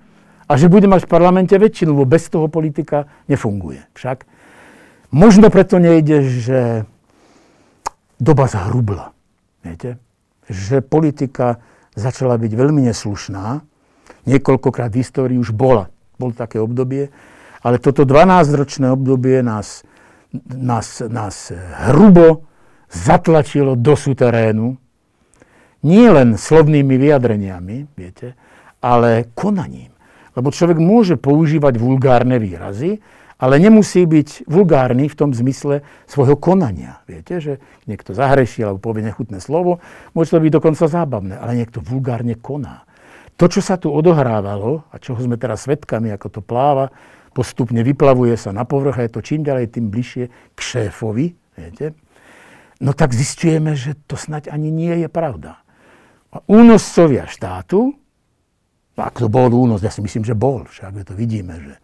a 0.49 0.53
že 0.57 0.72
bude 0.72 0.88
mať 0.88 1.07
v 1.07 1.12
parlamente 1.12 1.55
väčšinu, 1.57 1.97
lebo 1.97 2.09
bez 2.09 2.28
toho 2.28 2.49
politika 2.49 3.09
nefunguje. 3.28 3.84
Však 3.97 4.24
možno 5.12 5.53
preto 5.53 5.76
nejde, 5.76 6.24
že 6.28 6.61
doba 8.20 8.49
zhrubla. 8.49 9.16
Viete? 9.64 9.99
Že 10.49 10.82
politika 10.82 11.62
začala 11.95 12.36
byť 12.36 12.53
veľmi 12.53 12.84
neslušná. 12.90 13.62
Niekoľkokrát 14.26 14.95
v 14.95 15.01
histórii 15.03 15.38
už 15.38 15.51
bola. 15.51 15.90
Bolo 16.16 16.32
také 16.32 16.62
obdobie. 16.62 17.11
Ale 17.62 17.78
toto 17.78 18.03
12-ročné 18.03 18.90
obdobie 18.90 19.43
nás, 19.43 19.86
nás, 20.51 21.03
nás 21.07 21.55
hrubo 21.90 22.47
zatlačilo 22.93 23.72
do 23.74 23.97
suterénu. 23.97 24.76
Nie 25.82 26.09
len 26.14 26.38
slovnými 26.38 26.95
vyjadreniami, 26.95 27.90
viete, 27.97 28.38
ale 28.78 29.32
konaním. 29.34 29.90
Lebo 30.36 30.55
človek 30.55 30.78
môže 30.78 31.18
používať 31.18 31.80
vulgárne 31.80 32.38
výrazy, 32.38 33.03
ale 33.43 33.59
nemusí 33.59 34.07
byť 34.07 34.47
vulgárny 34.47 35.11
v 35.11 35.18
tom 35.18 35.34
zmysle 35.34 35.82
svojho 36.07 36.38
konania. 36.38 37.03
Viete, 37.11 37.43
že 37.43 37.53
niekto 37.90 38.14
zahreší 38.14 38.62
alebo 38.62 38.78
povie 38.78 39.03
nechutné 39.03 39.43
slovo, 39.43 39.82
môže 40.14 40.30
to 40.30 40.38
byť 40.38 40.53
dokonca 40.55 40.86
zábavné, 40.86 41.34
ale 41.34 41.59
niekto 41.59 41.82
vulgárne 41.82 42.38
koná. 42.38 42.86
To, 43.34 43.51
čo 43.51 43.59
sa 43.59 43.74
tu 43.74 43.90
odohrávalo 43.90 44.86
a 44.95 45.03
čoho 45.03 45.18
sme 45.18 45.34
teraz 45.34 45.66
svedkami, 45.66 46.14
ako 46.14 46.38
to 46.38 46.40
pláva, 46.45 46.95
postupne 47.34 47.82
vyplavuje 47.82 48.38
sa 48.38 48.55
na 48.55 48.62
povrch 48.62 49.03
a 49.03 49.05
je 49.09 49.12
to 49.18 49.24
čím 49.24 49.43
ďalej, 49.43 49.74
tým 49.74 49.90
bližšie 49.90 50.55
k 50.55 50.59
šéfovi, 50.62 51.34
viete, 51.59 51.99
no 52.83 52.91
tak 52.91 53.14
zistujeme, 53.14 53.78
že 53.78 53.95
to 54.11 54.18
snať 54.18 54.51
ani 54.51 54.74
nie 54.74 55.07
je 55.07 55.09
pravda. 55.09 55.62
A 56.35 56.43
únoscovia 56.51 57.30
štátu, 57.30 57.95
ak 58.99 59.22
to 59.22 59.30
bol 59.30 59.49
únos, 59.49 59.80
ja 59.80 59.89
si 59.89 60.05
myslím, 60.05 60.26
že 60.26 60.37
bol, 60.37 60.68
však 60.68 61.07
to 61.07 61.14
vidíme, 61.16 61.55
že 61.57 61.74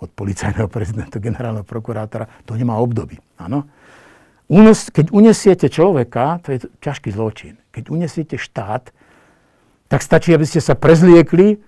od 0.00 0.10
policajného 0.12 0.68
prezidenta, 0.68 1.20
generálneho 1.20 1.64
prokurátora, 1.64 2.28
to 2.48 2.56
nemá 2.56 2.80
obdoby. 2.80 3.20
Áno? 3.36 3.68
Unos, 4.50 4.90
keď 4.90 5.14
unesiete 5.14 5.70
človeka, 5.70 6.42
to 6.42 6.56
je 6.56 6.58
ťažký 6.82 7.14
zločin. 7.14 7.60
Keď 7.70 7.92
unesiete 7.92 8.36
štát, 8.40 8.90
tak 9.86 10.00
stačí, 10.02 10.34
aby 10.34 10.42
ste 10.48 10.58
sa 10.58 10.74
prezliekli 10.74 11.62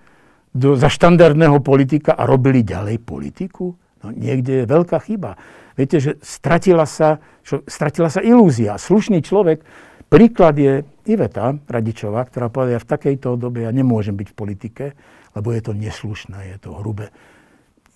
do, 0.51 0.75
za 0.75 0.91
štandardného 0.91 1.63
politika 1.63 2.17
a 2.17 2.27
robili 2.27 2.65
ďalej 2.67 2.99
politiku. 3.05 3.79
No, 4.03 4.11
niekde 4.11 4.65
je 4.65 4.71
veľká 4.71 4.99
chyba. 5.05 5.39
Viete, 5.75 5.99
že 6.01 6.21
stratila 6.21 6.85
sa, 6.85 7.23
čo, 7.43 7.65
stratila 7.65 8.13
sa 8.13 8.21
ilúzia. 8.21 8.77
Slušný 8.77 9.25
človek, 9.25 9.65
príklad 10.13 10.57
je 10.61 10.85
Iveta 11.09 11.57
Radičová, 11.67 12.29
ktorá 12.29 12.53
povedala, 12.53 12.77
ja 12.77 12.85
v 12.85 12.91
takejto 12.93 13.41
dobe 13.41 13.65
ja 13.65 13.73
nemôžem 13.73 14.15
byť 14.15 14.29
v 14.31 14.39
politike, 14.39 14.85
lebo 15.33 15.49
je 15.51 15.63
to 15.65 15.73
neslušné, 15.73 16.55
je 16.55 16.59
to 16.61 16.71
hrubé 16.77 17.09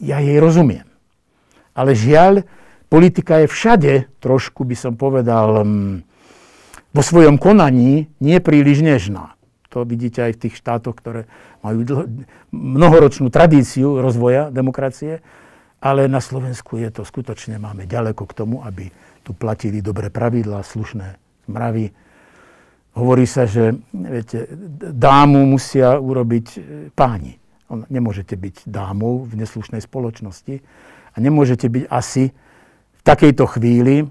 ja 0.00 0.20
jej 0.20 0.36
rozumiem. 0.40 0.84
Ale 1.76 1.92
žiaľ, 1.92 2.44
politika 2.88 3.44
je 3.44 3.48
všade, 3.48 3.92
trošku 4.20 4.64
by 4.64 4.76
som 4.76 4.92
povedal, 4.96 5.64
mm, 5.64 5.96
vo 6.96 7.02
svojom 7.04 7.36
konaní 7.36 8.08
nie 8.20 8.38
príliš 8.40 8.80
nežná. 8.80 9.36
To 9.68 9.84
vidíte 9.84 10.24
aj 10.24 10.32
v 10.40 10.42
tých 10.48 10.54
štátoch, 10.56 10.96
ktoré 10.96 11.28
majú 11.60 11.84
dlho, 11.84 12.04
mnohoročnú 12.52 13.28
tradíciu 13.28 14.00
rozvoja 14.00 14.48
demokracie, 14.48 15.20
ale 15.80 16.08
na 16.08 16.24
Slovensku 16.24 16.80
je 16.80 16.88
to 16.88 17.02
skutočne, 17.04 17.60
máme 17.60 17.84
ďaleko 17.84 18.24
k 18.24 18.36
tomu, 18.36 18.64
aby 18.64 18.88
tu 19.26 19.34
platili 19.36 19.82
dobré 19.82 20.08
pravidlá, 20.08 20.62
slušné 20.62 21.18
mravy. 21.50 21.90
Hovorí 22.96 23.28
sa, 23.28 23.44
že 23.44 23.76
viete, 23.92 24.48
dámu 24.80 25.44
musia 25.44 26.00
urobiť 26.00 26.46
e, 26.56 26.58
páni. 26.96 27.36
Nemôžete 27.68 28.38
byť 28.38 28.70
dámou 28.70 29.26
v 29.26 29.42
neslušnej 29.42 29.82
spoločnosti 29.82 30.62
a 31.12 31.16
nemôžete 31.18 31.66
byť 31.66 31.84
asi 31.92 32.30
v 32.32 33.00
takejto 33.04 33.44
chvíli 33.58 33.96
e, 34.00 34.06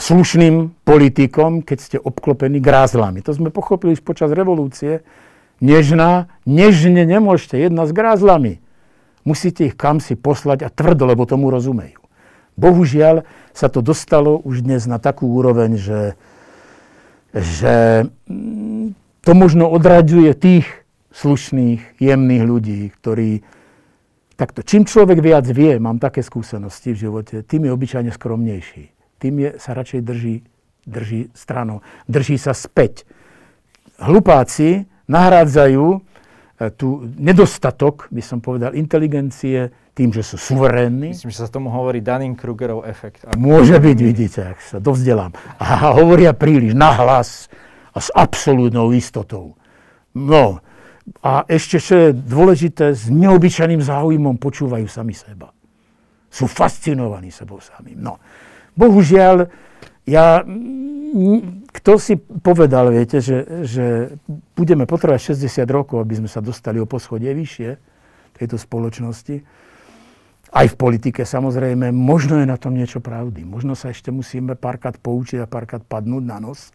slušným 0.00 0.72
politikom, 0.86 1.60
keď 1.66 1.78
ste 1.82 1.96
obklopení 2.00 2.62
grázlami. 2.62 3.20
To 3.26 3.34
sme 3.36 3.52
pochopili 3.52 3.92
už 3.92 4.00
počas 4.06 4.32
revolúcie. 4.32 5.04
Nežná, 5.60 6.32
nežne 6.48 7.04
nemôžete 7.04 7.60
jedna 7.60 7.84
s 7.84 7.92
grázlami. 7.92 8.64
Musíte 9.26 9.66
ich 9.66 9.74
kam 9.74 9.98
si 9.98 10.14
poslať 10.14 10.62
a 10.62 10.70
tvrdo, 10.70 11.10
lebo 11.10 11.26
tomu 11.26 11.50
rozumejú. 11.50 11.98
Bohužiaľ 12.54 13.26
sa 13.52 13.66
to 13.68 13.82
dostalo 13.82 14.38
už 14.40 14.64
dnes 14.64 14.86
na 14.86 14.96
takú 15.02 15.28
úroveň, 15.28 15.76
že, 15.76 16.02
že 17.34 18.06
mm, 18.30 18.96
to 19.26 19.30
možno 19.34 19.68
odraďuje 19.68 20.32
tých, 20.32 20.86
slušných, 21.16 21.96
jemných 21.96 22.44
ľudí, 22.44 22.80
ktorí... 22.92 23.40
Takto, 24.36 24.60
čím 24.60 24.84
človek 24.84 25.24
viac 25.24 25.48
vie, 25.48 25.80
mám 25.80 25.96
také 25.96 26.20
skúsenosti 26.20 26.92
v 26.92 27.08
živote, 27.08 27.40
tým 27.40 27.64
je 27.64 27.70
obyčajne 27.72 28.12
skromnejší. 28.12 28.92
Tým 29.16 29.34
je, 29.40 29.50
sa 29.56 29.72
radšej 29.72 30.00
drží, 30.04 30.36
drží 30.84 31.32
stranou, 31.32 31.80
drží 32.04 32.36
sa 32.36 32.52
späť. 32.52 33.08
Hlupáci 33.96 34.84
nahrádzajú 35.08 36.04
tu 36.76 37.04
nedostatok, 37.20 38.08
by 38.08 38.22
som 38.24 38.40
povedal, 38.40 38.72
inteligencie 38.72 39.68
tým, 39.92 40.12
že 40.12 40.24
sú 40.24 40.36
suverénni. 40.36 41.12
Myslím, 41.12 41.32
že 41.32 41.44
sa 41.44 41.52
tomu 41.52 41.68
hovorí 41.72 42.00
Dunning-Krugerov 42.00 42.84
efekt. 42.88 43.28
Môže 43.36 43.76
byť, 43.76 43.98
vidíte, 44.00 44.40
ak 44.56 44.58
sa 44.60 44.76
dovzdelám. 44.80 45.32
A 45.60 45.96
hovoria 45.96 46.32
príliš 46.36 46.76
nahlas 46.76 47.52
a 47.92 47.98
s 48.00 48.08
absolútnou 48.12 48.92
istotou. 48.92 49.56
No, 50.16 50.64
a 51.22 51.44
ešte, 51.46 51.78
čo 51.78 51.94
je 51.96 52.08
dôležité, 52.12 52.92
s 52.92 53.06
neobyčajným 53.08 53.80
záujmom 53.80 54.36
počúvajú 54.40 54.88
sami 54.90 55.14
seba. 55.14 55.52
Sú 56.28 56.50
fascinovaní 56.50 57.32
sebou 57.32 57.62
samým. 57.62 58.00
No. 58.00 58.18
Bohužiaľ, 58.76 59.48
ja, 60.04 60.44
kto 61.76 62.00
si 62.00 62.16
povedal, 62.18 62.88
viete, 62.88 63.20
že, 63.20 63.44
že 63.68 64.16
budeme 64.56 64.88
potrebovať 64.88 65.36
60 65.36 65.68
rokov, 65.68 66.00
aby 66.00 66.24
sme 66.24 66.28
sa 66.32 66.40
dostali 66.40 66.80
o 66.80 66.88
poschodie 66.88 67.36
vyššie 67.36 67.70
tejto 68.36 68.56
spoločnosti, 68.56 69.44
aj 70.56 70.66
v 70.72 70.76
politike 70.78 71.28
samozrejme, 71.28 71.92
možno 71.92 72.40
je 72.40 72.46
na 72.48 72.56
tom 72.56 72.72
niečo 72.72 73.04
pravdy. 73.04 73.44
Možno 73.44 73.76
sa 73.76 73.92
ešte 73.92 74.08
musíme 74.08 74.56
párkrát 74.56 74.96
poučiť 74.96 75.44
a 75.44 75.50
párkrát 75.50 75.84
padnúť 75.84 76.24
na 76.24 76.40
nos, 76.40 76.72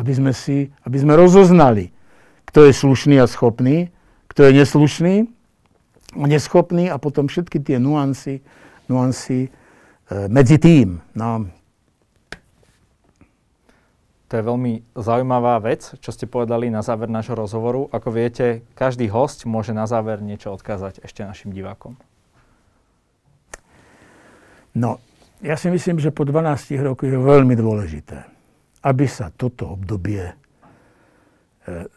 aby 0.00 0.12
sme, 0.16 0.32
si, 0.32 0.72
aby 0.88 0.96
sme 0.96 1.18
rozoznali, 1.20 1.92
kto 2.48 2.64
je 2.64 2.72
slušný 2.72 3.20
a 3.20 3.28
schopný, 3.28 3.92
kto 4.32 4.48
je 4.48 4.52
neslušný 4.62 5.14
a 6.16 6.24
neschopný 6.24 6.88
a 6.88 6.96
potom 6.96 7.28
všetky 7.28 7.60
tie 7.60 7.76
nuancy, 7.76 8.40
nuancy 8.88 9.46
e, 9.46 9.48
medzi 10.32 10.56
tým. 10.56 11.04
No. 11.12 11.50
To 14.30 14.38
je 14.38 14.46
veľmi 14.46 14.94
zaujímavá 14.94 15.58
vec, 15.58 15.90
čo 15.98 16.14
ste 16.14 16.30
povedali 16.30 16.70
na 16.70 16.86
záver 16.86 17.10
nášho 17.10 17.34
rozhovoru. 17.34 17.90
Ako 17.90 18.14
viete, 18.14 18.62
každý 18.78 19.10
host 19.10 19.42
môže 19.42 19.74
na 19.74 19.90
záver 19.90 20.22
niečo 20.22 20.54
odkázať 20.54 21.02
ešte 21.02 21.26
našim 21.26 21.50
divákom. 21.50 21.98
No, 24.70 25.02
ja 25.42 25.58
si 25.58 25.66
myslím, 25.66 25.98
že 25.98 26.14
po 26.14 26.22
12 26.22 26.78
rokoch 26.78 27.10
je 27.10 27.18
veľmi 27.18 27.58
dôležité, 27.58 28.22
aby 28.86 29.10
sa 29.10 29.34
toto 29.34 29.74
obdobie 29.74 30.22
e, 30.30 30.34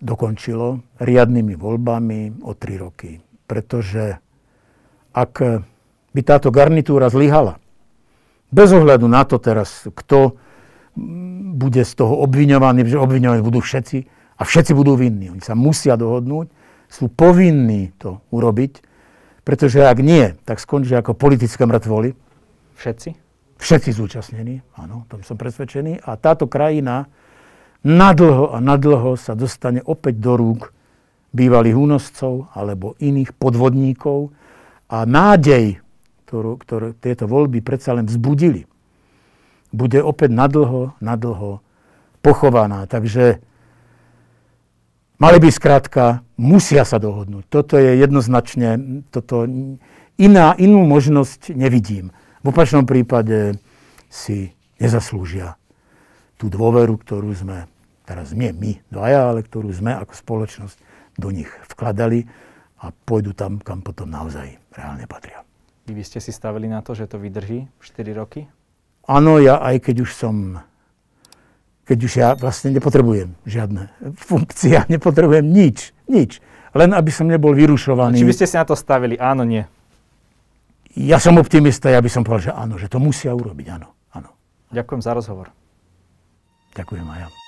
dokončilo 0.02 0.82
riadnymi 0.98 1.54
voľbami 1.54 2.42
o 2.42 2.58
tri 2.58 2.82
roky. 2.82 3.22
Pretože 3.46 4.18
ak 5.14 5.34
by 6.18 6.22
táto 6.26 6.50
garnitúra 6.50 7.14
zlyhala, 7.14 7.62
bez 8.50 8.74
ohľadu 8.74 9.06
na 9.06 9.22
to 9.22 9.38
teraz, 9.38 9.86
kto 9.86 10.42
bude 11.54 11.82
z 11.82 11.94
toho 11.98 12.22
obviňovaný, 12.26 12.86
že 12.86 13.02
obviňovaní 13.02 13.42
budú 13.42 13.62
všetci 13.62 13.98
a 14.38 14.42
všetci 14.46 14.72
budú 14.78 14.98
vinní. 14.98 15.34
Oni 15.34 15.42
sa 15.42 15.58
musia 15.58 15.98
dohodnúť, 15.98 16.50
sú 16.90 17.10
povinní 17.10 17.94
to 17.98 18.22
urobiť, 18.30 18.86
pretože 19.42 19.82
ak 19.82 19.98
nie, 20.00 20.38
tak 20.46 20.62
skončia 20.62 21.02
ako 21.02 21.18
politické 21.18 21.66
mŕtvoly. 21.66 22.14
Všetci? 22.78 23.10
Všetci 23.58 23.90
zúčastnení, 23.96 24.60
áno, 24.76 25.08
tom 25.08 25.24
som 25.24 25.40
presvedčený. 25.40 26.04
A 26.04 26.20
táto 26.20 26.46
krajina 26.46 27.08
nadlho 27.84 28.52
a 28.52 28.58
nadlho 28.60 29.16
sa 29.16 29.34
dostane 29.34 29.80
opäť 29.84 30.20
do 30.20 30.36
rúk 30.36 30.72
bývalých 31.34 31.76
únoscov 31.76 32.54
alebo 32.54 32.94
iných 33.02 33.34
podvodníkov 33.34 34.30
a 34.92 35.04
nádej, 35.08 35.82
ktorú, 36.28 36.62
ktorú 36.62 36.88
tieto 37.02 37.26
voľby 37.26 37.66
predsa 37.66 37.98
len 37.98 38.06
vzbudili, 38.06 38.70
bude 39.74 40.00
opäť 40.00 40.30
nadlho, 40.30 40.94
nadlho 41.02 41.66
pochovaná. 42.22 42.86
Takže 42.86 43.42
mali 45.18 45.38
by 45.42 45.50
skrátka, 45.50 46.22
musia 46.38 46.86
sa 46.86 47.02
dohodnúť. 47.02 47.50
Toto 47.50 47.76
je 47.82 47.98
jednoznačne, 47.98 49.02
toto 49.10 49.50
iná, 50.22 50.54
inú 50.62 50.86
možnosť 50.86 51.58
nevidím. 51.58 52.14
V 52.46 52.54
opačnom 52.54 52.86
prípade 52.86 53.58
si 54.14 54.54
nezaslúžia 54.78 55.58
tú 56.38 56.54
dôveru, 56.54 57.02
ktorú 57.02 57.34
sme, 57.34 57.66
teraz 58.06 58.36
nie 58.36 58.54
my 58.54 58.78
dvaja, 58.94 59.34
ale 59.34 59.42
ktorú 59.42 59.74
sme 59.74 59.98
ako 59.98 60.14
spoločnosť 60.14 60.78
do 61.18 61.30
nich 61.34 61.50
vkladali 61.74 62.30
a 62.84 62.92
pôjdu 62.92 63.34
tam, 63.34 63.58
kam 63.64 63.80
potom 63.80 64.12
naozaj 64.12 64.60
reálne 64.76 65.08
patria. 65.08 65.42
Vy 65.88 65.96
by 66.00 66.04
ste 66.04 66.20
si 66.20 66.32
stavili 66.32 66.68
na 66.68 66.84
to, 66.84 66.96
že 66.96 67.08
to 67.08 67.20
vydrží 67.20 67.68
4 67.80 68.12
roky? 68.16 68.48
Áno, 69.04 69.40
ja 69.40 69.60
aj 69.60 69.84
keď 69.84 70.08
už 70.08 70.12
som, 70.16 70.64
keď 71.84 71.98
už 72.00 72.14
ja 72.16 72.30
vlastne 72.40 72.72
nepotrebujem 72.72 73.36
žiadne 73.44 73.92
funkcie, 74.16 74.80
nepotrebujem 74.94 75.44
nič, 75.44 75.92
nič. 76.08 76.40
Len 76.74 76.90
aby 76.90 77.14
som 77.14 77.30
nebol 77.30 77.54
vyrušovaný. 77.54 78.18
Či 78.18 78.30
by 78.30 78.36
ste 78.36 78.50
si 78.50 78.56
na 78.58 78.66
to 78.66 78.74
stavili? 78.74 79.14
Áno, 79.22 79.46
nie. 79.46 79.62
Ja 80.98 81.22
som 81.22 81.38
optimista, 81.38 81.90
ja 81.90 82.02
by 82.02 82.10
som 82.10 82.26
povedal, 82.26 82.50
že 82.50 82.54
áno, 82.54 82.78
že 82.82 82.90
to 82.90 82.98
musia 82.98 83.34
urobiť, 83.34 83.68
áno. 83.78 83.94
áno. 84.14 84.34
Ďakujem 84.74 85.02
za 85.02 85.14
rozhovor. 85.14 85.54
Ďakujem 86.74 87.06
aj 87.06 87.20
ja. 87.30 87.43